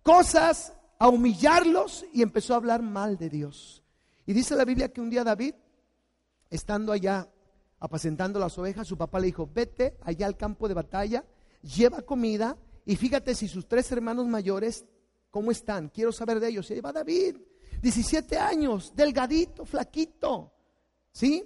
cosas, 0.02 0.74
a 1.00 1.10
humillarlos 1.10 2.06
y 2.14 2.22
empezó 2.22 2.54
a 2.54 2.58
hablar 2.58 2.82
mal 2.82 3.18
de 3.18 3.30
Dios. 3.30 3.84
Y 4.26 4.34
dice 4.34 4.56
la 4.56 4.66
Biblia 4.66 4.92
que 4.92 5.02
un 5.02 5.10
día 5.10 5.24
David, 5.24 5.54
estando 6.50 6.92
allá 6.92 7.28
apacentando 7.80 8.40
las 8.40 8.58
ovejas, 8.58 8.88
su 8.88 8.98
papá 8.98 9.20
le 9.20 9.28
dijo, 9.28 9.50
vete 9.54 9.98
allá 10.02 10.26
al 10.26 10.38
campo 10.38 10.68
de 10.68 10.74
batalla, 10.74 11.24
lleva 11.62 12.02
comida 12.02 12.58
y 12.88 12.96
fíjate 12.96 13.36
si 13.36 13.50
sus 13.50 13.68
tres 13.68 13.92
hermanos 13.92 14.28
mayores, 14.28 14.86
¿cómo 15.30 15.52
están? 15.52 15.90
Quiero 15.90 16.14
saber 16.14 16.40
de 16.40 16.48
ellos. 16.48 16.72
Y 16.72 16.76
ahí 16.76 16.80
va 16.80 16.94
David, 16.94 17.36
17 17.82 18.38
años, 18.38 18.94
delgadito, 18.96 19.66
flaquito. 19.66 20.54
¿Sí? 21.12 21.44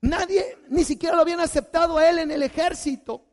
Nadie, 0.00 0.56
ni 0.70 0.82
siquiera 0.82 1.16
lo 1.16 1.20
habían 1.20 1.40
aceptado 1.40 1.98
a 1.98 2.08
él 2.08 2.18
en 2.18 2.30
el 2.30 2.42
ejército. 2.42 3.26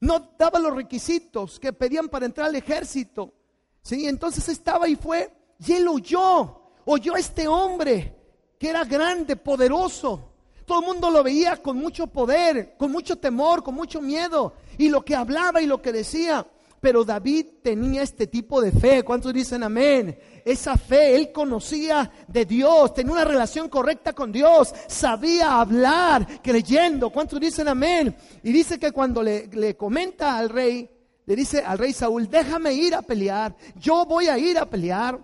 No 0.00 0.32
daba 0.36 0.58
los 0.58 0.74
requisitos 0.74 1.60
que 1.60 1.72
pedían 1.72 2.08
para 2.08 2.26
entrar 2.26 2.48
al 2.48 2.56
ejército. 2.56 3.32
¿Sí? 3.80 4.08
Entonces 4.08 4.48
estaba 4.48 4.88
y 4.88 4.96
fue, 4.96 5.32
y 5.64 5.74
él 5.74 5.86
oyó, 5.86 6.72
oyó 6.86 7.14
a 7.14 7.20
este 7.20 7.46
hombre 7.46 8.16
que 8.58 8.70
era 8.70 8.84
grande, 8.84 9.36
poderoso. 9.36 10.32
Todo 10.66 10.80
el 10.80 10.86
mundo 10.86 11.08
lo 11.08 11.22
veía 11.22 11.56
con 11.62 11.76
mucho 11.76 12.08
poder, 12.08 12.76
con 12.76 12.90
mucho 12.90 13.14
temor, 13.14 13.62
con 13.62 13.76
mucho 13.76 14.02
miedo. 14.02 14.54
Y 14.76 14.88
lo 14.88 15.04
que 15.04 15.14
hablaba 15.14 15.62
y 15.62 15.66
lo 15.66 15.80
que 15.80 15.92
decía. 15.92 16.44
Pero 16.84 17.02
David 17.02 17.46
tenía 17.62 18.02
este 18.02 18.26
tipo 18.26 18.60
de 18.60 18.70
fe. 18.70 19.02
¿Cuántos 19.02 19.32
dicen 19.32 19.62
amén? 19.62 20.18
Esa 20.44 20.76
fe, 20.76 21.16
él 21.16 21.32
conocía 21.32 22.12
de 22.28 22.44
Dios, 22.44 22.92
tenía 22.92 23.14
una 23.14 23.24
relación 23.24 23.70
correcta 23.70 24.12
con 24.12 24.30
Dios, 24.30 24.74
sabía 24.86 25.62
hablar 25.62 26.42
creyendo. 26.42 27.08
¿Cuántos 27.08 27.40
dicen 27.40 27.68
amén? 27.68 28.14
Y 28.42 28.52
dice 28.52 28.78
que 28.78 28.92
cuando 28.92 29.22
le, 29.22 29.46
le 29.46 29.78
comenta 29.78 30.36
al 30.36 30.50
rey, 30.50 30.90
le 31.24 31.34
dice 31.34 31.60
al 31.60 31.78
rey 31.78 31.94
Saúl, 31.94 32.28
déjame 32.28 32.74
ir 32.74 32.94
a 32.94 33.00
pelear, 33.00 33.56
yo 33.76 34.04
voy 34.04 34.26
a 34.26 34.36
ir 34.36 34.58
a 34.58 34.68
pelear. 34.68 35.18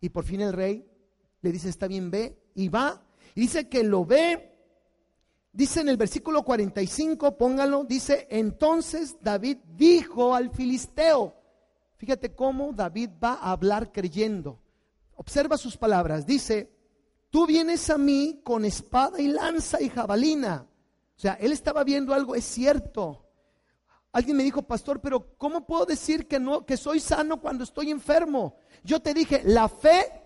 Y 0.00 0.08
por 0.08 0.24
fin 0.24 0.40
el 0.40 0.54
rey 0.54 0.86
le 1.42 1.52
dice, 1.52 1.68
está 1.68 1.86
bien, 1.86 2.10
ve, 2.10 2.34
y 2.54 2.70
va. 2.70 3.04
Y 3.34 3.42
dice 3.42 3.68
que 3.68 3.82
lo 3.82 4.06
ve 4.06 4.53
Dice 5.54 5.82
en 5.82 5.88
el 5.88 5.96
versículo 5.96 6.42
45, 6.42 7.38
póngalo, 7.38 7.84
dice, 7.84 8.26
entonces 8.28 9.16
David 9.20 9.58
dijo 9.76 10.34
al 10.34 10.50
filisteo, 10.50 11.32
fíjate 11.96 12.34
cómo 12.34 12.72
David 12.72 13.10
va 13.22 13.34
a 13.34 13.52
hablar 13.52 13.92
creyendo. 13.92 14.58
Observa 15.14 15.56
sus 15.56 15.76
palabras, 15.76 16.26
dice, 16.26 16.72
tú 17.30 17.46
vienes 17.46 17.88
a 17.88 17.96
mí 17.96 18.40
con 18.42 18.64
espada 18.64 19.20
y 19.20 19.28
lanza 19.28 19.80
y 19.80 19.90
jabalina. 19.90 20.66
O 21.16 21.20
sea, 21.20 21.34
él 21.34 21.52
estaba 21.52 21.84
viendo 21.84 22.12
algo, 22.12 22.34
es 22.34 22.44
cierto. 22.44 23.24
Alguien 24.10 24.36
me 24.36 24.42
dijo, 24.42 24.62
pastor, 24.62 25.00
pero 25.00 25.36
¿cómo 25.38 25.64
puedo 25.64 25.86
decir 25.86 26.26
que 26.26 26.40
no, 26.40 26.66
que 26.66 26.76
soy 26.76 26.98
sano 26.98 27.40
cuando 27.40 27.62
estoy 27.62 27.92
enfermo? 27.92 28.56
Yo 28.82 29.00
te 29.00 29.14
dije, 29.14 29.42
la 29.44 29.68
fe 29.68 30.20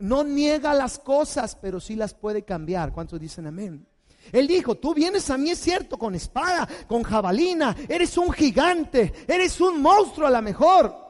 no 0.00 0.24
niega 0.24 0.74
las 0.74 0.98
cosas, 0.98 1.54
pero 1.54 1.78
sí 1.78 1.94
las 1.94 2.12
puede 2.12 2.42
cambiar. 2.42 2.92
¿Cuántos 2.92 3.20
dicen 3.20 3.46
amén? 3.46 3.86
Él 4.32 4.46
dijo, 4.46 4.76
tú 4.76 4.94
vienes 4.94 5.30
a 5.30 5.38
mí, 5.38 5.50
es 5.50 5.60
cierto, 5.60 5.98
con 5.98 6.14
espada, 6.14 6.68
con 6.86 7.02
jabalina, 7.02 7.76
eres 7.88 8.16
un 8.18 8.32
gigante, 8.32 9.12
eres 9.26 9.60
un 9.60 9.80
monstruo 9.80 10.26
a 10.26 10.30
lo 10.30 10.42
mejor. 10.42 11.04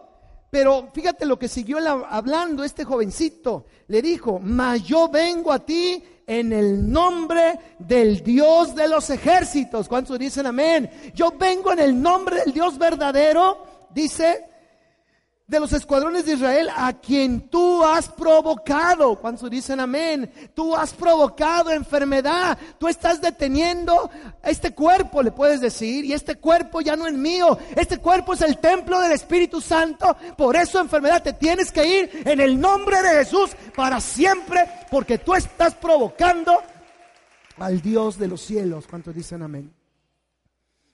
Pero 0.51 0.91
fíjate 0.95 1.27
lo 1.27 1.37
que 1.37 1.49
siguió 1.49 1.79
hablando 2.09 2.63
este 2.63 2.85
jovencito. 2.85 3.67
Le 3.89 4.01
dijo, 4.01 4.39
mas 4.39 4.85
yo 4.85 5.09
vengo 5.09 5.51
a 5.51 5.59
ti 5.59 6.01
en 6.27 6.53
el 6.53 6.91
nombre 6.91 7.59
del 7.81 8.23
Dios 8.23 8.75
de 8.75 8.87
los 8.87 9.11
ejércitos. 9.11 9.89
¿Cuántos 9.89 10.19
dicen 10.19 10.47
amén? 10.47 10.89
Yo 11.13 11.33
vengo 11.33 11.73
en 11.73 11.81
el 11.81 12.01
nombre 12.01 12.37
del 12.45 12.53
Dios 12.53 12.79
verdadero, 12.79 13.67
dice, 13.91 14.45
de 15.47 15.61
los 15.61 15.75
escuadrones 15.75 16.25
de 16.25 16.33
Israel 16.35 16.71
a 16.75 16.95
quien 16.95 17.49
tú 17.51 17.85
has 17.85 18.09
provocado. 18.09 19.17
¿Cuántos 19.17 19.51
dicen 19.51 19.79
amén? 19.79 20.33
Tú 20.55 20.75
has 20.75 20.95
provocado 20.95 21.71
enfermedad. 21.71 22.59
Tú 22.79 22.89
estás 22.89 23.21
deteniendo 23.21 24.11
este 24.43 24.75
cuerpo, 24.75 25.23
le 25.23 25.33
puedes 25.33 25.61
decir. 25.61 26.05
Y 26.07 26.15
este 26.15 26.37
cuerpo 26.37 26.81
ya 26.81 26.97
no 26.97 27.07
es 27.07 27.13
mío. 27.13 27.59
Este 27.77 27.99
cuerpo 27.99 28.33
es 28.33 28.41
el 28.41 28.59
templo 28.59 28.99
del 29.01 29.13
Espíritu 29.13 29.61
Santo. 29.61 30.17
Por 30.37 30.57
eso 30.57 30.81
enfermedad 30.81 31.23
te 31.23 31.35
tienes 31.35 31.71
que 31.71 32.01
ir 32.01 32.23
en 32.25 32.41
el 32.41 32.59
nombre 32.59 33.03
de 33.03 33.25
Jesús 33.25 33.51
para 33.77 34.01
siempre. 34.01 34.67
Porque 34.91 35.19
tú 35.19 35.35
estás 35.35 35.75
provocando 35.75 36.57
al 37.59 37.83
Dios 37.83 38.19
de 38.19 38.29
los 38.29 38.41
cielos. 38.41 38.87
¿Cuántos 38.87 39.15
dicen 39.15 39.43
amén? 39.43 39.75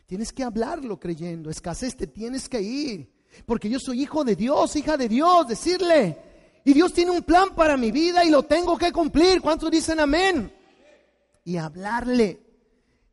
Tienes 0.07 0.32
que 0.32 0.42
hablarlo 0.42 0.98
creyendo. 0.98 1.51
Escasez, 1.51 1.96
te 1.96 2.09
tienes 2.09 2.48
que 2.48 2.61
ir. 2.61 3.19
Porque 3.46 3.68
yo 3.68 3.78
soy 3.78 4.02
hijo 4.02 4.24
de 4.24 4.36
Dios, 4.36 4.76
hija 4.76 4.96
de 4.96 5.08
Dios, 5.08 5.48
decirle. 5.48 6.16
Y 6.64 6.72
Dios 6.72 6.92
tiene 6.92 7.10
un 7.10 7.22
plan 7.22 7.54
para 7.54 7.76
mi 7.76 7.90
vida 7.90 8.24
y 8.24 8.30
lo 8.30 8.42
tengo 8.42 8.76
que 8.76 8.92
cumplir. 8.92 9.40
¿Cuántos 9.40 9.70
dicen 9.70 10.00
amén? 10.00 10.52
Y 11.44 11.56
hablarle. 11.56 12.40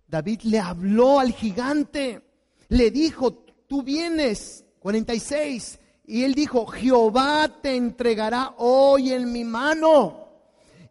David 0.07 0.41
le 0.43 0.59
habló 0.59 1.20
al 1.20 1.32
gigante. 1.32 2.22
Le 2.70 2.91
dijo, 2.91 3.45
tú 3.68 3.84
vienes, 3.84 4.65
46. 4.80 5.80
Y 6.07 6.24
él 6.24 6.34
dijo, 6.34 6.65
Jehová 6.65 7.49
te 7.61 7.76
entregará 7.76 8.55
hoy 8.57 9.11
en 9.11 9.32
mi 9.32 9.43
mano. 9.43 10.28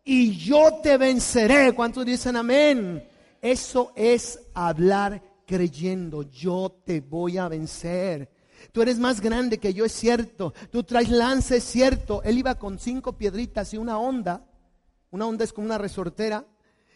Y 0.05 0.37
yo 0.37 0.81
te 0.83 0.97
venceré. 0.97 1.73
¿Cuántos 1.73 2.05
dicen 2.07 2.37
amén? 2.37 3.07
Eso 3.41 3.93
es 3.97 4.41
hablar 4.55 5.23
creyendo. 5.47 6.23
Yo 6.23 6.81
te 6.85 7.01
voy 7.01 7.39
a 7.39 7.49
vencer. 7.49 8.31
Tú 8.73 8.83
eres 8.83 8.99
más 8.99 9.21
grande 9.21 9.59
que 9.59 9.75
yo, 9.75 9.85
es 9.85 9.93
cierto. 9.93 10.55
Tú 10.71 10.83
traes 10.83 11.09
lance, 11.11 11.57
es 11.57 11.65
cierto. 11.65 12.23
Él 12.23 12.39
iba 12.39 12.57
con 12.57 12.79
cinco 12.79 13.13
piedritas 13.13 13.73
y 13.75 13.79
una 13.79 13.99
onda. 13.99 14.45
Una 15.11 15.27
onda 15.27 15.45
es 15.45 15.53
como 15.53 15.67
una 15.67 15.79
resortera. 15.79 16.45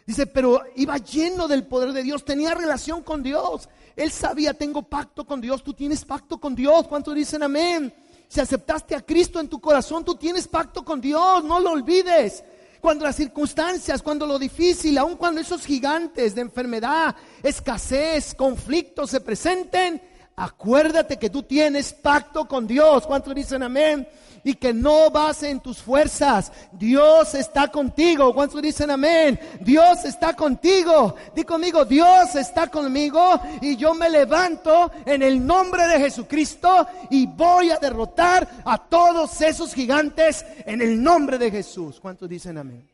Dice, 0.06 0.26
pero 0.26 0.62
iba 0.76 0.96
lleno 0.98 1.46
del 1.46 1.66
poder 1.66 1.92
de 1.92 2.02
Dios, 2.02 2.24
tenía 2.24 2.54
relación 2.54 3.02
con 3.02 3.22
Dios. 3.22 3.68
Él 3.94 4.10
sabía, 4.10 4.54
tengo 4.54 4.82
pacto 4.82 5.24
con 5.24 5.40
Dios, 5.40 5.62
tú 5.62 5.72
tienes 5.72 6.04
pacto 6.04 6.38
con 6.38 6.54
Dios. 6.54 6.88
¿Cuántos 6.88 7.14
dicen 7.14 7.42
amén? 7.42 7.92
Si 8.28 8.40
aceptaste 8.40 8.94
a 8.94 9.02
Cristo 9.02 9.40
en 9.40 9.48
tu 9.48 9.60
corazón, 9.60 10.04
tú 10.04 10.14
tienes 10.14 10.48
pacto 10.48 10.84
con 10.84 11.00
Dios, 11.00 11.44
no 11.44 11.60
lo 11.60 11.70
olvides. 11.70 12.42
Cuando 12.80 13.04
las 13.04 13.16
circunstancias, 13.16 14.02
cuando 14.02 14.26
lo 14.26 14.38
difícil, 14.38 14.96
aun 14.98 15.16
cuando 15.16 15.40
esos 15.40 15.66
gigantes 15.66 16.34
de 16.34 16.40
enfermedad, 16.40 17.14
escasez, 17.42 18.34
conflictos 18.34 19.10
se 19.10 19.20
presenten, 19.20 20.00
Acuérdate 20.40 21.18
que 21.18 21.28
tú 21.28 21.42
tienes 21.42 21.92
pacto 21.92 22.48
con 22.48 22.66
Dios. 22.66 23.06
¿Cuántos 23.06 23.34
dicen 23.34 23.62
amén? 23.62 24.08
Y 24.42 24.54
que 24.54 24.72
no 24.72 25.10
vas 25.10 25.42
en 25.42 25.60
tus 25.60 25.82
fuerzas. 25.82 26.50
Dios 26.72 27.34
está 27.34 27.68
contigo. 27.68 28.32
¿Cuántos 28.32 28.62
dicen 28.62 28.90
amén? 28.90 29.38
Dios 29.60 30.02
está 30.06 30.34
contigo. 30.34 31.14
Di 31.34 31.44
conmigo, 31.44 31.84
Dios 31.84 32.36
está 32.36 32.68
conmigo. 32.68 33.38
Y 33.60 33.76
yo 33.76 33.92
me 33.92 34.08
levanto 34.08 34.90
en 35.04 35.20
el 35.20 35.46
nombre 35.46 35.86
de 35.86 35.98
Jesucristo 35.98 36.86
y 37.10 37.26
voy 37.26 37.70
a 37.70 37.76
derrotar 37.76 38.48
a 38.64 38.78
todos 38.78 39.42
esos 39.42 39.74
gigantes 39.74 40.46
en 40.64 40.80
el 40.80 41.02
nombre 41.02 41.36
de 41.36 41.50
Jesús. 41.50 42.00
¿Cuántos 42.00 42.30
dicen 42.30 42.56
amén? 42.56 42.88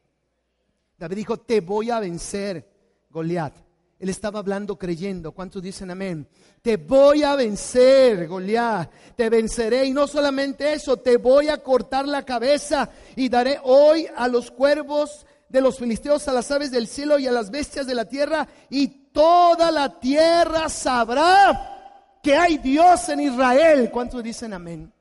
David 0.98 1.16
dijo, 1.16 1.36
te 1.36 1.60
voy 1.60 1.90
a 1.90 2.00
vencer, 2.00 2.68
Goliat. 3.08 3.65
Él 3.98 4.10
estaba 4.10 4.40
hablando 4.40 4.78
creyendo. 4.78 5.32
¿Cuántos 5.32 5.62
dicen 5.62 5.90
amén? 5.90 6.28
Te 6.60 6.76
voy 6.76 7.22
a 7.22 7.34
vencer, 7.34 8.28
Goliat. 8.28 8.90
Te 9.16 9.30
venceré. 9.30 9.86
Y 9.86 9.92
no 9.92 10.06
solamente 10.06 10.72
eso, 10.72 10.98
te 10.98 11.16
voy 11.16 11.48
a 11.48 11.62
cortar 11.62 12.06
la 12.06 12.24
cabeza 12.24 12.90
y 13.14 13.28
daré 13.28 13.58
hoy 13.62 14.06
a 14.14 14.28
los 14.28 14.50
cuervos 14.50 15.24
de 15.48 15.60
los 15.60 15.78
filisteos, 15.78 16.28
a 16.28 16.32
las 16.32 16.50
aves 16.50 16.70
del 16.70 16.88
cielo 16.88 17.18
y 17.18 17.26
a 17.26 17.32
las 17.32 17.50
bestias 17.50 17.86
de 17.86 17.94
la 17.94 18.04
tierra. 18.06 18.46
Y 18.68 18.88
toda 19.12 19.70
la 19.70 19.98
tierra 19.98 20.68
sabrá 20.68 22.18
que 22.22 22.36
hay 22.36 22.58
Dios 22.58 23.08
en 23.08 23.20
Israel. 23.20 23.90
¿Cuántos 23.90 24.22
dicen 24.22 24.52
amén? 24.52 24.92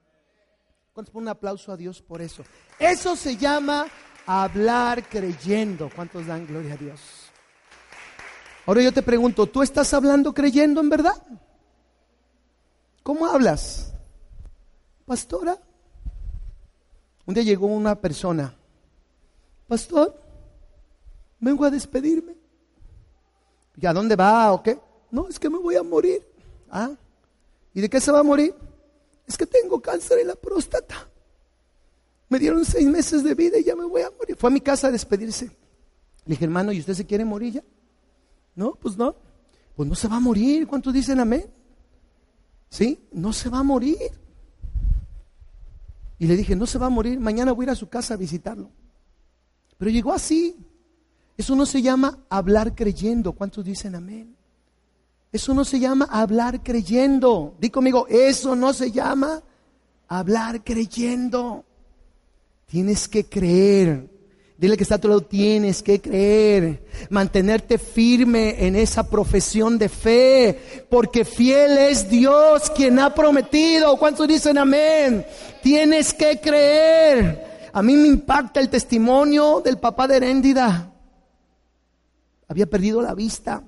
¿Cuántos 0.94 1.12
ponen 1.12 1.28
un 1.28 1.32
aplauso 1.32 1.74
a 1.74 1.78
Dios 1.78 2.02
por 2.02 2.22
eso? 2.22 2.44
Eso 2.80 3.18
se 3.18 3.36
llama 3.36 3.88
hablar 4.26 5.04
creyendo. 5.10 5.90
¿Cuántos 5.94 6.26
dan 6.26 6.48
gloria 6.48 6.76
a 6.76 6.78
Dios? 6.78 7.02
Ahora 8.66 8.82
yo 8.82 8.92
te 8.92 9.04
pregunto, 9.04 9.46
¿tú 9.46 9.62
estás 9.62 9.94
hablando 9.94 10.34
creyendo 10.34 10.82
en 10.82 10.90
verdad? 10.90 11.22
¿Cómo 13.04 13.26
hablas? 13.26 13.94
Pastora. 15.06 15.60
Un 17.26 17.34
día 17.34 17.44
llegó 17.44 17.68
una 17.68 17.96
persona, 17.96 18.54
pastor, 19.68 20.16
vengo 21.40 21.66
a 21.66 21.72
despedirme. 21.72 22.36
¿Y 23.78 23.86
a 23.86 23.94
dónde 23.94 24.16
va 24.16 24.54
o 24.54 24.62
qué? 24.62 24.80
No, 25.12 25.28
es 25.28 25.40
que 25.40 25.50
me 25.50 25.58
voy 25.58 25.76
a 25.76 25.84
morir. 25.84 26.22
Ah, 26.70 26.92
¿y 27.74 27.82
de 27.82 27.90
qué 27.90 28.00
se 28.00 28.12
va 28.12 28.20
a 28.20 28.24
morir? 28.24 28.54
Es 29.28 29.38
que 29.38 29.46
tengo 29.46 29.82
cáncer 29.82 30.20
en 30.20 30.28
la 30.28 30.36
próstata. 30.36 31.08
Me 32.30 32.40
dieron 32.40 32.64
seis 32.64 32.88
meses 32.88 33.24
de 33.24 33.34
vida 33.34 33.58
y 33.58 33.64
ya 33.64 33.76
me 33.76 33.86
voy 33.86 34.04
a 34.04 34.12
morir. 34.12 34.36
Fue 34.38 34.50
a 34.50 34.54
mi 34.54 34.62
casa 34.62 34.88
a 34.88 34.92
despedirse. 34.92 35.46
Le 35.46 35.54
dije, 36.26 36.46
hermano, 36.46 36.72
¿y 36.72 36.80
usted 36.80 36.94
se 36.94 37.06
quiere 37.06 37.26
morir 37.26 37.54
ya? 37.54 37.64
No, 38.56 38.74
pues 38.74 38.98
no. 38.98 39.16
Pues 39.76 39.88
no 39.90 39.96
se 39.96 40.08
va 40.08 40.18
a 40.18 40.22
morir. 40.22 40.66
¿Cuántos 40.68 40.94
dicen 40.94 41.20
amén? 41.20 41.46
¿Sí? 42.70 43.00
No 43.12 43.34
se 43.34 43.50
va 43.50 43.60
a 43.60 43.64
morir. 43.64 43.98
Y 46.18 46.28
le 46.28 46.36
dije, 46.38 46.56
no 46.56 46.66
se 46.66 46.78
va 46.78 46.88
a 46.88 46.90
morir. 46.90 47.20
Mañana 47.20 47.52
voy 47.52 47.64
a 47.64 47.68
ir 47.68 47.70
a 47.72 47.76
su 47.76 47.90
casa 47.90 48.14
a 48.14 48.18
visitarlo. 48.18 48.70
Pero 49.78 49.92
llegó 49.92 50.14
así. 50.14 50.56
Eso 51.38 51.56
no 51.56 51.66
se 51.66 51.82
llama 51.82 52.20
hablar 52.30 52.74
creyendo. 52.76 53.34
¿Cuántos 53.34 53.66
dicen 53.66 53.96
amén? 53.96 54.36
Eso 55.32 55.54
no 55.54 55.66
se 55.66 55.80
llama 55.82 56.08
hablar 56.10 56.64
creyendo. 56.64 57.56
Di 57.60 57.70
conmigo, 57.70 58.08
eso 58.08 58.56
no 58.56 58.72
se 58.72 58.92
llama 58.92 59.44
hablar 60.08 60.64
creyendo. 60.64 61.66
Tienes 62.68 63.10
que 63.10 63.26
creer. 63.26 64.10
Dile 64.58 64.78
que 64.78 64.84
está 64.84 64.96
a 64.96 65.00
tu 65.00 65.10
lado, 65.10 65.20
tienes 65.20 65.84
que 65.84 66.00
creer, 66.00 66.86
mantenerte 67.10 67.78
firme 67.78 68.66
en 68.66 68.78
esa 68.78 69.10
profesión 69.10 69.78
de 69.78 69.90
fe, 69.90 70.86
porque 70.90 71.26
fiel 71.26 71.78
es 71.78 72.10
Dios 72.10 72.70
quien 72.70 73.00
ha 73.00 73.14
prometido. 73.14 73.98
¿Cuántos 73.98 74.28
dicen 74.30 74.58
amén? 74.58 75.26
Tienes 75.62 76.14
que 76.14 76.40
creer. 76.40 77.70
A 77.74 77.82
mí 77.84 77.98
me 77.98 78.08
impacta 78.08 78.62
el 78.62 78.70
testimonio 78.70 79.60
del 79.60 79.78
papá 79.78 80.08
de 80.08 80.16
Heréndida. 80.16 80.90
Había 82.48 82.66
perdido 82.66 83.02
la 83.02 83.14
vista. 83.14 83.62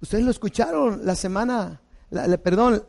Ustedes 0.00 0.24
lo 0.24 0.30
escucharon 0.30 1.04
la 1.04 1.14
semana, 1.14 1.82
perdón, 2.42 2.82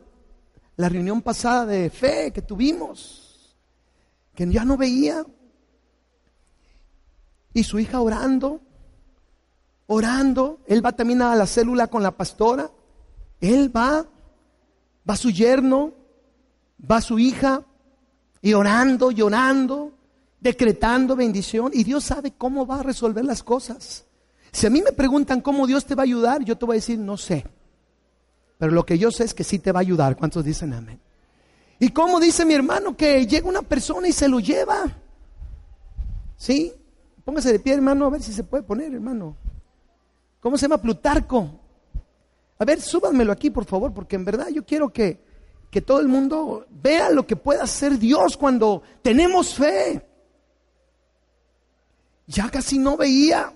la 0.76 0.88
reunión 0.88 1.20
pasada 1.20 1.66
de 1.66 1.90
fe 1.90 2.32
que 2.32 2.40
tuvimos 2.40 3.23
que 4.34 4.50
ya 4.50 4.64
no 4.64 4.76
veía. 4.76 5.24
Y 7.52 7.64
su 7.64 7.78
hija 7.78 8.00
orando, 8.00 8.60
orando. 9.86 10.60
Él 10.66 10.84
va 10.84 10.92
también 10.92 11.22
a 11.22 11.34
la 11.34 11.46
célula 11.46 11.86
con 11.86 12.02
la 12.02 12.10
pastora. 12.10 12.70
Él 13.40 13.74
va, 13.74 14.06
va 15.08 15.16
su 15.16 15.30
yerno, 15.30 15.92
va 16.90 17.00
su 17.00 17.18
hija, 17.18 17.62
y 18.44 18.52
orando, 18.52 19.10
llorando, 19.10 19.92
decretando 20.38 21.16
bendición. 21.16 21.70
Y 21.72 21.84
Dios 21.84 22.04
sabe 22.04 22.32
cómo 22.36 22.66
va 22.66 22.80
a 22.80 22.82
resolver 22.82 23.24
las 23.24 23.42
cosas. 23.42 24.04
Si 24.52 24.66
a 24.66 24.70
mí 24.70 24.82
me 24.82 24.92
preguntan 24.92 25.40
cómo 25.40 25.66
Dios 25.66 25.86
te 25.86 25.94
va 25.94 26.02
a 26.02 26.04
ayudar, 26.04 26.44
yo 26.44 26.56
te 26.56 26.66
voy 26.66 26.74
a 26.74 26.76
decir, 26.76 26.98
no 26.98 27.16
sé. 27.16 27.46
Pero 28.58 28.72
lo 28.72 28.84
que 28.84 28.98
yo 28.98 29.10
sé 29.10 29.24
es 29.24 29.32
que 29.32 29.44
sí 29.44 29.58
te 29.58 29.72
va 29.72 29.80
a 29.80 29.82
ayudar. 29.82 30.16
¿Cuántos 30.16 30.44
dicen 30.44 30.74
amén? 30.74 31.00
Y 31.78 31.90
como 31.90 32.20
dice 32.20 32.44
mi 32.44 32.54
hermano 32.54 32.96
que 32.96 33.26
llega 33.26 33.48
una 33.48 33.62
persona 33.62 34.08
y 34.08 34.12
se 34.12 34.28
lo 34.28 34.40
lleva. 34.40 34.84
¿Sí? 36.36 36.72
Póngase 37.24 37.52
de 37.52 37.58
pie, 37.58 37.74
hermano, 37.74 38.06
a 38.06 38.10
ver 38.10 38.22
si 38.22 38.32
se 38.32 38.44
puede 38.44 38.62
poner, 38.62 38.92
hermano. 38.92 39.36
¿Cómo 40.40 40.58
se 40.58 40.62
llama 40.62 40.80
Plutarco? 40.80 41.60
A 42.58 42.64
ver, 42.64 42.80
súbanmelo 42.80 43.32
aquí, 43.32 43.50
por 43.50 43.64
favor, 43.64 43.92
porque 43.92 44.16
en 44.16 44.24
verdad 44.24 44.48
yo 44.48 44.64
quiero 44.64 44.92
que, 44.92 45.20
que 45.70 45.80
todo 45.80 46.00
el 46.00 46.08
mundo 46.08 46.66
vea 46.70 47.10
lo 47.10 47.26
que 47.26 47.36
puede 47.36 47.60
hacer 47.60 47.98
Dios 47.98 48.36
cuando 48.36 48.82
tenemos 49.02 49.54
fe. 49.54 50.06
Ya 52.26 52.50
casi 52.50 52.78
no 52.78 52.96
veía. 52.96 53.52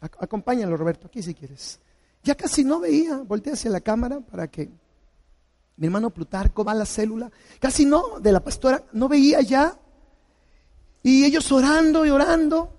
Acompáñalo, 0.00 0.76
Roberto, 0.76 1.06
aquí 1.06 1.22
si 1.22 1.34
quieres. 1.34 1.78
Ya 2.22 2.34
casi 2.34 2.64
no 2.64 2.80
veía. 2.80 3.18
Voltea 3.18 3.52
hacia 3.52 3.70
la 3.70 3.80
cámara 3.80 4.20
para 4.20 4.48
que 4.48 4.68
mi 5.76 5.86
hermano 5.86 6.10
Plutarco 6.10 6.64
va 6.64 6.72
a 6.72 6.76
la 6.76 6.86
célula, 6.86 7.30
casi 7.60 7.84
no, 7.84 8.18
de 8.20 8.32
la 8.32 8.40
pastora, 8.40 8.84
no 8.92 9.08
veía 9.08 9.40
ya. 9.42 9.78
Y 11.02 11.24
ellos 11.24 11.52
orando 11.52 12.04
y 12.06 12.10
orando. 12.10 12.72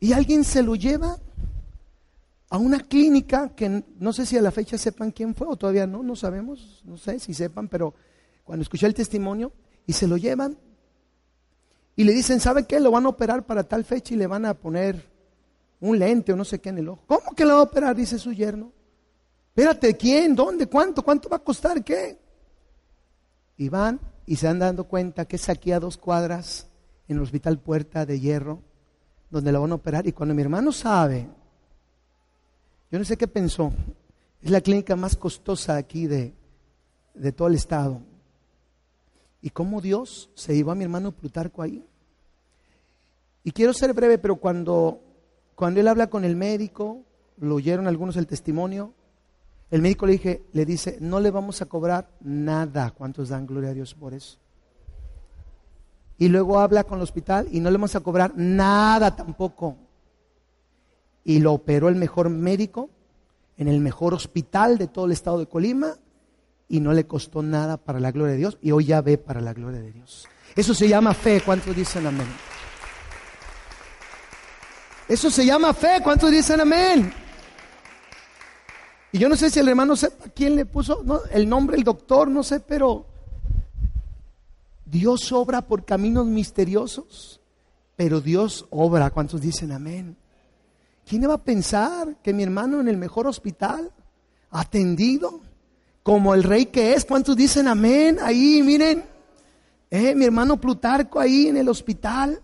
Y 0.00 0.12
alguien 0.12 0.44
se 0.44 0.62
lo 0.62 0.74
lleva. 0.74 1.18
a 2.50 2.58
una 2.58 2.80
clínica 2.80 3.54
que 3.56 3.84
no 3.98 4.12
sé 4.12 4.26
si 4.26 4.36
a 4.36 4.42
la 4.42 4.50
fecha 4.50 4.78
sepan 4.78 5.10
quién 5.10 5.34
fue 5.34 5.48
o 5.48 5.56
todavía 5.56 5.86
no, 5.86 6.02
no 6.02 6.14
sabemos, 6.14 6.82
no 6.84 6.96
sé 6.96 7.18
si 7.18 7.34
sepan, 7.34 7.68
pero 7.68 7.94
cuando 8.44 8.62
escuché 8.62 8.86
el 8.86 8.94
testimonio 8.94 9.52
y 9.86 9.92
se 9.92 10.06
lo 10.06 10.16
llevan 10.16 10.56
y 11.96 12.04
le 12.04 12.12
dicen, 12.12 12.40
¿sabe 12.40 12.66
qué? 12.66 12.78
Lo 12.80 12.90
van 12.90 13.06
a 13.06 13.08
operar 13.08 13.44
para 13.44 13.64
tal 13.64 13.84
fecha 13.84 14.14
y 14.14 14.16
le 14.16 14.26
van 14.26 14.44
a 14.44 14.54
poner 14.54 15.04
un 15.80 15.98
lente 15.98 16.32
o 16.32 16.36
no 16.36 16.44
sé 16.44 16.60
qué 16.60 16.68
en 16.68 16.78
el 16.78 16.88
ojo. 16.88 17.02
¿Cómo 17.06 17.34
que 17.34 17.44
lo 17.44 17.54
va 17.54 17.60
a 17.60 17.64
operar? 17.64 17.96
Dice 17.96 18.18
su 18.18 18.32
yerno. 18.32 18.72
Espérate, 19.56 19.96
¿quién? 19.96 20.34
¿Dónde? 20.34 20.66
¿Cuánto? 20.66 21.00
¿Cuánto 21.04 21.28
va 21.28 21.36
a 21.36 21.38
costar? 21.38 21.84
¿Qué? 21.84 22.18
Y 23.56 23.68
van 23.68 24.00
y 24.26 24.34
se 24.34 24.48
han 24.48 24.58
dando 24.58 24.82
cuenta 24.82 25.26
que 25.26 25.36
es 25.36 25.48
aquí 25.48 25.70
a 25.70 25.78
dos 25.78 25.96
cuadras 25.96 26.66
en 27.06 27.18
el 27.18 27.22
hospital 27.22 27.60
Puerta 27.60 28.04
de 28.04 28.18
Hierro, 28.18 28.58
donde 29.30 29.52
lo 29.52 29.60
van 29.60 29.70
a 29.70 29.76
operar. 29.76 30.08
Y 30.08 30.12
cuando 30.12 30.34
mi 30.34 30.42
hermano 30.42 30.72
sabe, 30.72 31.28
yo 32.90 32.98
no 32.98 33.04
sé 33.04 33.16
qué 33.16 33.28
pensó, 33.28 33.72
es 34.42 34.50
la 34.50 34.60
clínica 34.60 34.96
más 34.96 35.14
costosa 35.14 35.76
aquí 35.76 36.08
de, 36.08 36.34
de 37.14 37.30
todo 37.30 37.46
el 37.46 37.54
estado. 37.54 38.00
Y 39.40 39.50
cómo 39.50 39.80
Dios 39.80 40.30
se 40.34 40.56
llevó 40.56 40.72
a 40.72 40.74
mi 40.74 40.82
hermano 40.82 41.12
Plutarco 41.12 41.62
ahí. 41.62 41.86
Y 43.44 43.52
quiero 43.52 43.72
ser 43.72 43.92
breve, 43.92 44.18
pero 44.18 44.34
cuando, 44.34 45.00
cuando 45.54 45.78
él 45.78 45.86
habla 45.86 46.08
con 46.08 46.24
el 46.24 46.34
médico, 46.34 47.02
lo 47.36 47.54
oyeron 47.54 47.86
algunos 47.86 48.16
el 48.16 48.26
testimonio, 48.26 48.92
el 49.70 49.82
médico 49.82 50.06
le, 50.06 50.12
dije, 50.12 50.44
le 50.52 50.64
dice, 50.64 50.98
no 51.00 51.20
le 51.20 51.30
vamos 51.30 51.62
a 51.62 51.66
cobrar 51.66 52.10
nada. 52.20 52.90
¿Cuántos 52.92 53.30
dan 53.30 53.46
gloria 53.46 53.70
a 53.70 53.74
Dios 53.74 53.94
por 53.94 54.14
eso? 54.14 54.38
Y 56.18 56.28
luego 56.28 56.60
habla 56.60 56.84
con 56.84 56.98
el 56.98 57.02
hospital 57.02 57.48
y 57.50 57.60
no 57.60 57.70
le 57.70 57.76
vamos 57.76 57.96
a 57.96 58.00
cobrar 58.00 58.32
nada 58.36 59.16
tampoco. 59.16 59.76
Y 61.24 61.40
lo 61.40 61.52
operó 61.52 61.88
el 61.88 61.96
mejor 61.96 62.30
médico 62.30 62.90
en 63.56 63.68
el 63.68 63.80
mejor 63.80 64.14
hospital 64.14 64.78
de 64.78 64.88
todo 64.88 65.06
el 65.06 65.12
estado 65.12 65.38
de 65.38 65.46
Colima 65.46 65.96
y 66.68 66.80
no 66.80 66.92
le 66.92 67.06
costó 67.06 67.42
nada 67.42 67.76
para 67.76 68.00
la 68.00 68.12
gloria 68.12 68.32
de 68.32 68.38
Dios 68.38 68.58
y 68.60 68.70
hoy 68.70 68.86
ya 68.86 69.00
ve 69.00 69.18
para 69.18 69.40
la 69.40 69.54
gloria 69.54 69.80
de 69.80 69.92
Dios. 69.92 70.28
Eso 70.54 70.74
se 70.74 70.88
llama 70.88 71.14
fe. 71.14 71.40
¿Cuántos 71.44 71.74
dicen 71.74 72.06
amén? 72.06 72.26
Eso 75.08 75.30
se 75.30 75.44
llama 75.44 75.74
fe. 75.74 76.00
¿Cuántos 76.02 76.30
dicen 76.30 76.60
amén? 76.60 77.23
Y 79.14 79.20
yo 79.20 79.28
no 79.28 79.36
sé 79.36 79.48
si 79.48 79.60
el 79.60 79.68
hermano 79.68 79.94
sepa 79.94 80.24
quién 80.34 80.56
le 80.56 80.66
puso 80.66 81.04
el 81.30 81.48
nombre, 81.48 81.76
el 81.76 81.84
doctor, 81.84 82.26
no 82.26 82.42
sé, 82.42 82.58
pero 82.58 83.06
Dios 84.84 85.30
obra 85.30 85.62
por 85.62 85.84
caminos 85.84 86.26
misteriosos, 86.26 87.40
pero 87.94 88.20
Dios 88.20 88.66
obra. 88.70 89.10
¿Cuántos 89.10 89.40
dicen 89.40 89.70
amén? 89.70 90.16
¿Quién 91.06 91.22
iba 91.22 91.34
a 91.34 91.38
pensar 91.38 92.16
que 92.24 92.32
mi 92.32 92.42
hermano 92.42 92.80
en 92.80 92.88
el 92.88 92.96
mejor 92.96 93.28
hospital, 93.28 93.92
atendido, 94.50 95.38
como 96.02 96.34
el 96.34 96.42
rey 96.42 96.66
que 96.66 96.94
es? 96.94 97.04
¿Cuántos 97.04 97.36
dicen 97.36 97.68
amén? 97.68 98.18
Ahí, 98.20 98.64
miren, 98.64 99.04
eh, 99.92 100.16
mi 100.16 100.24
hermano 100.24 100.60
Plutarco 100.60 101.20
ahí 101.20 101.46
en 101.46 101.56
el 101.56 101.68
hospital, 101.68 102.42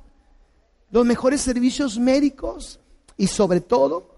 los 0.93 1.05
mejores 1.05 1.41
servicios 1.41 1.99
médicos 1.99 2.79
y 3.17 3.27
sobre 3.27 3.61
todo 3.61 4.10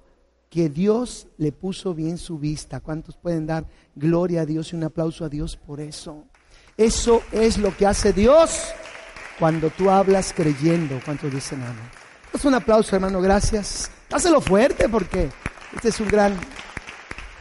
que 0.53 0.69
Dios 0.69 1.29
le 1.39 1.51
puso 1.51 1.95
bien 1.95 2.19
su 2.19 2.39
vista. 2.39 2.81
¿Cuántos 2.81 3.17
pueden 3.17 3.47
dar 3.47 3.65
gloria 3.97 4.43
a 4.43 4.47
Dios 4.47 4.71
y 4.71 4.77
un 4.77 4.85
aplauso 4.85 5.25
a 5.25 5.31
Dios 5.31 5.57
por 5.57 5.81
eso? 5.81 6.27
Eso 6.77 7.23
es 7.33 7.57
lo 7.57 7.75
que 7.75 7.87
hace 7.87 8.13
Dios 8.13 8.61
cuando 9.39 9.71
tú 9.71 9.89
hablas 9.89 10.35
creyendo. 10.37 11.01
¿Cuántos 11.07 11.33
dicen 11.33 11.63
amén? 11.63 11.89
Es 12.35 12.45
un 12.45 12.53
aplauso, 12.53 12.95
hermano, 12.95 13.23
gracias. 13.23 13.91
Házelo 14.11 14.43
fuerte 14.43 14.91
porque 14.91 15.31
este 15.75 15.89
es 15.89 15.99
un 16.01 16.09
gran, 16.09 16.39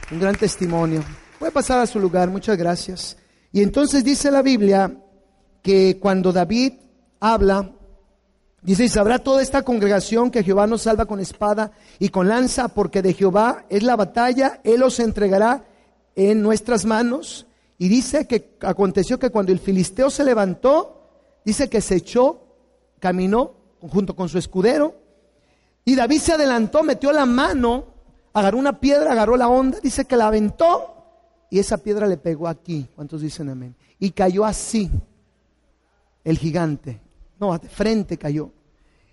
un 0.09 0.19
gran 0.21 0.35
testimonio. 0.35 1.03
Voy 1.37 1.49
a 1.49 1.51
pasar 1.51 1.79
a 1.81 1.87
su 1.87 1.99
lugar, 1.99 2.29
muchas 2.29 2.57
gracias. 2.57 3.17
Y 3.51 3.61
entonces 3.61 4.05
dice 4.05 4.31
la 4.31 4.41
Biblia 4.41 4.89
que 5.61 5.97
cuando 5.99 6.31
David 6.31 6.75
habla, 7.19 7.73
Dice, 8.63 8.83
y 8.83 8.89
sabrá 8.89 9.17
toda 9.17 9.41
esta 9.41 9.63
congregación 9.63 10.29
que 10.29 10.43
Jehová 10.43 10.67
nos 10.67 10.83
salva 10.83 11.05
con 11.05 11.19
espada 11.19 11.71
y 11.97 12.09
con 12.09 12.27
lanza, 12.27 12.67
porque 12.67 13.01
de 13.01 13.13
Jehová 13.13 13.65
es 13.69 13.81
la 13.81 13.95
batalla, 13.95 14.61
Él 14.63 14.83
os 14.83 14.99
entregará 14.99 15.65
en 16.15 16.43
nuestras 16.43 16.85
manos. 16.85 17.47
Y 17.79 17.87
dice 17.87 18.27
que 18.27 18.57
aconteció 18.61 19.17
que 19.17 19.31
cuando 19.31 19.51
el 19.51 19.57
filisteo 19.57 20.11
se 20.11 20.23
levantó, 20.23 21.09
dice 21.43 21.69
que 21.69 21.81
se 21.81 21.95
echó, 21.95 22.41
caminó 22.99 23.55
junto 23.79 24.15
con 24.15 24.29
su 24.29 24.37
escudero, 24.37 24.95
y 25.83 25.95
David 25.95 26.19
se 26.19 26.33
adelantó, 26.33 26.83
metió 26.83 27.11
la 27.11 27.25
mano, 27.25 27.85
agarró 28.33 28.59
una 28.59 28.79
piedra, 28.79 29.13
agarró 29.13 29.35
la 29.37 29.47
onda, 29.49 29.79
dice 29.81 30.05
que 30.05 30.15
la 30.15 30.27
aventó, 30.27 30.93
y 31.49 31.57
esa 31.57 31.77
piedra 31.77 32.05
le 32.05 32.17
pegó 32.17 32.47
aquí. 32.47 32.87
¿Cuántos 32.95 33.21
dicen 33.21 33.49
amén? 33.49 33.75
Y 33.97 34.11
cayó 34.11 34.45
así 34.45 34.91
el 36.23 36.37
gigante. 36.37 37.01
No, 37.41 37.57
de 37.57 37.67
frente 37.67 38.17
cayó. 38.17 38.51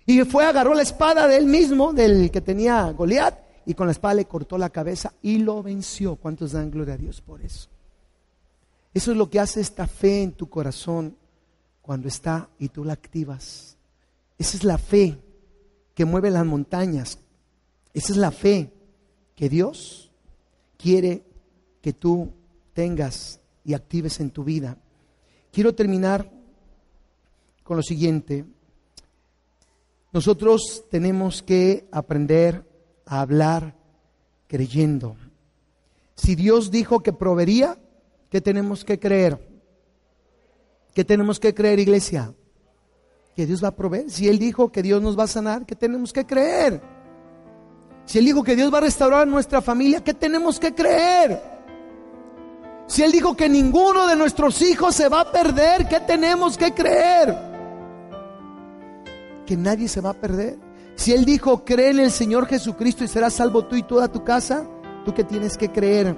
Y 0.05 0.21
fue, 0.21 0.45
agarró 0.45 0.75
la 0.75 0.83
espada 0.83 1.27
de 1.27 1.35
él 1.35 1.47
mismo, 1.47 1.93
del 1.93 2.29
que 2.29 2.41
tenía 2.41 2.91
Goliat, 2.91 3.39
y 3.65 3.73
con 3.73 3.87
la 3.87 3.91
espada 3.91 4.13
le 4.13 4.25
cortó 4.25 4.57
la 4.57 4.69
cabeza 4.69 5.13
y 5.21 5.39
lo 5.39 5.61
venció. 5.63 6.15
¿Cuántos 6.15 6.51
dan 6.51 6.69
gloria 6.69 6.93
a 6.93 6.97
Dios 6.97 7.21
por 7.21 7.41
eso? 7.41 7.69
Eso 8.93 9.11
es 9.11 9.17
lo 9.17 9.29
que 9.29 9.39
hace 9.39 9.61
esta 9.61 9.87
fe 9.87 10.21
en 10.21 10.31
tu 10.33 10.47
corazón 10.47 11.17
cuando 11.81 12.07
está 12.07 12.49
y 12.59 12.69
tú 12.69 12.85
la 12.85 12.93
activas. 12.93 13.77
Esa 14.37 14.57
es 14.57 14.63
la 14.63 14.77
fe 14.77 15.17
que 15.95 16.05
mueve 16.05 16.29
las 16.29 16.45
montañas. 16.45 17.19
Esa 17.93 18.13
es 18.13 18.17
la 18.17 18.31
fe 18.31 18.71
que 19.35 19.49
Dios 19.49 20.11
quiere 20.77 21.23
que 21.81 21.93
tú 21.93 22.31
tengas 22.73 23.39
y 23.65 23.73
actives 23.73 24.19
en 24.19 24.29
tu 24.29 24.43
vida. 24.43 24.77
Quiero 25.51 25.73
terminar 25.73 26.38
con 27.69 27.77
lo 27.77 27.83
siguiente. 27.83 28.45
Nosotros 30.11 30.85
tenemos 30.89 31.43
que 31.43 31.87
aprender 31.91 32.67
a 33.05 33.21
hablar 33.21 33.75
creyendo. 34.47 35.15
Si 36.15 36.33
Dios 36.33 36.71
dijo 36.71 37.01
que 37.01 37.13
proveería, 37.13 37.77
¿qué 38.31 38.41
tenemos 38.41 38.83
que 38.83 38.97
creer? 38.97 39.37
¿Qué 40.95 41.05
tenemos 41.05 41.39
que 41.39 41.53
creer, 41.53 41.77
iglesia? 41.77 42.33
Que 43.35 43.45
Dios 43.45 43.63
va 43.63 43.67
a 43.67 43.75
proveer. 43.75 44.09
Si 44.09 44.27
Él 44.27 44.39
dijo 44.39 44.71
que 44.71 44.81
Dios 44.81 44.99
nos 44.99 45.15
va 45.15 45.25
a 45.25 45.27
sanar, 45.27 45.67
¿qué 45.67 45.75
tenemos 45.75 46.11
que 46.11 46.25
creer? 46.25 46.81
Si 48.05 48.17
Él 48.17 48.25
dijo 48.25 48.43
que 48.43 48.55
Dios 48.55 48.73
va 48.73 48.79
a 48.79 48.81
restaurar 48.81 49.27
nuestra 49.27 49.61
familia, 49.61 50.03
¿qué 50.03 50.15
tenemos 50.15 50.59
que 50.59 50.73
creer? 50.73 51.39
Si 52.87 53.03
Él 53.03 53.11
dijo 53.11 53.37
que 53.37 53.47
ninguno 53.47 54.07
de 54.07 54.15
nuestros 54.15 54.59
hijos 54.63 54.95
se 54.95 55.07
va 55.07 55.21
a 55.21 55.31
perder, 55.31 55.87
¿qué 55.87 55.99
tenemos 55.99 56.57
que 56.57 56.73
creer? 56.73 57.48
Que 59.49 59.57
nadie 59.57 59.87
se 59.87 59.99
va 59.99 60.11
a 60.11 60.13
perder. 60.13 60.59
Si 60.93 61.11
Él 61.11 61.25
dijo, 61.25 61.65
cree 61.65 61.89
en 61.89 61.97
el 61.97 62.11
Señor 62.11 62.45
Jesucristo 62.45 63.03
y 63.03 63.07
serás 63.07 63.33
salvo 63.33 63.65
tú 63.65 63.75
y 63.75 63.81
toda 63.81 64.07
tu 64.07 64.23
casa, 64.23 64.63
tú 65.03 65.11
que 65.11 65.23
tienes 65.23 65.57
que 65.57 65.69
creer. 65.71 66.15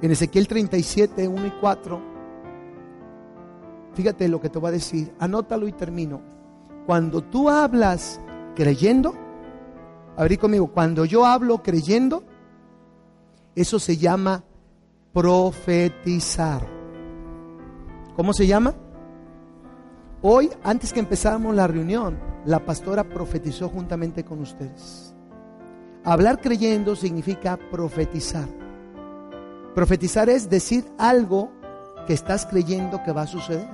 En 0.00 0.10
Ezequiel 0.12 0.46
37, 0.46 1.26
1 1.26 1.46
y 1.48 1.50
4, 1.60 2.02
fíjate 3.92 4.28
lo 4.28 4.40
que 4.40 4.50
te 4.50 4.60
voy 4.60 4.68
a 4.68 4.72
decir, 4.72 5.12
anótalo 5.18 5.66
y 5.66 5.72
termino. 5.72 6.22
Cuando 6.86 7.22
tú 7.22 7.50
hablas 7.50 8.20
creyendo, 8.54 9.12
abrí 10.16 10.36
conmigo, 10.36 10.68
cuando 10.68 11.04
yo 11.04 11.26
hablo 11.26 11.64
creyendo, 11.64 12.22
eso 13.56 13.80
se 13.80 13.96
llama 13.96 14.44
profetizar. 15.12 16.64
¿Cómo 18.14 18.32
se 18.32 18.46
llama? 18.46 18.76
Hoy, 20.22 20.50
antes 20.62 20.92
que 20.92 21.00
empezáramos 21.00 21.54
la 21.54 21.66
reunión, 21.66 22.18
la 22.44 22.58
pastora 22.58 23.04
profetizó 23.04 23.70
juntamente 23.70 24.22
con 24.22 24.40
ustedes. 24.40 25.14
Hablar 26.04 26.42
creyendo 26.42 26.94
significa 26.94 27.58
profetizar. 27.70 28.46
Profetizar 29.74 30.28
es 30.28 30.50
decir 30.50 30.84
algo 30.98 31.50
que 32.06 32.12
estás 32.12 32.44
creyendo 32.44 33.02
que 33.02 33.12
va 33.12 33.22
a 33.22 33.26
suceder. 33.26 33.66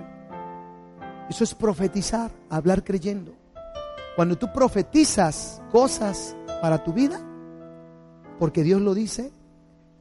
Eso 1.28 1.42
es 1.42 1.53
profetizar, 1.53 2.30
hablar 2.49 2.84
creyendo. 2.84 3.32
Cuando 4.14 4.36
tú 4.36 4.53
profetizas 4.53 5.61
cosas 5.72 6.36
para 6.62 6.84
tu 6.84 6.92
vida, 6.92 7.20
porque 8.38 8.62
Dios 8.62 8.80
lo 8.80 8.94
dice, 8.94 9.32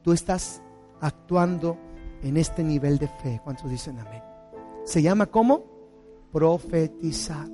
tú 0.02 0.12
estás 0.12 0.62
actuando 1.00 1.76
en 2.22 2.36
este 2.36 2.62
nivel 2.62 2.98
de 2.98 3.08
fe. 3.08 3.40
¿Cuántos 3.42 3.68
dicen 3.68 3.98
amén? 3.98 4.22
Se 4.84 5.02
llama 5.02 5.26
¿cómo? 5.26 5.75
Profetizar. 6.32 7.48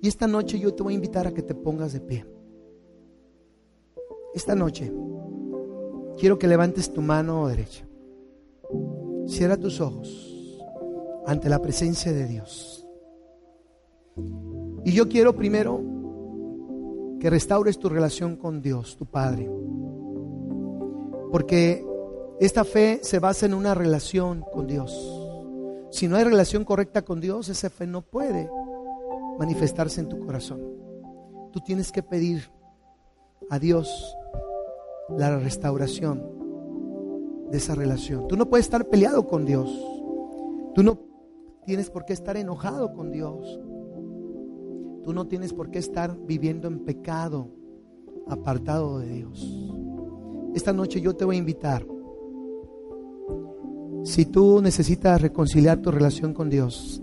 Y 0.00 0.08
esta 0.08 0.26
noche 0.26 0.58
yo 0.58 0.74
te 0.74 0.82
voy 0.82 0.94
a 0.94 0.96
invitar 0.96 1.26
a 1.26 1.32
que 1.32 1.42
te 1.42 1.54
pongas 1.54 1.92
de 1.92 2.00
pie. 2.00 2.26
Esta 4.34 4.54
noche 4.54 4.92
quiero 6.18 6.38
que 6.38 6.48
levantes 6.48 6.92
tu 6.92 7.00
mano 7.00 7.46
derecha. 7.48 7.86
Cierra 9.26 9.56
tus 9.56 9.80
ojos 9.80 10.60
ante 11.26 11.48
la 11.48 11.60
presencia 11.60 12.12
de 12.12 12.26
Dios. 12.26 12.86
Y 14.84 14.92
yo 14.92 15.08
quiero 15.08 15.34
primero 15.34 15.80
que 17.20 17.30
restaures 17.30 17.78
tu 17.78 17.88
relación 17.88 18.36
con 18.36 18.60
Dios, 18.60 18.96
tu 18.96 19.06
Padre. 19.06 19.48
Porque 21.30 21.86
esta 22.40 22.64
fe 22.64 22.98
se 23.02 23.20
basa 23.20 23.46
en 23.46 23.54
una 23.54 23.74
relación 23.74 24.44
con 24.52 24.66
Dios. 24.66 25.21
Si 25.92 26.08
no 26.08 26.16
hay 26.16 26.24
relación 26.24 26.64
correcta 26.64 27.02
con 27.02 27.20
Dios, 27.20 27.50
esa 27.50 27.68
fe 27.68 27.86
no 27.86 28.00
puede 28.00 28.50
manifestarse 29.38 30.00
en 30.00 30.08
tu 30.08 30.18
corazón. 30.20 30.60
Tú 31.52 31.60
tienes 31.60 31.92
que 31.92 32.02
pedir 32.02 32.50
a 33.50 33.58
Dios 33.58 34.16
la 35.10 35.38
restauración 35.38 36.26
de 37.50 37.58
esa 37.58 37.74
relación. 37.74 38.26
Tú 38.26 38.38
no 38.38 38.48
puedes 38.48 38.64
estar 38.64 38.88
peleado 38.88 39.26
con 39.26 39.44
Dios. 39.44 39.68
Tú 40.74 40.82
no 40.82 40.98
tienes 41.66 41.90
por 41.90 42.06
qué 42.06 42.14
estar 42.14 42.38
enojado 42.38 42.94
con 42.94 43.12
Dios. 43.12 43.60
Tú 45.04 45.12
no 45.12 45.26
tienes 45.26 45.52
por 45.52 45.70
qué 45.70 45.78
estar 45.78 46.16
viviendo 46.16 46.68
en 46.68 46.86
pecado, 46.86 47.50
apartado 48.28 48.98
de 49.00 49.08
Dios. 49.08 49.74
Esta 50.54 50.72
noche 50.72 51.02
yo 51.02 51.14
te 51.14 51.26
voy 51.26 51.36
a 51.36 51.40
invitar. 51.40 51.84
Si 54.04 54.26
tú 54.26 54.60
necesitas 54.60 55.20
reconciliar 55.22 55.78
tu 55.78 55.92
relación 55.92 56.34
con 56.34 56.50
Dios, 56.50 57.00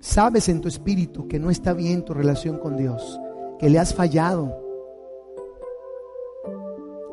sabes 0.00 0.48
en 0.48 0.60
tu 0.60 0.66
espíritu 0.66 1.28
que 1.28 1.38
no 1.38 1.50
está 1.50 1.72
bien 1.72 2.04
tu 2.04 2.12
relación 2.12 2.58
con 2.58 2.76
Dios, 2.76 3.20
que 3.60 3.70
le 3.70 3.78
has 3.78 3.94
fallado. 3.94 4.60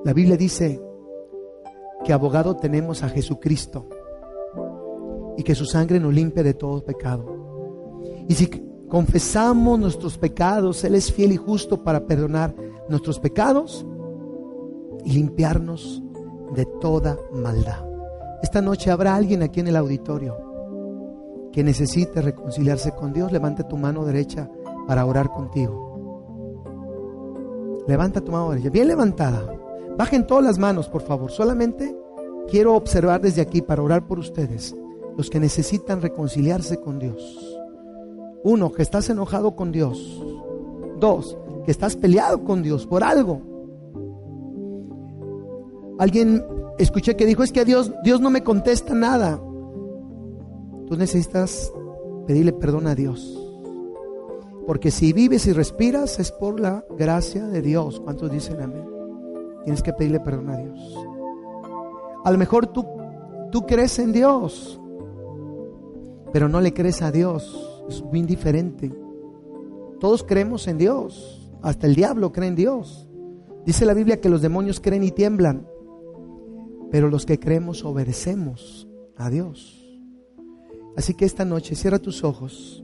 La 0.03 0.13
Biblia 0.13 0.35
dice 0.35 0.81
que 2.03 2.11
abogado 2.11 2.55
tenemos 2.55 3.03
a 3.03 3.09
Jesucristo 3.09 3.87
y 5.37 5.43
que 5.43 5.53
su 5.53 5.65
sangre 5.65 5.99
nos 5.99 6.13
limpia 6.13 6.41
de 6.41 6.55
todo 6.55 6.83
pecado. 6.83 7.99
Y 8.27 8.33
si 8.33 8.47
confesamos 8.89 9.79
nuestros 9.79 10.17
pecados, 10.17 10.83
Él 10.83 10.95
es 10.95 11.13
fiel 11.13 11.33
y 11.33 11.37
justo 11.37 11.83
para 11.83 12.07
perdonar 12.07 12.55
nuestros 12.89 13.19
pecados 13.19 13.85
y 15.05 15.13
limpiarnos 15.13 16.01
de 16.55 16.65
toda 16.81 17.19
maldad. 17.31 17.90
Esta 18.41 18.61
noche 18.61 18.91
habrá 18.91 19.15
alguien 19.15 19.43
aquí 19.43 19.59
en 19.59 19.67
el 19.67 19.75
auditorio 19.75 20.35
que 21.51 21.63
necesite 21.63 22.21
reconciliarse 22.21 22.91
con 22.93 23.13
Dios. 23.13 23.31
Levanta 23.31 23.67
tu 23.67 23.77
mano 23.77 24.05
derecha 24.05 24.49
para 24.87 25.05
orar 25.05 25.31
contigo. 25.31 25.89
Levanta 27.87 28.21
tu 28.21 28.31
mano 28.31 28.49
derecha, 28.51 28.69
bien 28.69 28.87
levantada. 28.87 29.53
Bajen 29.97 30.25
todas 30.25 30.43
las 30.43 30.57
manos, 30.57 30.87
por 30.87 31.01
favor. 31.01 31.31
Solamente 31.31 31.95
quiero 32.47 32.75
observar 32.75 33.21
desde 33.21 33.41
aquí 33.41 33.61
para 33.61 33.83
orar 33.83 34.07
por 34.07 34.17
ustedes, 34.19 34.75
los 35.17 35.29
que 35.29 35.39
necesitan 35.39 36.01
reconciliarse 36.01 36.77
con 36.79 36.99
Dios. 36.99 37.59
Uno, 38.43 38.71
que 38.71 38.81
estás 38.81 39.09
enojado 39.09 39.55
con 39.55 39.71
Dios. 39.71 40.23
Dos, 40.99 41.37
que 41.65 41.71
estás 41.71 41.95
peleado 41.95 42.43
con 42.43 42.63
Dios 42.63 42.87
por 42.87 43.03
algo. 43.03 43.50
Alguien 46.01 46.43
escuché 46.79 47.15
que 47.15 47.27
dijo, 47.27 47.43
es 47.43 47.51
que 47.51 47.59
a 47.59 47.63
Dios, 47.63 47.93
Dios 48.03 48.21
no 48.21 48.31
me 48.31 48.41
contesta 48.41 48.95
nada. 48.95 49.39
Tú 50.87 50.95
necesitas 50.97 51.71
pedirle 52.25 52.53
perdón 52.53 52.87
a 52.87 52.95
Dios. 52.95 53.39
Porque 54.65 54.89
si 54.89 55.13
vives 55.13 55.45
y 55.45 55.53
respiras 55.53 56.17
es 56.17 56.31
por 56.31 56.59
la 56.59 56.83
gracia 56.97 57.45
de 57.45 57.61
Dios. 57.61 57.99
¿Cuántos 57.99 58.31
dicen 58.31 58.59
amén? 58.59 58.83
Tienes 59.63 59.83
que 59.83 59.93
pedirle 59.93 60.19
perdón 60.19 60.49
a 60.49 60.57
Dios. 60.57 60.79
A 62.25 62.31
lo 62.31 62.37
mejor 62.39 62.65
tú, 62.65 62.83
tú 63.51 63.67
crees 63.67 63.99
en 63.99 64.11
Dios, 64.11 64.81
pero 66.33 66.49
no 66.49 66.61
le 66.61 66.73
crees 66.73 67.03
a 67.03 67.11
Dios. 67.11 67.85
Es 67.87 68.01
muy 68.01 68.21
indiferente. 68.21 68.91
Todos 69.99 70.23
creemos 70.23 70.67
en 70.67 70.79
Dios. 70.79 71.47
Hasta 71.61 71.85
el 71.85 71.93
diablo 71.93 72.31
cree 72.31 72.47
en 72.47 72.55
Dios. 72.55 73.07
Dice 73.67 73.85
la 73.85 73.93
Biblia 73.93 74.19
que 74.19 74.29
los 74.29 74.41
demonios 74.41 74.79
creen 74.79 75.03
y 75.03 75.11
tiemblan. 75.11 75.67
Pero 76.91 77.09
los 77.09 77.25
que 77.25 77.39
creemos 77.39 77.85
obedecemos 77.85 78.87
a 79.15 79.29
Dios. 79.29 79.81
Así 80.97 81.13
que 81.13 81.23
esta 81.23 81.45
noche 81.45 81.75
cierra 81.75 81.99
tus 81.99 82.25
ojos. 82.25 82.83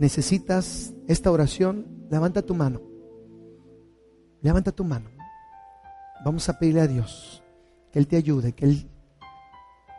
Necesitas 0.00 0.92
esta 1.06 1.30
oración. 1.30 1.86
Levanta 2.10 2.42
tu 2.42 2.54
mano. 2.54 2.82
Levanta 4.42 4.72
tu 4.72 4.82
mano. 4.84 5.08
Vamos 6.24 6.48
a 6.48 6.58
pedirle 6.58 6.80
a 6.80 6.88
Dios 6.88 7.44
que 7.92 8.00
Él 8.00 8.08
te 8.08 8.16
ayude, 8.16 8.52
que 8.54 8.64
Él 8.64 8.90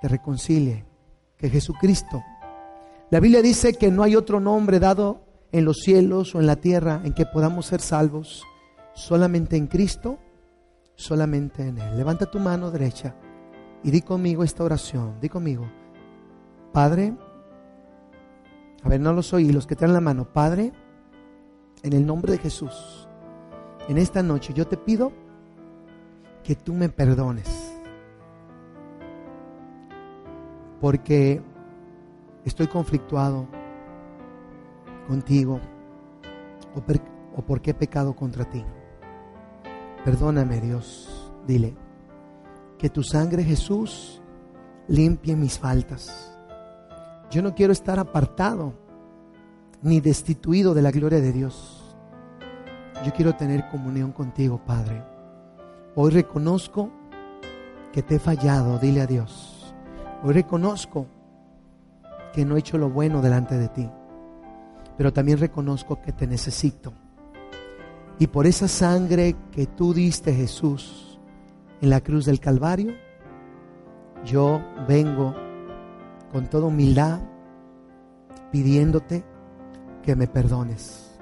te 0.02 0.10
reconcilie, 0.10 0.86
que 1.38 1.50
Jesucristo. 1.50 2.22
La 3.10 3.22
Biblia 3.22 3.42
dice 3.42 3.74
que 3.74 3.90
no 3.90 4.04
hay 4.04 4.18
otro 4.18 4.42
nombre 4.42 4.80
dado 4.80 5.24
en 5.54 5.64
los 5.64 5.78
cielos 5.78 6.36
o 6.36 6.42
en 6.42 6.46
la 6.46 6.58
tierra 6.58 7.02
en 7.06 7.14
que 7.14 7.26
podamos 7.26 7.68
ser 7.68 7.80
salvos, 7.80 8.44
solamente 8.94 9.56
en 9.56 9.68
Cristo, 9.68 10.20
solamente 10.96 11.66
en 11.66 11.78
Él. 11.78 11.98
Levanta 11.98 12.30
tu 12.30 12.40
mano 12.40 12.70
derecha 12.70 13.16
y 13.84 13.92
di 13.92 14.02
conmigo 14.02 14.44
esta 14.44 14.64
oración, 14.64 15.20
di 15.22 15.30
conmigo, 15.30 15.66
Padre, 16.72 17.16
a 18.84 18.90
ver, 18.90 19.00
no 19.00 19.14
los 19.14 19.34
oí, 19.34 19.52
los 19.52 19.68
que 19.68 19.76
traen 19.76 19.94
la 19.94 20.02
mano, 20.02 20.26
Padre, 20.26 20.72
en 21.84 21.94
el 21.94 22.06
nombre 22.06 22.34
de 22.34 22.38
Jesús, 22.40 23.08
en 23.88 23.98
esta 23.98 24.22
noche 24.22 24.54
yo 24.54 24.68
te 24.68 24.78
pido 24.78 25.12
que 26.44 26.56
tú 26.56 26.74
me 26.74 26.90
perdones. 26.90 27.66
Porque 30.80 31.42
estoy 32.46 32.68
conflictuado 32.68 33.48
contigo 35.08 35.60
o, 36.76 37.42
porque 37.42 37.72
he 37.72 37.74
pecado 37.74 38.16
contra 38.16 38.46
ti. 38.46 38.64
Perdóname 40.06 40.62
Dios, 40.62 41.34
dile, 41.46 41.76
que 42.80 42.90
tu 42.90 43.04
sangre 43.04 43.44
Jesús 43.44 44.22
limpie 44.88 45.36
mis 45.36 45.60
faltas. 45.60 46.34
Yo 47.30 47.44
no 47.44 47.54
quiero 47.54 47.74
estar 47.74 48.00
apartado 48.00 48.74
ni 49.82 50.00
destituido 50.00 50.74
de 50.74 50.82
la 50.82 50.90
gloria 50.90 51.20
de 51.20 51.34
Dios. 51.34 51.96
Yo 53.06 53.14
quiero 53.14 53.36
tener 53.36 53.68
comunión 53.70 54.14
contigo, 54.14 54.62
Padre. 54.66 55.04
Hoy 55.96 56.12
reconozco 56.12 56.90
que 57.92 58.02
te 58.02 58.16
he 58.16 58.20
fallado, 58.20 58.80
dile 58.80 59.02
a 59.02 59.08
Dios. 59.08 59.74
Hoy 60.24 60.34
reconozco 60.34 61.06
que 62.34 62.46
no 62.46 62.56
he 62.56 62.60
hecho 62.60 62.78
lo 62.78 62.90
bueno 62.90 63.22
delante 63.22 63.58
de 63.58 63.68
ti, 63.68 63.90
pero 64.98 65.12
también 65.12 65.38
reconozco 65.38 66.02
que 66.02 66.14
te 66.14 66.28
necesito. 66.28 66.94
Y 68.20 68.28
por 68.28 68.48
esa 68.48 68.68
sangre 68.68 69.36
que 69.52 69.66
tú 69.66 69.94
diste, 69.94 70.34
Jesús, 70.34 71.09
en 71.82 71.90
la 71.90 72.02
cruz 72.02 72.26
del 72.26 72.40
Calvario, 72.40 72.94
yo 74.26 74.62
vengo 74.88 75.36
con 76.32 76.48
toda 76.48 76.68
humildad 76.68 77.20
pidiéndote 78.52 79.24
que 80.04 80.16
me 80.16 80.28
perdones. 80.28 81.18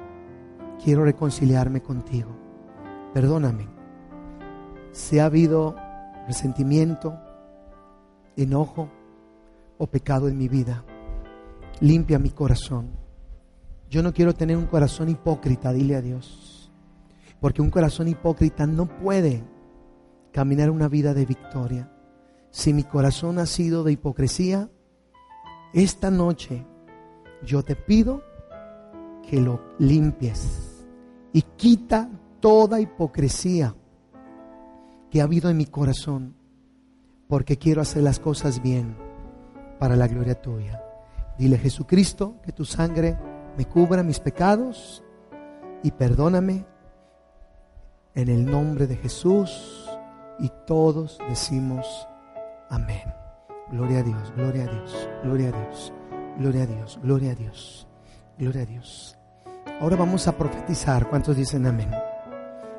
Quiero 0.84 1.04
reconciliarme 1.04 1.82
contigo. 1.82 2.36
Perdóname 3.14 3.78
si 4.98 5.20
ha 5.20 5.26
habido 5.26 5.76
resentimiento, 6.26 7.20
enojo 8.36 8.90
o 9.78 9.86
pecado 9.86 10.28
en 10.28 10.40
mi 10.40 10.48
vida, 10.48 10.84
limpia 11.82 12.18
mi 12.18 12.32
corazón. 12.32 12.90
Yo 13.92 14.02
no 14.02 14.12
quiero 14.12 14.34
tener 14.34 14.58
un 14.58 14.66
corazón 14.66 15.10
hipócrita, 15.10 15.72
dile 15.72 15.96
a 15.96 16.02
Dios. 16.02 16.72
Porque 17.40 17.62
un 17.62 17.70
corazón 17.70 18.08
hipócrita 18.08 18.66
no 18.66 18.88
puede 18.88 19.44
caminar 20.38 20.70
una 20.70 20.88
vida 20.88 21.16
de 21.16 21.26
victoria. 21.26 21.92
Si 22.52 22.72
mi 22.72 22.84
corazón 22.84 23.40
ha 23.40 23.48
sido 23.48 23.84
de 23.84 23.94
hipocresía, 23.94 24.70
esta 25.74 26.12
noche 26.12 26.64
yo 27.44 27.64
te 27.64 27.76
pido 27.76 28.22
que 29.28 29.42
lo 29.42 29.60
limpies 29.80 30.86
y 31.34 31.42
quita 31.42 32.08
toda 32.40 32.80
hipocresía 32.80 33.74
que 35.10 35.22
ha 35.22 35.24
habido 35.24 35.50
en 35.50 35.58
mi 35.58 35.66
corazón, 35.66 36.36
porque 37.28 37.58
quiero 37.58 37.82
hacer 37.82 38.04
las 38.04 38.20
cosas 38.20 38.62
bien 38.62 38.96
para 39.80 39.96
la 39.96 40.08
gloria 40.08 40.40
tuya. 40.40 40.84
Dile 41.40 41.58
Jesucristo 41.58 42.36
que 42.44 42.52
tu 42.52 42.64
sangre 42.64 43.18
me 43.58 43.66
cubra 43.66 44.04
mis 44.04 44.20
pecados 44.20 45.04
y 45.82 45.90
perdóname 45.90 46.64
en 48.14 48.30
el 48.30 48.46
nombre 48.46 48.86
de 48.86 48.98
Jesús 48.98 49.87
y 50.40 50.52
todos 50.66 51.20
decimos 51.30 52.08
amén. 52.70 53.14
Gloria 53.72 54.00
a 54.00 54.04
Dios, 54.04 54.34
gloria 54.36 54.64
a 54.64 54.68
Dios, 54.68 55.10
gloria 55.24 55.50
a 55.50 55.52
Dios, 55.52 55.94
gloria 56.38 56.64
a 56.64 56.66
Dios, 56.66 57.00
gloria 57.04 57.32
a 57.32 57.36
Dios, 57.36 57.88
gloria 58.38 58.62
a 58.62 58.66
Dios. 58.66 59.18
Ahora 59.82 59.96
vamos 59.96 60.28
a 60.28 60.38
profetizar. 60.38 61.10
¿Cuántos 61.10 61.36
dicen 61.36 61.66
amén? 61.66 61.92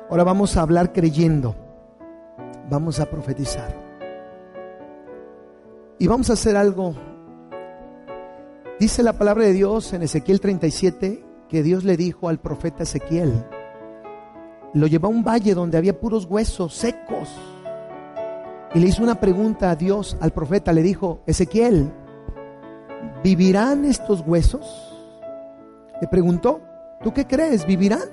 Ahora 0.09 0.23
vamos 0.23 0.57
a 0.57 0.61
hablar 0.61 0.91
creyendo 0.91 1.55
vamos 2.69 2.99
a 2.99 3.09
profetizar. 3.09 3.75
Y 5.97 6.07
vamos 6.07 6.29
a 6.29 6.33
hacer 6.33 6.55
algo. 6.55 6.95
Dice 8.79 9.03
la 9.03 9.13
palabra 9.13 9.45
de 9.45 9.53
Dios 9.53 9.91
en 9.93 10.03
Ezequiel 10.03 10.39
37 10.39 11.25
que 11.49 11.63
Dios 11.63 11.83
le 11.83 11.97
dijo 11.97 12.29
al 12.29 12.39
profeta 12.39 12.83
Ezequiel 12.83 13.45
lo 14.73 14.87
llevó 14.87 15.07
a 15.07 15.11
un 15.11 15.23
valle 15.23 15.53
donde 15.53 15.77
había 15.77 15.99
puros 15.99 16.25
huesos 16.25 16.73
secos. 16.73 17.29
Y 18.73 18.79
le 18.79 18.87
hizo 18.87 19.01
una 19.01 19.19
pregunta 19.19 19.71
a 19.71 19.75
Dios, 19.75 20.15
al 20.19 20.31
profeta, 20.31 20.73
le 20.73 20.83
dijo, 20.83 21.21
Ezequiel, 21.25 21.91
¿vivirán 23.23 23.85
estos 23.85 24.21
huesos? 24.25 24.93
Le 26.01 26.07
preguntó, 26.07 26.61
¿tú 27.03 27.13
qué 27.13 27.25
crees? 27.25 27.65
¿Vivirán? 27.65 28.09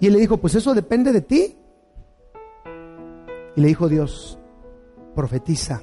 Y 0.00 0.06
él 0.06 0.14
le 0.14 0.20
dijo, 0.20 0.38
pues 0.38 0.54
eso 0.54 0.74
depende 0.74 1.12
de 1.12 1.20
ti. 1.20 1.56
Y 3.54 3.60
le 3.60 3.68
dijo 3.68 3.88
Dios, 3.88 4.38
profetiza 5.14 5.82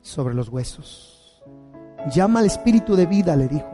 sobre 0.00 0.34
los 0.34 0.48
huesos. 0.48 1.42
Llama 2.12 2.40
al 2.40 2.46
espíritu 2.46 2.96
de 2.96 3.06
vida, 3.06 3.34
le 3.34 3.48
dijo, 3.48 3.70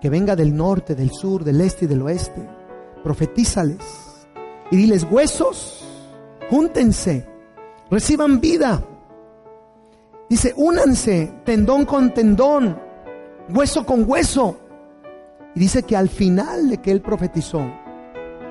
que 0.00 0.10
venga 0.10 0.34
del 0.34 0.56
norte, 0.56 0.94
del 0.94 1.10
sur, 1.10 1.44
del 1.44 1.60
este 1.60 1.84
y 1.84 1.88
del 1.88 2.02
oeste. 2.02 2.55
Profetízales 3.02 4.26
y 4.70 4.76
diles, 4.76 5.06
huesos, 5.10 5.84
júntense, 6.50 7.26
reciban 7.90 8.40
vida. 8.40 8.82
Dice, 10.28 10.52
únanse, 10.56 11.32
tendón 11.44 11.84
con 11.84 12.12
tendón, 12.12 12.80
hueso 13.48 13.86
con 13.86 14.08
hueso. 14.08 14.58
Y 15.54 15.60
dice 15.60 15.84
que 15.84 15.96
al 15.96 16.08
final 16.08 16.68
de 16.68 16.78
que 16.78 16.90
él 16.90 17.00
profetizó, 17.00 17.64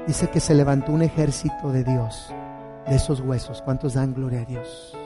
dice 0.08 0.30
que 0.30 0.40
se 0.40 0.56
levantó 0.56 0.92
un 0.94 1.02
ejército 1.02 1.72
de 1.72 1.84
Dios, 1.84 2.34
de 2.88 2.96
esos 2.96 3.20
huesos. 3.20 3.62
¿Cuántos 3.62 3.94
dan 3.96 4.14
gloria 4.14 4.42
a 4.42 4.46
Dios? 4.46 4.98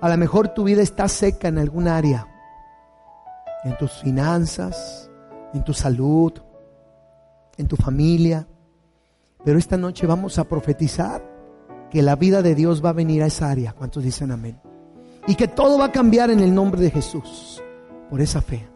A 0.00 0.08
lo 0.08 0.16
mejor 0.16 0.48
tu 0.48 0.64
vida 0.64 0.82
está 0.82 1.08
seca 1.08 1.48
en 1.48 1.58
algún 1.58 1.88
área, 1.88 2.26
en 3.64 3.76
tus 3.78 3.92
finanzas, 4.00 5.10
en 5.54 5.64
tu 5.64 5.72
salud, 5.72 6.32
en 7.58 7.68
tu 7.68 7.76
familia. 7.76 8.48
Pero 9.44 9.58
esta 9.58 9.76
noche 9.76 10.06
vamos 10.06 10.38
a 10.38 10.48
profetizar 10.48 11.22
que 11.90 12.02
la 12.02 12.16
vida 12.16 12.42
de 12.42 12.54
Dios 12.54 12.84
va 12.84 12.90
a 12.90 12.94
venir 12.94 13.22
a 13.22 13.26
esa 13.26 13.50
área. 13.50 13.72
¿Cuántos 13.72 14.04
dicen 14.04 14.30
amén? 14.30 14.60
Y 15.26 15.34
que 15.34 15.48
todo 15.48 15.78
va 15.78 15.86
a 15.86 15.92
cambiar 15.92 16.30
en 16.30 16.40
el 16.40 16.54
nombre 16.54 16.80
de 16.80 16.90
Jesús, 16.90 17.62
por 18.08 18.20
esa 18.20 18.40
fe. 18.40 18.66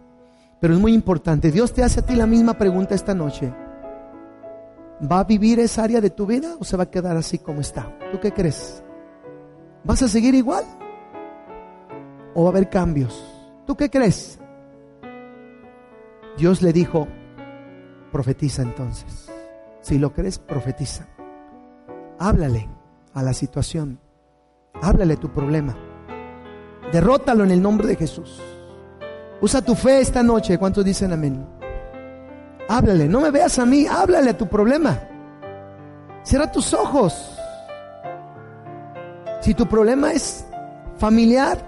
Pero 0.60 0.74
es 0.74 0.80
muy 0.80 0.92
importante, 0.92 1.50
Dios 1.50 1.72
te 1.72 1.82
hace 1.82 2.00
a 2.00 2.06
ti 2.06 2.14
la 2.14 2.26
misma 2.26 2.58
pregunta 2.58 2.94
esta 2.94 3.14
noche. 3.14 3.52
¿Va 5.10 5.20
a 5.20 5.24
vivir 5.24 5.58
esa 5.58 5.82
área 5.82 6.00
de 6.00 6.10
tu 6.10 6.26
vida 6.26 6.54
o 6.60 6.64
se 6.64 6.76
va 6.76 6.84
a 6.84 6.90
quedar 6.90 7.16
así 7.16 7.38
como 7.38 7.60
está? 7.60 7.96
¿Tú 8.12 8.20
qué 8.20 8.32
crees? 8.32 8.84
¿Vas 9.82 10.02
a 10.02 10.08
seguir 10.08 10.34
igual? 10.34 10.64
¿O 12.34 12.44
va 12.44 12.50
a 12.50 12.52
haber 12.52 12.68
cambios? 12.68 13.24
¿Tú 13.66 13.74
qué 13.76 13.90
crees? 13.90 14.38
Dios 16.38 16.62
le 16.62 16.72
dijo, 16.72 17.08
profetiza 18.12 18.62
entonces. 18.62 19.28
Si 19.80 19.98
lo 19.98 20.12
crees, 20.12 20.38
profetiza. 20.38 21.08
Háblale 22.18 22.68
a 23.14 23.22
la 23.22 23.32
situación. 23.32 23.98
Háblale 24.80 25.16
tu 25.16 25.32
problema. 25.32 25.76
Derrótalo 26.92 27.42
en 27.42 27.50
el 27.50 27.60
nombre 27.60 27.88
de 27.88 27.96
Jesús. 27.96 28.40
Usa 29.40 29.62
tu 29.62 29.74
fe 29.74 30.00
esta 30.00 30.22
noche. 30.22 30.58
¿Cuántos 30.58 30.84
dicen 30.84 31.12
amén? 31.12 31.44
Háblale. 32.68 33.08
No 33.08 33.20
me 33.20 33.30
veas 33.30 33.58
a 33.58 33.66
mí. 33.66 33.86
Háblale 33.86 34.30
a 34.30 34.38
tu 34.38 34.46
problema. 34.46 35.00
Cierra 36.22 36.52
tus 36.52 36.72
ojos. 36.72 37.36
Si 39.40 39.54
tu 39.54 39.66
problema 39.66 40.12
es 40.12 40.46
familiar, 40.98 41.58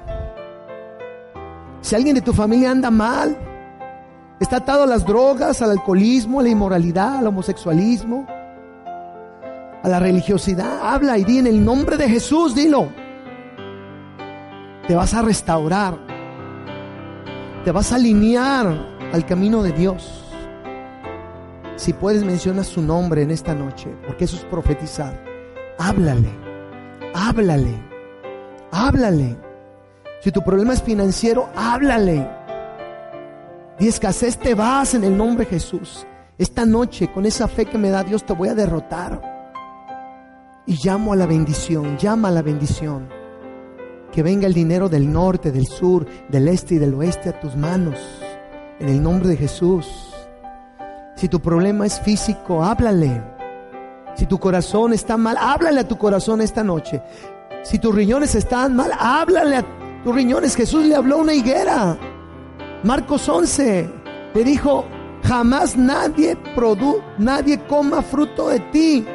si 1.81 1.97
alguien 1.97 2.15
de 2.15 2.23
tu 2.23 2.33
familia 2.33 2.71
anda 2.71 2.91
mal, 2.91 3.37
está 4.45 4.59
atado 4.59 4.83
a 4.83 4.87
las 4.87 5.07
drogas, 5.07 5.63
al 5.63 5.71
alcoholismo, 5.71 6.41
a 6.41 6.43
la 6.43 6.51
inmoralidad, 6.51 7.17
al 7.17 7.27
homosexualismo, 7.27 8.27
a 9.83 9.89
la 9.89 9.99
religiosidad, 9.99 10.81
habla 10.83 11.19
y 11.19 11.25
di 11.25 11.39
en 11.39 11.47
el 11.47 11.65
nombre 11.65 11.97
de 11.97 12.09
Jesús, 12.09 12.55
dilo. 12.55 12.89
Te 14.87 14.95
vas 14.95 15.15
a 15.15 15.23
restaurar, 15.23 15.97
te 17.65 17.73
vas 17.73 17.91
a 17.93 17.97
alinear 17.97 18.67
al 19.13 19.25
camino 19.25 19.63
de 19.63 19.73
Dios. 19.73 20.25
Si 21.77 21.95
puedes, 21.95 22.23
menciona 22.23 22.63
su 22.65 22.83
nombre 22.83 23.23
en 23.23 23.31
esta 23.31 23.55
noche, 23.55 23.89
porque 24.07 24.25
eso 24.25 24.37
es 24.37 24.45
profetizar. 24.45 25.19
Háblale, 25.79 26.31
háblale, 27.15 27.83
háblale. 28.73 29.37
Si 30.21 30.31
tu 30.31 30.43
problema 30.43 30.75
es 30.75 30.83
financiero, 30.83 31.49
háblale. 31.57 32.44
Y 33.79 33.89
escasez 33.89 34.39
te 34.39 34.55
vas 34.55 34.95
en 34.95 35.05
el 35.05 35.17
nombre 35.17 35.45
de 35.45 35.51
Jesús. 35.51 36.07
Esta 36.39 36.65
noche, 36.65 37.11
con 37.13 37.27
esa 37.27 37.49
fe 37.49 37.65
que 37.67 37.79
me 37.79 37.91
da 37.91 38.05
Dios, 38.05 38.25
te 38.25 38.33
voy 38.33 38.49
a 38.49 38.55
derrotar. 38.55 39.21
Y 40.67 40.79
llamo 40.83 41.13
a 41.13 41.17
la 41.17 41.27
bendición, 41.27 41.99
llama 41.99 42.29
a 42.29 42.33
la 42.33 42.43
bendición. 42.43 43.09
Que 44.13 44.23
venga 44.23 44.47
el 44.47 44.55
dinero 44.55 44.89
del 44.89 45.13
norte, 45.13 45.51
del 45.51 45.67
sur, 45.67 46.07
del 46.29 46.49
este 46.49 46.77
y 46.77 46.79
del 46.79 46.95
oeste 46.95 47.31
a 47.31 47.41
tus 47.41 47.57
manos. 47.57 47.99
En 48.79 48.89
el 48.89 49.03
nombre 49.03 49.29
de 49.29 49.37
Jesús. 49.37 50.15
Si 51.17 51.29
tu 51.29 51.41
problema 51.41 51.87
es 51.87 52.01
físico, 52.01 52.63
háblale. 52.63 53.23
Si 54.15 54.27
tu 54.27 54.39
corazón 54.39 54.93
está 54.93 55.17
mal, 55.17 55.37
háblale 55.39 55.81
a 55.81 55.89
tu 55.89 55.99
corazón 55.99 56.41
esta 56.41 56.63
noche. 56.63 57.03
Si 57.63 57.79
tus 57.79 57.95
riñones 57.95 58.35
están 58.35 58.75
mal, 58.77 58.93
háblale 58.99 59.57
a 59.57 59.65
tus 60.05 60.15
riñones. 60.15 60.55
Jesús 60.55 60.85
le 60.85 60.95
habló 60.95 61.17
a 61.17 61.23
una 61.23 61.35
higuera. 61.35 61.99
Marcos 62.85 63.27
11 63.31 63.89
le 64.35 64.45
dijo, 64.45 64.85
jamás 65.23 65.75
nadie 65.75 66.37
produ 66.55 67.01
nadie 67.17 67.59
coma 67.67 68.03
fruto 68.03 68.51
de 68.51 68.61
ti. 68.61 69.07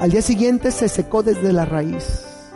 Al 0.00 0.10
día 0.10 0.20
siguiente 0.20 0.72
se 0.72 0.88
secó 0.88 1.22
desde 1.22 1.52
la 1.52 1.64
raíz. 1.64 2.50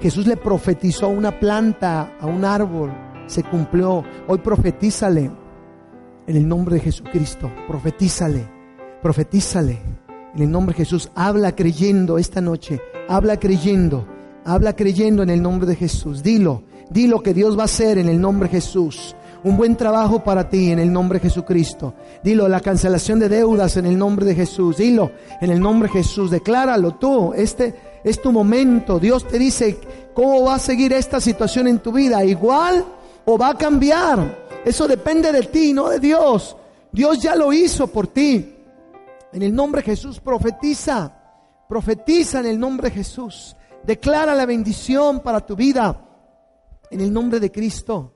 Jesús 0.00 0.26
le 0.26 0.36
profetizó 0.36 1.06
a 1.06 1.10
una 1.10 1.38
planta, 1.38 2.16
a 2.20 2.26
un 2.26 2.44
árbol. 2.44 2.92
Se 3.26 3.44
cumplió. 3.44 4.02
Hoy 4.26 4.38
profetízale 4.38 5.30
en 6.26 6.36
el 6.36 6.48
nombre 6.48 6.74
de 6.74 6.80
Jesucristo. 6.80 7.52
Profetízale, 7.68 8.44
profetízale. 9.00 9.78
En 10.34 10.42
el 10.42 10.50
nombre 10.50 10.74
de 10.74 10.84
Jesús, 10.84 11.12
habla 11.14 11.54
creyendo 11.54 12.18
esta 12.18 12.40
noche. 12.40 12.80
Habla 13.08 13.38
creyendo. 13.38 14.04
Habla 14.44 14.74
creyendo 14.74 15.22
en 15.22 15.30
el 15.30 15.40
nombre 15.40 15.68
de 15.68 15.76
Jesús. 15.76 16.24
Dilo, 16.24 16.64
dilo 16.90 17.22
que 17.22 17.34
Dios 17.34 17.56
va 17.56 17.62
a 17.62 17.66
hacer 17.66 17.98
en 17.98 18.08
el 18.08 18.20
nombre 18.20 18.48
de 18.48 18.56
Jesús. 18.56 19.14
Un 19.44 19.56
buen 19.56 19.76
trabajo 19.76 20.24
para 20.24 20.48
ti 20.48 20.72
en 20.72 20.80
el 20.80 20.92
nombre 20.92 21.18
de 21.18 21.28
Jesucristo. 21.28 21.94
Dilo, 22.24 22.48
la 22.48 22.60
cancelación 22.60 23.20
de 23.20 23.28
deudas 23.28 23.76
en 23.76 23.86
el 23.86 23.96
nombre 23.96 24.26
de 24.26 24.34
Jesús. 24.34 24.78
Dilo, 24.78 25.12
en 25.40 25.50
el 25.50 25.60
nombre 25.60 25.88
de 25.88 25.94
Jesús. 25.94 26.30
Decláralo 26.30 26.94
tú. 26.94 27.32
Este 27.34 28.00
es 28.02 28.20
tu 28.20 28.32
momento. 28.32 28.98
Dios 28.98 29.26
te 29.28 29.38
dice 29.38 29.78
cómo 30.12 30.44
va 30.44 30.56
a 30.56 30.58
seguir 30.58 30.92
esta 30.92 31.20
situación 31.20 31.68
en 31.68 31.78
tu 31.78 31.92
vida. 31.92 32.24
Igual 32.24 32.84
o 33.24 33.38
va 33.38 33.50
a 33.50 33.54
cambiar. 33.54 34.48
Eso 34.64 34.88
depende 34.88 35.30
de 35.30 35.42
ti, 35.42 35.72
no 35.72 35.88
de 35.88 36.00
Dios. 36.00 36.56
Dios 36.90 37.20
ya 37.20 37.36
lo 37.36 37.52
hizo 37.52 37.86
por 37.86 38.08
ti. 38.08 38.56
En 39.32 39.42
el 39.42 39.54
nombre 39.54 39.82
de 39.82 39.86
Jesús 39.86 40.18
profetiza. 40.18 41.12
Profetiza 41.68 42.40
en 42.40 42.46
el 42.46 42.58
nombre 42.58 42.88
de 42.88 42.96
Jesús. 42.96 43.54
Declara 43.84 44.34
la 44.34 44.46
bendición 44.46 45.20
para 45.20 45.40
tu 45.40 45.54
vida. 45.54 46.07
En 46.90 47.00
el 47.00 47.12
nombre 47.12 47.40
de 47.40 47.50
Cristo. 47.50 48.12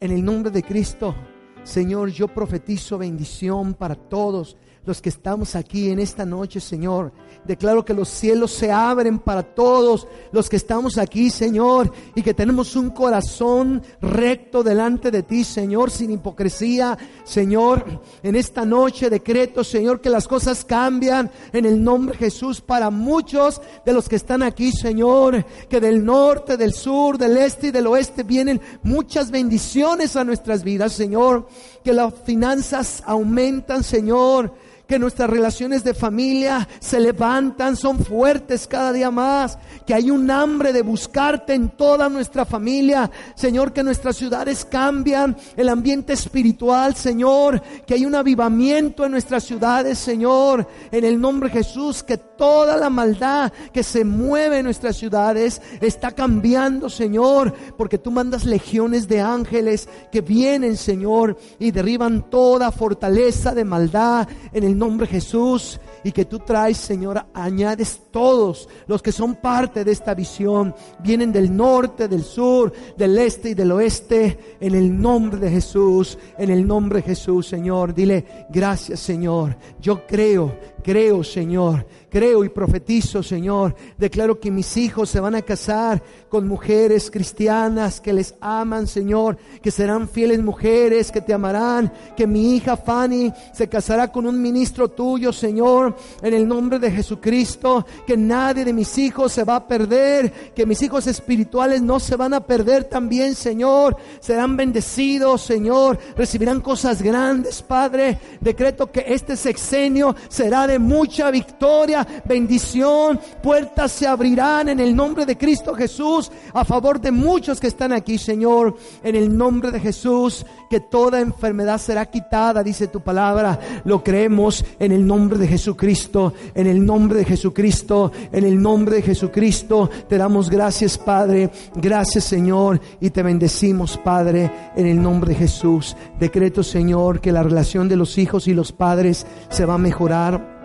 En 0.00 0.10
el 0.10 0.24
nombre 0.24 0.50
de 0.50 0.62
Cristo. 0.62 1.14
Señor, 1.62 2.10
yo 2.10 2.28
profetizo 2.28 2.98
bendición 2.98 3.74
para 3.74 3.94
todos 3.94 4.56
los 4.86 5.02
que 5.02 5.08
estamos 5.08 5.56
aquí 5.56 5.90
en 5.90 5.98
esta 5.98 6.24
noche, 6.24 6.60
Señor. 6.60 7.12
Declaro 7.44 7.84
que 7.84 7.92
los 7.92 8.08
cielos 8.08 8.52
se 8.52 8.70
abren 8.70 9.18
para 9.18 9.42
todos 9.42 10.06
los 10.32 10.48
que 10.48 10.56
estamos 10.56 10.96
aquí, 10.96 11.28
Señor, 11.28 11.92
y 12.14 12.22
que 12.22 12.34
tenemos 12.34 12.74
un 12.76 12.90
corazón 12.90 13.82
recto 14.00 14.62
delante 14.62 15.10
de 15.10 15.24
ti, 15.24 15.44
Señor, 15.44 15.90
sin 15.90 16.12
hipocresía. 16.12 16.96
Señor, 17.24 18.00
en 18.22 18.36
esta 18.36 18.64
noche 18.64 19.10
decreto, 19.10 19.64
Señor, 19.64 20.00
que 20.00 20.10
las 20.10 20.28
cosas 20.28 20.64
cambian 20.64 21.30
en 21.52 21.66
el 21.66 21.82
nombre 21.82 22.16
de 22.16 22.26
Jesús 22.26 22.60
para 22.60 22.90
muchos 22.90 23.60
de 23.84 23.92
los 23.92 24.08
que 24.08 24.16
están 24.16 24.42
aquí, 24.42 24.70
Señor, 24.70 25.44
que 25.68 25.80
del 25.80 26.04
norte, 26.04 26.56
del 26.56 26.72
sur, 26.72 27.18
del 27.18 27.36
este 27.36 27.68
y 27.68 27.70
del 27.72 27.88
oeste 27.88 28.22
vienen 28.22 28.60
muchas 28.84 29.32
bendiciones 29.32 30.14
a 30.14 30.24
nuestras 30.24 30.62
vidas, 30.62 30.92
Señor, 30.92 31.48
que 31.82 31.92
las 31.92 32.14
finanzas 32.24 33.02
aumentan, 33.04 33.82
Señor 33.82 34.52
que 34.86 34.98
nuestras 34.98 35.28
relaciones 35.28 35.82
de 35.84 35.94
familia 35.94 36.68
se 36.78 37.00
levantan, 37.00 37.76
son 37.76 37.98
fuertes 37.98 38.66
cada 38.66 38.92
día 38.92 39.10
más, 39.10 39.58
que 39.84 39.94
hay 39.94 40.10
un 40.10 40.30
hambre 40.30 40.72
de 40.72 40.82
buscarte 40.82 41.54
en 41.54 41.70
toda 41.70 42.08
nuestra 42.08 42.44
familia, 42.44 43.10
Señor, 43.34 43.72
que 43.72 43.82
nuestras 43.82 44.16
ciudades 44.16 44.64
cambian, 44.64 45.36
el 45.56 45.68
ambiente 45.68 46.12
espiritual, 46.12 46.94
Señor, 46.94 47.60
que 47.86 47.94
hay 47.94 48.06
un 48.06 48.14
avivamiento 48.14 49.04
en 49.04 49.12
nuestras 49.12 49.44
ciudades, 49.44 49.98
Señor, 49.98 50.68
en 50.90 51.04
el 51.04 51.20
nombre 51.20 51.48
de 51.48 51.56
Jesús, 51.56 52.02
que 52.02 52.18
toda 52.18 52.76
la 52.76 52.90
maldad 52.90 53.52
que 53.72 53.82
se 53.82 54.04
mueve 54.04 54.58
en 54.58 54.64
nuestras 54.64 54.96
ciudades 54.96 55.60
está 55.80 56.12
cambiando, 56.12 56.88
Señor, 56.88 57.54
porque 57.76 57.98
tú 57.98 58.10
mandas 58.10 58.44
legiones 58.44 59.08
de 59.08 59.20
ángeles 59.20 59.88
que 60.12 60.20
vienen, 60.20 60.76
Señor, 60.76 61.36
y 61.58 61.70
derriban 61.70 62.30
toda 62.30 62.70
fortaleza 62.70 63.54
de 63.54 63.64
maldad 63.64 64.28
en 64.52 64.64
el 64.64 64.75
nombre 64.78 65.06
Jesús 65.06 65.80
y 66.04 66.12
que 66.12 66.24
tú 66.24 66.38
traes, 66.38 66.76
Señor, 66.76 67.26
añades 67.34 68.02
todos 68.16 68.66
los 68.86 69.02
que 69.02 69.12
son 69.12 69.34
parte 69.34 69.84
de 69.84 69.92
esta 69.92 70.14
visión, 70.14 70.74
vienen 71.00 71.30
del 71.32 71.54
norte, 71.54 72.08
del 72.08 72.24
sur, 72.24 72.72
del 72.96 73.18
este 73.18 73.50
y 73.50 73.54
del 73.54 73.72
oeste, 73.72 74.56
en 74.58 74.74
el 74.74 74.98
nombre 74.98 75.38
de 75.38 75.50
Jesús, 75.50 76.16
en 76.38 76.48
el 76.48 76.66
nombre 76.66 77.00
de 77.00 77.08
Jesús, 77.08 77.46
Señor. 77.46 77.92
Dile, 77.92 78.46
gracias, 78.48 79.00
Señor. 79.00 79.58
Yo 79.82 80.06
creo, 80.06 80.58
creo, 80.82 81.22
Señor, 81.22 81.86
creo 82.08 82.42
y 82.42 82.48
profetizo, 82.48 83.22
Señor. 83.22 83.74
Declaro 83.98 84.40
que 84.40 84.50
mis 84.50 84.76
hijos 84.78 85.10
se 85.10 85.20
van 85.20 85.34
a 85.34 85.42
casar 85.42 86.02
con 86.30 86.48
mujeres 86.48 87.10
cristianas 87.10 88.00
que 88.00 88.12
les 88.12 88.34
aman, 88.40 88.86
Señor, 88.86 89.36
que 89.60 89.70
serán 89.70 90.08
fieles 90.08 90.42
mujeres, 90.42 91.12
que 91.12 91.20
te 91.20 91.34
amarán, 91.34 91.92
que 92.16 92.26
mi 92.26 92.56
hija 92.56 92.76
Fanny 92.76 93.32
se 93.52 93.68
casará 93.68 94.10
con 94.10 94.26
un 94.26 94.40
ministro 94.40 94.88
tuyo, 94.88 95.32
Señor, 95.32 95.94
en 96.22 96.32
el 96.32 96.46
nombre 96.46 96.78
de 96.78 96.90
Jesucristo, 96.90 97.84
que 98.06 98.16
nadie 98.16 98.64
de 98.64 98.72
mis 98.72 98.96
hijos 98.96 99.32
se 99.32 99.44
va 99.44 99.56
a 99.56 99.66
perder, 99.66 100.32
que 100.54 100.64
mis 100.64 100.80
hijos 100.80 101.06
espirituales 101.06 101.82
no 101.82 102.00
se 102.00 102.16
van 102.16 102.32
a 102.32 102.40
perder 102.40 102.84
también, 102.84 103.34
Señor, 103.34 103.96
serán 104.20 104.56
bendecidos, 104.56 105.42
Señor, 105.42 105.98
recibirán 106.16 106.60
cosas 106.60 107.02
grandes, 107.02 107.62
Padre. 107.62 108.18
Decreto 108.40 108.90
que 108.90 109.04
este 109.08 109.36
sexenio 109.36 110.14
será 110.28 110.66
de 110.66 110.78
mucha 110.78 111.30
victoria, 111.30 112.06
bendición, 112.24 113.20
puertas 113.42 113.92
se 113.92 114.06
abrirán 114.06 114.68
en 114.68 114.80
el 114.80 114.94
nombre 114.94 115.26
de 115.26 115.36
Cristo 115.36 115.74
Jesús 115.74 116.30
a 116.54 116.64
favor 116.64 117.00
de 117.00 117.10
muchos 117.10 117.60
que 117.60 117.66
están 117.66 117.92
aquí, 117.92 118.18
Señor, 118.18 118.76
en 119.02 119.16
el 119.16 119.36
nombre 119.36 119.70
de 119.70 119.80
Jesús, 119.80 120.46
que 120.70 120.80
toda 120.80 121.20
enfermedad 121.20 121.78
será 121.78 122.06
quitada, 122.06 122.62
dice 122.62 122.86
tu 122.86 123.00
palabra, 123.00 123.58
lo 123.84 124.02
creemos 124.02 124.64
en 124.78 124.92
el 124.92 125.06
nombre 125.06 125.38
de 125.38 125.48
Jesucristo, 125.48 126.32
en 126.54 126.66
el 126.66 126.84
nombre 126.84 127.18
de 127.18 127.24
Jesucristo, 127.24 127.95
en 128.32 128.44
el 128.44 128.60
nombre 128.60 128.96
de 128.96 129.02
Jesucristo, 129.02 129.90
te 130.08 130.18
damos 130.18 130.50
gracias, 130.50 130.98
Padre, 130.98 131.50
gracias, 131.74 132.24
Señor, 132.24 132.80
y 133.00 133.10
te 133.10 133.22
bendecimos, 133.22 133.96
Padre, 133.98 134.50
en 134.76 134.86
el 134.86 135.00
nombre 135.00 135.30
de 135.30 135.40
Jesús. 135.40 135.96
Decreto, 136.18 136.62
Señor, 136.62 137.20
que 137.20 137.32
la 137.32 137.42
relación 137.42 137.88
de 137.88 137.96
los 137.96 138.18
hijos 138.18 138.48
y 138.48 138.54
los 138.54 138.72
padres 138.72 139.26
se 139.48 139.64
va 139.64 139.74
a 139.74 139.78
mejorar 139.78 140.56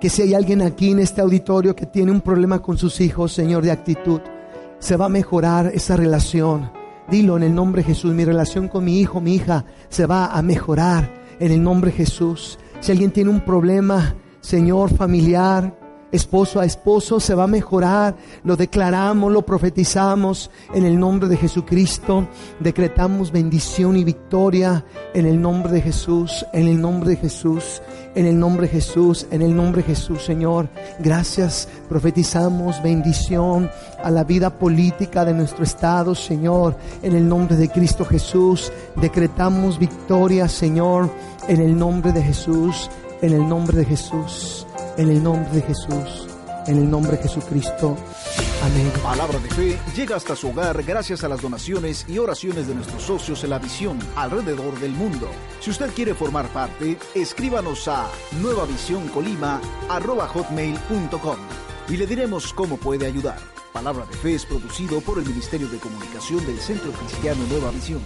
que 0.00 0.08
si 0.08 0.22
hay 0.22 0.34
alguien 0.34 0.62
aquí 0.62 0.92
en 0.92 1.00
este 1.00 1.20
auditorio 1.20 1.74
que 1.74 1.86
tiene 1.86 2.12
un 2.12 2.20
problema 2.20 2.60
con 2.60 2.78
sus 2.78 3.00
hijos, 3.00 3.32
Señor, 3.32 3.64
de 3.64 3.72
actitud, 3.72 4.20
se 4.78 4.96
va 4.96 5.06
a 5.06 5.10
mejorar 5.10 5.72
esa 5.74 5.96
relación. 5.96 6.70
Dilo 7.10 7.36
en 7.36 7.42
el 7.42 7.54
nombre 7.54 7.82
de 7.82 7.88
Jesús, 7.88 8.14
mi 8.14 8.24
relación 8.24 8.68
con 8.68 8.84
mi 8.84 9.00
hijo, 9.00 9.20
mi 9.20 9.34
hija, 9.34 9.64
se 9.88 10.06
va 10.06 10.26
a 10.26 10.42
mejorar 10.42 11.10
en 11.40 11.52
el 11.52 11.62
nombre 11.62 11.90
de 11.90 11.96
Jesús. 11.96 12.58
Si 12.80 12.92
alguien 12.92 13.10
tiene 13.10 13.30
un 13.30 13.40
problema, 13.40 14.14
Señor, 14.40 14.94
familiar, 14.94 15.76
esposo 16.12 16.60
a 16.60 16.64
esposo 16.64 17.20
se 17.20 17.34
va 17.34 17.44
a 17.44 17.48
mejorar. 17.48 18.16
Lo 18.44 18.56
declaramos, 18.56 19.32
lo 19.32 19.42
profetizamos 19.42 20.50
en 20.74 20.84
el 20.84 20.98
nombre 20.98 21.28
de 21.28 21.36
Jesucristo. 21.36 22.26
Decretamos 22.60 23.32
bendición 23.32 23.96
y 23.96 24.04
victoria 24.04 24.84
en 25.14 25.26
el 25.26 25.40
nombre 25.40 25.72
de 25.72 25.82
Jesús, 25.82 26.46
en 26.52 26.68
el 26.68 26.80
nombre 26.80 27.10
de 27.10 27.16
Jesús, 27.16 27.82
en 28.14 28.26
el 28.26 28.38
nombre 28.38 28.66
de 28.66 28.72
Jesús, 28.72 29.26
en 29.30 29.42
el 29.42 29.54
nombre 29.54 29.82
de 29.82 29.88
Jesús, 29.88 30.22
Señor. 30.24 30.68
Gracias. 30.98 31.68
Profetizamos 31.88 32.82
bendición 32.82 33.70
a 34.02 34.10
la 34.10 34.24
vida 34.24 34.50
política 34.50 35.24
de 35.24 35.34
nuestro 35.34 35.64
estado, 35.64 36.14
Señor, 36.14 36.76
en 37.02 37.14
el 37.14 37.28
nombre 37.28 37.56
de 37.56 37.68
Cristo 37.68 38.04
Jesús. 38.04 38.72
Decretamos 38.96 39.78
victoria, 39.78 40.48
Señor, 40.48 41.10
en 41.48 41.60
el 41.60 41.76
nombre 41.76 42.12
de 42.12 42.22
Jesús, 42.22 42.90
en 43.22 43.32
el 43.32 43.48
nombre 43.48 43.78
de 43.78 43.84
Jesús 43.84 44.67
en 44.98 45.08
el 45.10 45.22
nombre 45.22 45.50
de 45.52 45.62
Jesús, 45.62 46.26
en 46.66 46.76
el 46.76 46.90
nombre 46.90 47.16
de 47.16 47.22
Jesucristo. 47.22 47.96
Amén. 48.62 48.92
Palabra 49.02 49.38
de 49.38 49.48
fe 49.48 49.78
llega 49.94 50.16
hasta 50.16 50.34
su 50.34 50.48
hogar 50.48 50.82
gracias 50.82 51.22
a 51.22 51.28
las 51.28 51.40
donaciones 51.40 52.04
y 52.08 52.18
oraciones 52.18 52.66
de 52.66 52.74
nuestros 52.74 53.04
socios 53.04 53.44
en 53.44 53.50
la 53.50 53.60
visión 53.60 54.00
alrededor 54.16 54.76
del 54.80 54.90
mundo. 54.90 55.28
Si 55.60 55.70
usted 55.70 55.92
quiere 55.94 56.14
formar 56.14 56.48
parte, 56.48 56.98
escríbanos 57.14 57.86
a 57.86 58.08
nuevavisioncolima.com 58.42 61.36
y 61.88 61.96
le 61.96 62.06
diremos 62.06 62.52
cómo 62.52 62.76
puede 62.76 63.06
ayudar. 63.06 63.38
Palabra 63.72 64.04
de 64.06 64.14
fe 64.14 64.34
es 64.34 64.44
producido 64.44 65.00
por 65.00 65.18
el 65.18 65.26
Ministerio 65.26 65.68
de 65.68 65.78
Comunicación 65.78 66.44
del 66.44 66.58
Centro 66.58 66.90
Cristiano 66.90 67.44
Nueva 67.48 67.70
Visión. 67.70 68.00